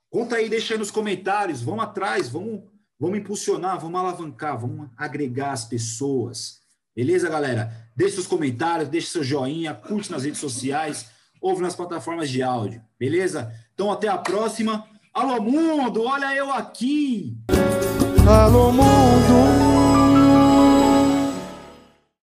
Conta 0.09 0.37
aí, 0.37 0.49
deixa 0.49 0.73
aí 0.73 0.79
nos 0.79 0.91
comentários, 0.91 1.61
vamos 1.61 1.85
atrás, 1.85 2.27
vamos, 2.31 2.63
vamos 2.99 3.19
impulsionar, 3.19 3.79
vamos 3.79 4.01
alavancar, 4.01 4.59
vamos 4.59 4.89
agregar 4.97 5.53
as 5.53 5.67
pessoas. 5.67 6.61
Beleza, 6.97 7.29
galera? 7.29 7.71
Deixe 7.95 8.15
seus 8.15 8.27
comentários, 8.27 8.89
deixe 8.89 9.09
seu 9.09 9.23
joinha, 9.23 9.75
curte 9.75 10.11
nas 10.11 10.25
redes 10.25 10.41
sociais, 10.41 11.11
ouve 11.39 11.61
nas 11.61 11.77
plataformas 11.77 12.31
de 12.31 12.43
áudio, 12.43 12.83
beleza? 12.99 13.55
Então, 13.75 13.93
até 13.93 14.09
a 14.09 14.17
próxima. 14.17 14.87
Alô, 15.13 15.43
mundo, 15.43 16.05
olha 16.05 16.35
eu 16.35 16.51
aqui! 16.51 17.37
Alô, 18.27 18.73
mundo! 18.73 19.90